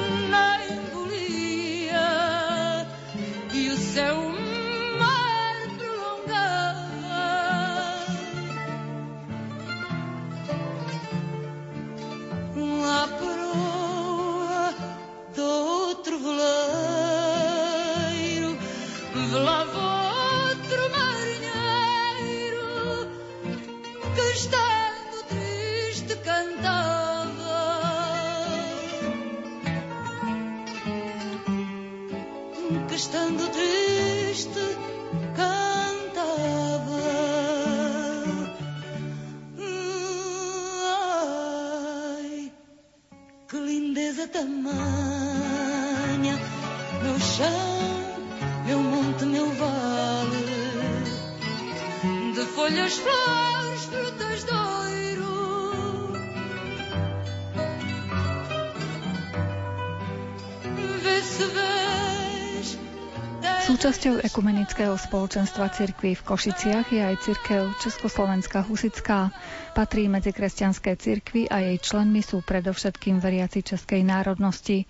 ekumenického 64.73 65.05
spoločenstva 65.05 65.69
cirkví 65.69 66.17
v 66.17 66.25
Košiciach 66.33 66.89
je 66.89 66.97
aj 66.97 67.21
cirkev 67.21 67.77
Československá 67.77 68.65
husická. 68.65 69.29
Patrí 69.77 70.09
medzi 70.09 70.33
kresťanské 70.33 70.97
cirkvy 70.97 71.45
a 71.45 71.61
jej 71.61 71.77
členmi 71.77 72.25
sú 72.25 72.41
predovšetkým 72.41 73.21
veriaci 73.21 73.61
českej 73.61 74.01
národnosti. 74.01 74.89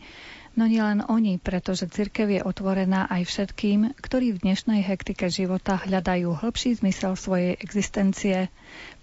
No 0.55 0.71
nielen 0.71 1.03
oni, 1.03 1.36
pretože 1.36 1.91
cirkev 1.91 2.31
je 2.31 2.39
otvorená 2.39 3.11
aj 3.11 3.27
všetkým, 3.27 3.91
ktorí 3.99 4.31
v 4.31 4.47
dnešnej 4.47 4.88
hektike 4.88 5.27
života 5.27 5.75
hľadajú 5.75 6.31
hĺbší 6.31 6.79
zmysel 6.79 7.19
svojej 7.19 7.59
existencie. 7.59 8.47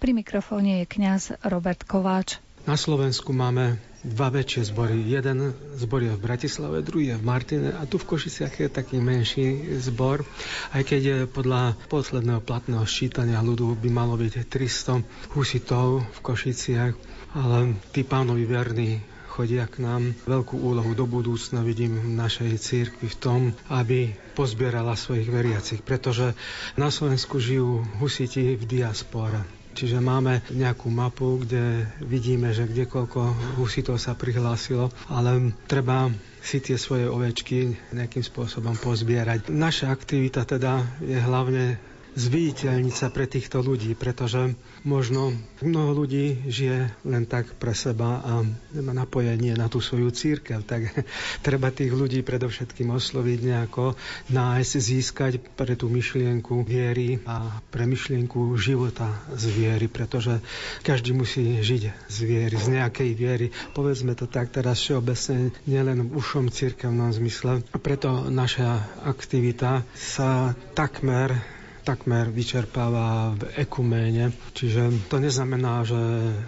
Pri 0.01 0.17
mikrofóne 0.17 0.81
je 0.81 0.89
kňaz 0.97 1.45
Robert 1.45 1.85
Kováč. 1.85 2.41
Na 2.65 2.73
Slovensku 2.73 3.29
máme 3.37 3.77
dva 4.01 4.33
väčšie 4.33 4.73
zbory. 4.73 4.97
Jeden 5.05 5.53
zbor 5.77 6.01
je 6.01 6.13
v 6.13 6.23
Bratislave, 6.23 6.81
druhý 6.81 7.13
je 7.13 7.19
v 7.21 7.27
Martine 7.27 7.69
a 7.73 7.85
tu 7.85 8.01
v 8.01 8.09
Košiciach 8.09 8.53
je 8.57 8.69
taký 8.69 8.97
menší 8.97 9.77
zbor. 9.77 10.25
Aj 10.73 10.81
keď 10.81 11.01
je 11.01 11.17
podľa 11.29 11.77
posledného 11.89 12.41
platného 12.41 12.85
ščítania 12.85 13.41
ľudu 13.45 13.77
by 13.77 13.89
malo 13.93 14.17
byť 14.17 14.49
300 14.49 15.37
husitov 15.37 16.01
v 16.01 16.19
Košiciach, 16.25 16.93
ale 17.37 17.77
tí 17.93 18.01
pánovi 18.01 18.43
verní 18.49 18.91
chodia 19.31 19.63
k 19.63 19.79
nám. 19.79 20.11
Veľkú 20.27 20.59
úlohu 20.59 20.91
do 20.91 21.07
budúcna 21.07 21.63
vidím 21.63 21.95
v 21.95 22.19
našej 22.19 22.51
církvi 22.59 23.07
v 23.07 23.19
tom, 23.21 23.41
aby 23.71 24.11
pozbierala 24.35 24.99
svojich 24.99 25.31
veriacich, 25.31 25.81
pretože 25.85 26.35
na 26.75 26.91
Slovensku 26.91 27.39
žijú 27.39 27.87
husiti 28.03 28.59
v 28.59 28.63
diaspore 28.67 29.60
Čiže 29.71 30.03
máme 30.03 30.43
nejakú 30.51 30.91
mapu, 30.91 31.39
kde 31.41 31.87
vidíme, 32.03 32.51
že 32.51 32.67
kde 32.67 32.85
koľko 32.85 33.31
husitov 33.55 33.97
sa 33.97 34.13
prihlásilo, 34.13 34.91
ale 35.07 35.55
treba 35.65 36.11
si 36.41 36.57
tie 36.59 36.75
svoje 36.75 37.05
ovečky 37.05 37.77
nejakým 37.93 38.25
spôsobom 38.25 38.73
pozbierať. 38.75 39.53
Naša 39.53 39.93
aktivita 39.93 40.43
teda 40.43 40.81
je 40.99 41.15
hlavne 41.15 41.77
zviditeľniť 42.11 42.95
sa 42.95 43.07
pre 43.07 43.23
týchto 43.23 43.63
ľudí, 43.63 43.95
pretože 43.95 44.51
možno 44.83 45.31
mnoho 45.63 46.03
ľudí 46.03 46.43
žije 46.51 46.91
len 47.07 47.23
tak 47.23 47.55
pre 47.55 47.71
seba 47.71 48.19
a 48.19 48.33
nemá 48.75 48.91
napojenie 48.91 49.55
na 49.55 49.71
tú 49.71 49.79
svoju 49.79 50.11
církev, 50.11 50.63
tak 50.67 50.91
treba 51.45 51.71
tých 51.71 51.93
ľudí 51.95 52.19
predovšetkým 52.25 52.91
osloviť 52.91 53.39
nejako, 53.47 53.95
nájsť, 54.33 54.73
získať 54.81 55.33
pre 55.55 55.79
tú 55.79 55.87
myšlienku 55.87 56.67
viery 56.67 57.23
a 57.23 57.63
pre 57.71 57.87
myšlienku 57.87 58.59
života 58.59 59.07
z 59.31 59.47
viery, 59.51 59.87
pretože 59.87 60.43
každý 60.83 61.15
musí 61.15 61.63
žiť 61.63 61.83
z 62.11 62.17
viery, 62.27 62.55
z 62.59 62.67
nejakej 62.75 63.11
viery. 63.15 63.47
Povedzme 63.71 64.17
to 64.19 64.27
tak 64.27 64.51
teraz 64.51 64.83
všeobecne, 64.83 65.55
nielen 65.63 66.11
v 66.11 66.19
ušom 66.19 66.51
církevnom 66.51 67.15
zmysle. 67.15 67.63
Preto 67.79 68.27
naša 68.27 68.83
aktivita 69.07 69.87
sa 69.95 70.57
takmer 70.75 71.60
takmer 71.81 72.29
vyčerpáva 72.29 73.33
v 73.35 73.43
ekuméne. 73.59 74.29
Čiže 74.53 75.09
to 75.09 75.17
neznamená, 75.17 75.83
že 75.83 75.99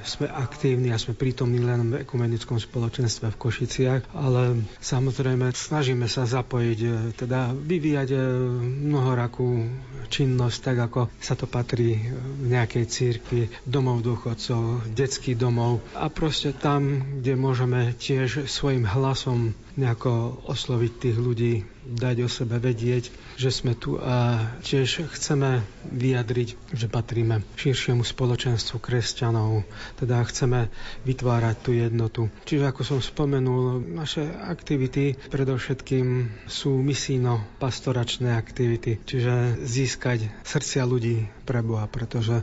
sme 0.05 0.29
aktívni 0.29 0.93
a 0.93 1.01
sme 1.01 1.17
prítomní 1.17 1.59
len 1.59 1.89
v 1.89 2.05
ekumenickom 2.05 2.57
spoločenstve 2.57 3.34
v 3.34 3.39
Košiciach, 3.39 4.01
ale 4.13 4.61
samozrejme 4.79 5.51
snažíme 5.51 6.05
sa 6.05 6.23
zapojiť, 6.23 6.79
e, 6.79 6.89
teda 7.17 7.51
vyvíjať 7.51 8.09
e, 8.13 8.19
mnohorakú 8.89 9.47
činnosť, 10.07 10.57
tak 10.61 10.77
ako 10.89 11.01
sa 11.17 11.34
to 11.34 11.49
patrí 11.49 11.97
v 12.13 12.45
nejakej 12.47 12.86
církvi, 12.86 13.41
domov 13.65 14.05
dôchodcov, 14.05 14.93
detských 14.93 15.36
domov 15.36 15.81
a 15.97 16.07
proste 16.07 16.53
tam, 16.53 17.01
kde 17.19 17.34
môžeme 17.34 17.97
tiež 17.97 18.45
svojim 18.45 18.86
hlasom 18.86 19.57
nejako 19.76 20.43
osloviť 20.45 20.91
tých 20.99 21.17
ľudí, 21.17 21.53
dať 21.84 22.24
o 22.24 22.30
sebe 22.32 22.63
vedieť, 22.63 23.11
že 23.36 23.51
sme 23.51 23.76
tu 23.76 23.99
a 23.99 24.39
tiež 24.63 25.03
chceme 25.11 25.65
vyjadriť, 25.91 26.55
že 26.71 26.88
patríme 26.88 27.43
širšiemu 27.59 28.07
spoločenstvu 28.07 28.80
kresťanov, 28.80 29.67
teda 29.99 30.24
chceme 30.24 30.71
vytvárať 31.03 31.55
tú 31.59 31.71
jednotu. 31.76 32.21
Čiže 32.47 32.71
ako 32.71 32.82
som 32.88 32.99
spomenul, 33.03 33.84
naše 33.84 34.24
aktivity 34.24 35.19
predovšetkým 35.28 36.32
sú 36.47 36.80
misíno-pastoračné 36.80 38.32
aktivity, 38.32 39.03
čiže 39.03 39.59
získať 39.67 40.32
srdcia 40.47 40.88
ľudí 40.88 41.28
pre 41.43 41.59
Boha, 41.59 41.85
pretože 41.91 42.41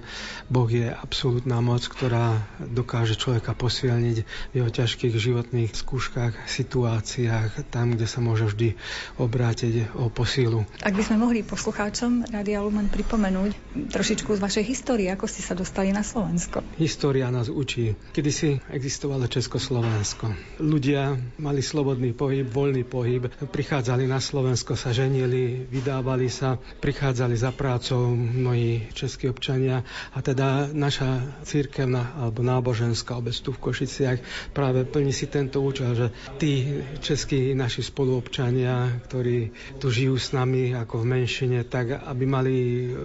Boh 0.52 0.68
je 0.68 0.92
absolútna 0.92 1.64
moc, 1.64 1.82
ktorá 1.88 2.44
dokáže 2.60 3.16
človeka 3.16 3.56
posilniť 3.56 4.16
v 4.22 4.54
jeho 4.54 4.70
ťažkých 4.70 5.14
životných 5.16 5.72
skúškach, 5.72 6.46
situáciách, 6.46 7.72
tam, 7.72 7.96
kde 7.96 8.06
sa 8.06 8.20
môže 8.20 8.46
vždy 8.52 8.76
obrátiť 9.16 9.96
o 9.96 10.12
posílu. 10.12 10.68
Ak 10.84 10.92
by 10.92 11.02
sme 11.02 11.16
mohli 11.24 11.40
poslucháčom 11.40 12.28
Radia 12.28 12.60
Lumen 12.60 12.92
pripomenúť 12.92 13.80
trošičku 13.90 14.36
z 14.36 14.40
vašej 14.40 14.64
histórie, 14.68 15.08
ako 15.08 15.24
ste 15.24 15.40
sa 15.40 15.56
dostali 15.56 15.90
na 15.90 16.04
Slovensko. 16.04 16.60
História 16.76 17.32
nás 17.32 17.48
učí. 17.48 17.96
Kedy 18.12 18.30
si 18.30 18.48
existovalo 18.68 19.24
Československo. 19.30 20.60
Ľudia 20.60 21.16
mali 21.40 21.64
slobodný 21.64 22.12
pohyb, 22.12 22.44
voľný 22.44 22.84
pohyb, 22.84 23.30
prichádzali 23.30 24.04
na 24.04 24.20
Slovensko, 24.20 24.76
sa 24.76 24.92
ženili, 24.92 25.64
vydávali 25.70 26.28
sa, 26.28 26.58
prichádzali 26.58 27.34
za 27.38 27.54
prácou 27.54 28.12
mnohí 28.12 28.89
českí 28.94 29.28
občania 29.28 29.82
a 30.14 30.18
teda 30.22 30.70
naša 30.72 31.40
církevná 31.42 32.18
alebo 32.18 32.42
náboženská 32.42 33.16
obec 33.16 33.36
tu 33.38 33.54
v 33.54 33.62
Košiciach 33.70 34.18
práve 34.52 34.84
plní 34.84 35.12
si 35.14 35.26
tento 35.26 35.62
účel, 35.62 35.94
že 35.94 36.06
tí 36.38 36.82
českí 37.00 37.54
naši 37.54 37.82
spoluobčania, 37.86 39.02
ktorí 39.06 39.54
tu 39.78 39.90
žijú 39.90 40.16
s 40.18 40.34
nami 40.34 40.74
ako 40.74 41.02
v 41.02 41.08
menšine, 41.18 41.58
tak 41.66 41.94
aby 41.94 42.24
mali 42.26 42.54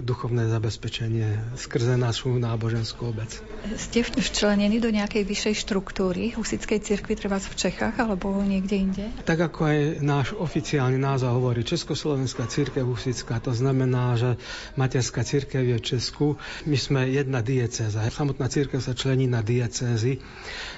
duchovné 0.02 0.48
zabezpečenie 0.50 1.58
skrze 1.60 1.96
našu 1.96 2.36
náboženskú 2.36 3.12
obec. 3.12 3.30
Ste 3.76 4.06
včlenení 4.06 4.78
do 4.78 4.90
nejakej 4.94 5.24
vyššej 5.26 5.56
štruktúry 5.66 6.36
husickej 6.38 6.80
cirkvi, 6.82 7.14
treba 7.18 7.42
v 7.42 7.56
Čechách 7.56 7.96
alebo 7.98 8.30
niekde 8.44 8.76
inde? 8.76 9.06
Tak 9.26 9.52
ako 9.52 9.60
aj 9.66 9.80
náš 10.02 10.28
oficiálny 10.38 11.00
názov 11.00 11.42
hovorí, 11.42 11.66
Československá 11.66 12.46
církev 12.46 12.86
husická, 12.86 13.42
to 13.42 13.52
znamená, 13.52 14.16
že 14.16 14.38
materská 14.78 15.26
církev 15.26 15.66
je 15.66 15.75
Česku. 15.80 16.36
My 16.68 16.78
sme 16.78 17.08
jedna 17.10 17.40
diecéza. 17.40 18.04
Samotná 18.08 18.48
církev 18.48 18.80
sa 18.80 18.96
člení 18.96 19.26
na 19.26 19.42
diecézy. 19.42 20.20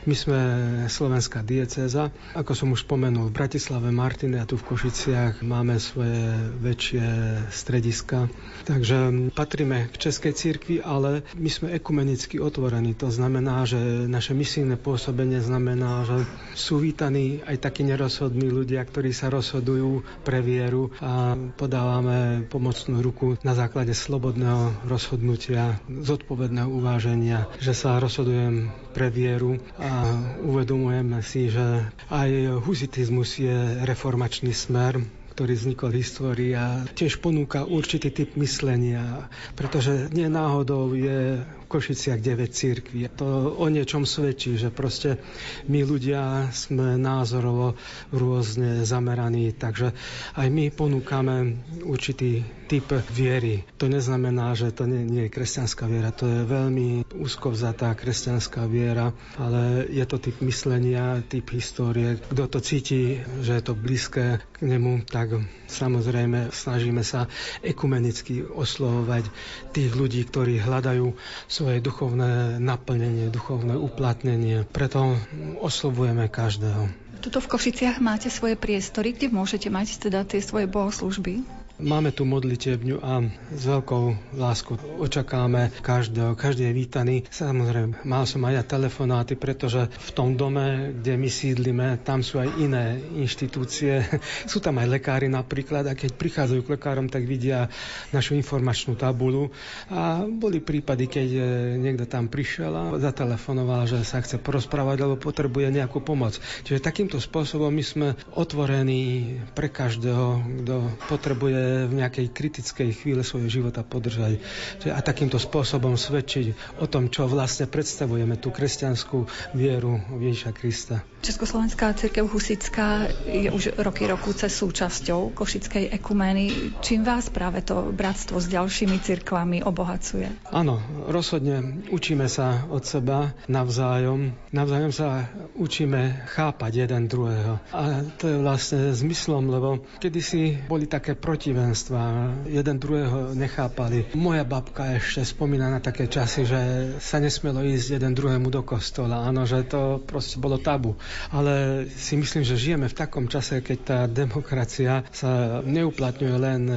My 0.07 0.15
sme 0.15 0.39
slovenská 0.87 1.43
diecéza. 1.43 2.09
Ako 2.33 2.53
som 2.55 2.71
už 2.73 2.87
spomenul, 2.87 3.29
v 3.29 3.37
Bratislave, 3.37 3.91
Martine 3.91 4.39
a 4.39 4.47
tu 4.47 4.55
v 4.55 4.67
Košiciach 4.73 5.43
máme 5.43 5.77
svoje 5.77 6.31
väčšie 6.63 7.05
strediska. 7.51 8.31
Takže 8.63 9.31
patríme 9.35 9.91
k 9.91 9.95
Českej 9.95 10.33
církvi, 10.33 10.75
ale 10.79 11.27
my 11.35 11.49
sme 11.51 11.67
ekumenicky 11.75 12.39
otvorení. 12.39 12.95
To 12.99 13.11
znamená, 13.11 13.67
že 13.67 13.79
naše 14.07 14.31
misijné 14.31 14.79
pôsobenie 14.79 15.43
znamená, 15.43 16.07
že 16.07 16.23
sú 16.55 16.79
vítaní 16.79 17.43
aj 17.43 17.63
takí 17.63 17.83
nerozhodní 17.83 18.47
ľudia, 18.47 18.83
ktorí 18.83 19.11
sa 19.11 19.27
rozhodujú 19.27 20.03
pre 20.23 20.39
vieru 20.39 20.91
a 21.03 21.35
podávame 21.35 22.47
pomocnú 22.47 23.03
ruku 23.03 23.35
na 23.43 23.53
základe 23.57 23.91
slobodného 23.91 24.86
rozhodnutia, 24.87 25.77
zodpovedného 25.85 26.67
uváženia, 26.67 27.45
že 27.59 27.71
sa 27.71 27.99
rozhodujem 27.99 28.67
pre 28.91 29.07
vieru 29.07 29.59
a 29.75 30.07
uvedomujeme 30.41 31.19
si, 31.21 31.51
že 31.51 31.83
aj 32.07 32.63
huzitizmus 32.63 33.37
je 33.37 33.53
reformačný 33.83 34.49
smer, 34.49 35.03
ktorý 35.31 35.53
vznikol 35.53 35.93
v 35.93 35.99
histórii 36.01 36.51
a 36.57 36.81
tiež 36.89 37.21
ponúka 37.21 37.61
určitý 37.61 38.09
typ 38.09 38.33
myslenia, 38.35 39.29
pretože 39.53 40.09
nie 40.09 40.25
náhodou 40.25 40.97
je 40.97 41.45
Košiciach 41.67 42.23
9 42.23 42.47
církví. 42.47 43.05
To 43.19 43.53
o 43.59 43.67
niečom 43.67 44.07
svedčí, 44.07 44.55
že 44.55 44.71
proste 44.71 45.19
my 45.67 45.83
ľudia 45.83 46.47
sme 46.55 46.95
názorovo 46.95 47.75
rôzne 48.09 48.87
zameraní, 48.87 49.51
takže 49.51 49.91
aj 50.39 50.47
my 50.47 50.71
ponúkame 50.71 51.59
určitý 51.83 52.47
typ 52.67 52.91
viery. 53.11 53.63
To 53.79 53.87
neznamená, 53.87 54.51
že 54.51 54.75
to 54.75 54.83
nie, 54.83 55.07
nie 55.07 55.23
je 55.27 55.33
kresťanská 55.33 55.87
viera, 55.87 56.11
to 56.11 56.27
je 56.27 56.43
veľmi 56.43 57.07
úzko 57.15 57.55
vzatá 57.55 57.95
kresťanská 57.95 58.67
viera, 58.67 59.15
ale 59.39 59.87
je 59.87 60.03
to 60.03 60.19
typ 60.19 60.35
myslenia, 60.43 61.23
typ 61.23 61.47
histórie. 61.55 62.19
Kto 62.19 62.43
to 62.51 62.59
cíti, 62.59 63.23
že 63.39 63.55
je 63.59 63.63
to 63.63 63.73
blízke 63.73 64.43
k 64.43 64.57
nemu, 64.59 65.07
tak 65.07 65.39
samozrejme 65.71 66.51
snažíme 66.51 67.03
sa 67.07 67.31
ekumenicky 67.63 68.43
oslovovať 68.43 69.31
tých 69.71 69.91
ľudí, 69.95 70.27
ktorí 70.27 70.59
hľadajú 70.59 71.15
svoje 71.57 71.81
duchovné 71.81 72.61
naplnenie, 72.61 73.33
duchovné 73.33 73.73
uplatnenie. 73.73 74.61
Preto 74.69 75.17
oslovujeme 75.57 76.29
každého. 76.29 76.85
Tuto 77.17 77.41
v 77.41 77.49
Košiciach 77.49 77.97
máte 77.97 78.29
svoje 78.29 78.53
priestory, 78.53 79.17
kde 79.17 79.33
môžete 79.33 79.73
mať 79.73 80.05
teda 80.05 80.21
tie 80.21 80.37
svoje 80.37 80.69
bohoslužby. 80.69 81.41
Máme 81.77 82.09
tu 82.09 82.25
modlitebňu 82.25 83.05
a 83.05 83.21
s 83.53 83.63
veľkou 83.69 84.33
láskou 84.33 84.81
očakáme 84.97 85.69
každého, 85.85 86.33
každý 86.33 86.65
je 86.65 86.73
vítaný. 86.73 87.15
Samozrejme, 87.29 88.01
mal 88.01 88.25
som 88.25 88.41
aj 88.49 88.53
ja 88.57 88.63
telefonáty, 88.65 89.37
pretože 89.37 89.85
v 89.85 90.09
tom 90.09 90.33
dome, 90.33 90.97
kde 90.97 91.13
my 91.21 91.29
sídlime, 91.29 92.01
tam 92.01 92.25
sú 92.25 92.41
aj 92.41 92.49
iné 92.57 92.97
inštitúcie. 93.21 94.01
Sú 94.49 94.57
tam 94.57 94.81
aj 94.81 94.89
lekári 94.89 95.29
napríklad 95.29 95.85
a 95.85 95.93
keď 95.93 96.17
prichádzajú 96.17 96.65
k 96.65 96.73
lekárom, 96.81 97.13
tak 97.13 97.29
vidia 97.29 97.69
našu 98.09 98.33
informačnú 98.33 98.97
tabulu. 98.97 99.53
A 99.93 100.25
boli 100.25 100.57
prípady, 100.57 101.05
keď 101.05 101.29
e, 101.29 101.41
niekto 101.77 102.09
tam 102.09 102.25
prišiel 102.25 102.73
a 102.73 102.83
zatelefonoval, 102.97 103.85
že 103.85 104.01
sa 104.01 104.17
chce 104.23 104.41
porozprávať 104.41 105.05
alebo 105.05 105.21
potrebuje 105.21 105.69
nejakú 105.69 106.01
pomoc. 106.01 106.41
Čiže 106.65 106.81
takýmto 106.81 107.21
spôsobom 107.21 107.69
my 107.69 107.83
sme 107.85 108.07
otvorení 108.33 109.37
pre 109.53 109.69
každého, 109.69 110.41
kto 110.65 110.75
potrebuje 111.05 111.66
v 111.87 111.93
nejakej 111.97 112.31
kritickej 112.31 112.89
chvíle 113.03 113.21
svojho 113.25 113.49
života 113.49 113.81
podržať. 113.83 114.39
A 114.87 114.99
takýmto 115.01 115.41
spôsobom 115.41 115.97
svedčiť 115.97 116.79
o 116.79 116.85
tom, 116.85 117.11
čo 117.11 117.27
vlastne 117.27 117.67
predstavujeme, 117.67 118.37
tú 118.37 118.53
kresťanskú 118.53 119.25
vieru 119.57 119.99
Ježiša 120.17 120.51
Krista. 120.53 121.01
Československá 121.17 121.97
cirkev 121.97 122.29
Husická 122.29 123.09
je 123.25 123.49
už 123.49 123.81
roky 123.81 124.05
rokúce 124.05 124.45
súčasťou 124.45 125.33
Košickej 125.33 125.89
ekumény. 125.97 126.77
Čím 126.85 127.01
vás 127.01 127.33
práve 127.33 127.65
to 127.65 127.89
bratstvo 127.89 128.37
s 128.37 128.45
ďalšími 128.47 129.01
cirkvami 129.01 129.65
obohacuje? 129.65 130.29
Áno, 130.53 130.77
rozhodne 131.09 131.81
učíme 131.89 132.29
sa 132.29 132.69
od 132.69 132.85
seba 132.85 133.33
navzájom. 133.49 134.37
Navzájom 134.53 134.93
sa 134.93 135.25
učíme 135.57 136.29
chápať 136.29 136.85
jeden 136.85 137.09
druhého. 137.09 137.57
A 137.73 138.05
to 138.21 138.29
je 138.29 138.37
vlastne 138.37 138.93
zmyslom, 138.93 139.49
lebo 139.49 139.81
kedysi 139.97 140.69
boli 140.69 140.85
také 140.85 141.17
protivé 141.17 141.56
protivenstva, 141.57 142.37
jeden 142.45 142.77
druhého 142.77 143.33
nechápali. 143.33 144.13
Moja 144.13 144.45
babka 144.45 144.93
ešte 144.93 145.25
spomína 145.25 145.73
na 145.73 145.81
také 145.81 146.05
časy, 146.05 146.45
že 146.45 146.61
sa 147.01 147.17
nesmelo 147.17 147.65
ísť 147.65 147.97
jeden 147.97 148.13
druhému 148.13 148.53
do 148.53 148.61
kostola, 148.61 149.25
áno, 149.25 149.49
že 149.49 149.65
to 149.65 149.97
proste 150.05 150.37
bolo 150.37 150.61
tabu. 150.61 150.93
Ale 151.33 151.89
si 151.97 152.13
myslím, 152.13 152.45
že 152.45 152.61
žijeme 152.61 152.85
v 152.85 152.93
takom 152.93 153.25
čase, 153.25 153.65
keď 153.65 153.77
tá 153.81 153.99
demokracia 154.05 155.01
sa 155.09 155.65
neuplatňuje 155.65 156.35
len 156.37 156.61
e, 156.69 156.75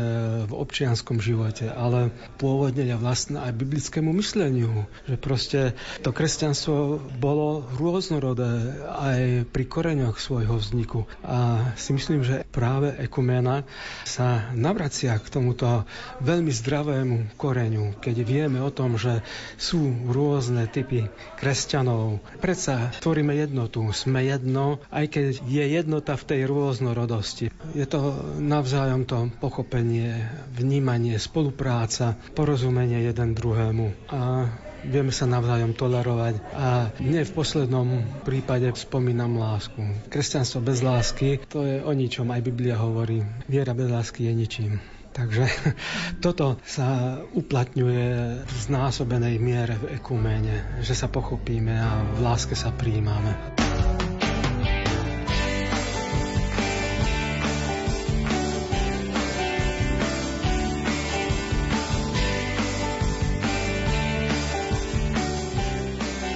v 0.48 0.52
občianskom 0.56 1.20
živote, 1.20 1.68
ale 1.68 2.08
pôvodne 2.40 2.88
je 2.88 2.96
vlastne 2.96 3.36
aj 3.36 3.52
biblickému 3.60 4.16
mysleniu, 4.16 4.88
že 5.04 5.20
proste 5.20 5.60
to 6.00 6.08
kresťanstvo 6.08 7.04
bolo 7.20 7.68
rôznorodé 7.76 8.80
aj 8.88 9.44
pri 9.52 9.64
koreňoch 9.68 10.16
svojho 10.16 10.56
vzniku. 10.56 11.04
A 11.20 11.68
si 11.76 11.92
myslím, 11.92 12.24
že 12.24 12.48
práve 12.48 12.96
ekumena 12.96 13.68
sa 14.08 14.48
na 14.56 14.69
navracia 14.70 15.18
k 15.18 15.26
tomuto 15.26 15.82
veľmi 16.22 16.54
zdravému 16.54 17.34
koreňu, 17.34 17.98
keď 17.98 18.16
vieme 18.22 18.62
o 18.62 18.70
tom, 18.70 18.94
že 18.94 19.26
sú 19.58 19.82
rôzne 20.06 20.70
typy 20.70 21.10
kresťanov. 21.34 22.22
Predsa 22.38 22.94
tvoríme 23.02 23.34
jednotu, 23.34 23.82
sme 23.90 24.22
jedno, 24.22 24.78
aj 24.94 25.10
keď 25.10 25.26
je 25.42 25.64
jednota 25.66 26.14
v 26.14 26.22
tej 26.22 26.40
rôznorodosti. 26.46 27.50
Je 27.74 27.82
to 27.84 28.14
navzájom 28.38 29.02
to 29.02 29.26
pochopenie, 29.42 30.30
vnímanie, 30.54 31.18
spolupráca, 31.18 32.14
porozumenie 32.38 33.02
jeden 33.02 33.34
druhému. 33.34 33.90
A 34.06 34.46
vieme 34.84 35.12
sa 35.12 35.28
navzájom 35.28 35.76
tolerovať 35.76 36.34
a 36.54 36.90
nie 37.02 37.22
v 37.24 37.32
poslednom 37.34 37.88
prípade 38.24 38.68
spomínam 38.76 39.36
lásku. 39.36 39.78
Kresťanstvo 40.08 40.64
bez 40.64 40.80
lásky, 40.80 41.40
to 41.48 41.64
je 41.66 41.80
o 41.82 41.92
ničom, 41.92 42.28
aj 42.30 42.40
Biblia 42.44 42.76
hovorí. 42.78 43.22
Viera 43.50 43.76
bez 43.76 43.88
lásky 43.90 44.28
je 44.28 44.32
ničím. 44.32 44.72
Takže 45.10 45.44
toto 46.24 46.62
sa 46.62 47.18
uplatňuje 47.34 48.06
v 48.46 48.52
znásobenej 48.70 49.36
miere 49.42 49.74
v 49.78 49.98
ekumene, 49.98 50.80
že 50.80 50.94
sa 50.94 51.10
pochopíme 51.10 51.74
a 51.74 52.06
v 52.14 52.18
láske 52.22 52.54
sa 52.54 52.70
príjmame. 52.70 53.34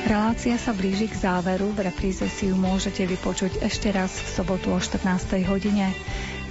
Relácia 0.05 0.61
sa 0.61 0.77
blíži 0.77 1.09
k 1.09 1.17
záveru, 1.17 1.73
v 1.73 1.89
repríze 1.89 2.29
si 2.29 2.53
ju 2.53 2.57
môžete 2.61 3.09
vypočuť 3.09 3.65
ešte 3.65 3.89
raz 3.89 4.13
v 4.13 4.29
sobotu 4.37 4.69
o 4.69 4.77
14. 4.77 5.01
hodine. 5.49 5.97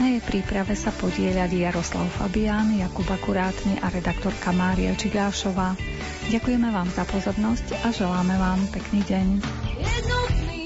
Na 0.02 0.10
jej 0.10 0.26
príprave 0.26 0.74
sa 0.74 0.90
podieľali 0.90 1.62
Jaroslav 1.62 2.10
Fabián, 2.18 2.74
Jakub 2.74 3.06
Akurátny 3.06 3.78
a 3.86 3.94
redaktorka 3.94 4.50
Mária 4.50 4.98
Čigášová. 4.98 5.78
Ďakujeme 6.34 6.74
vám 6.74 6.90
za 6.98 7.06
pozornosť 7.06 7.78
a 7.86 7.94
želáme 7.94 8.34
vám 8.42 8.58
pekný 8.74 9.06
deň. 9.06 9.28
Jednotný, 9.78 10.58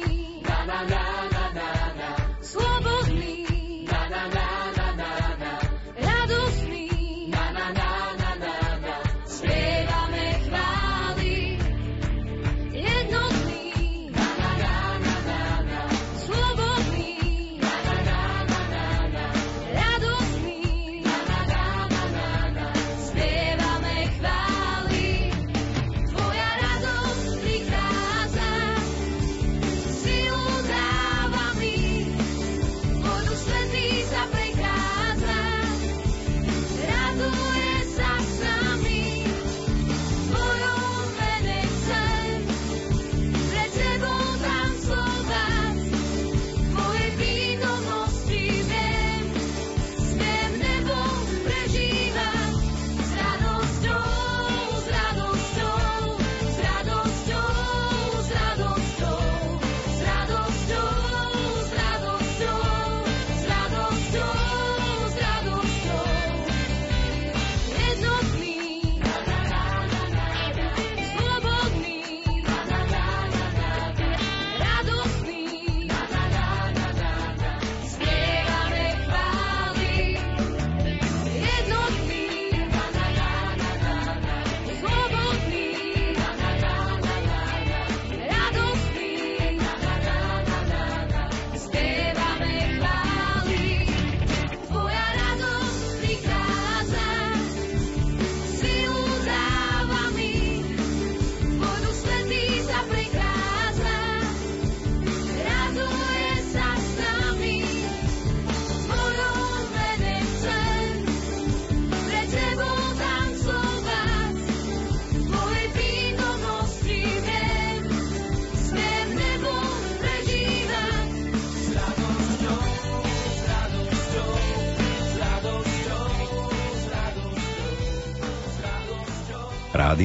na, 0.47 0.59
na, 0.63 0.79
na. 0.87 1.26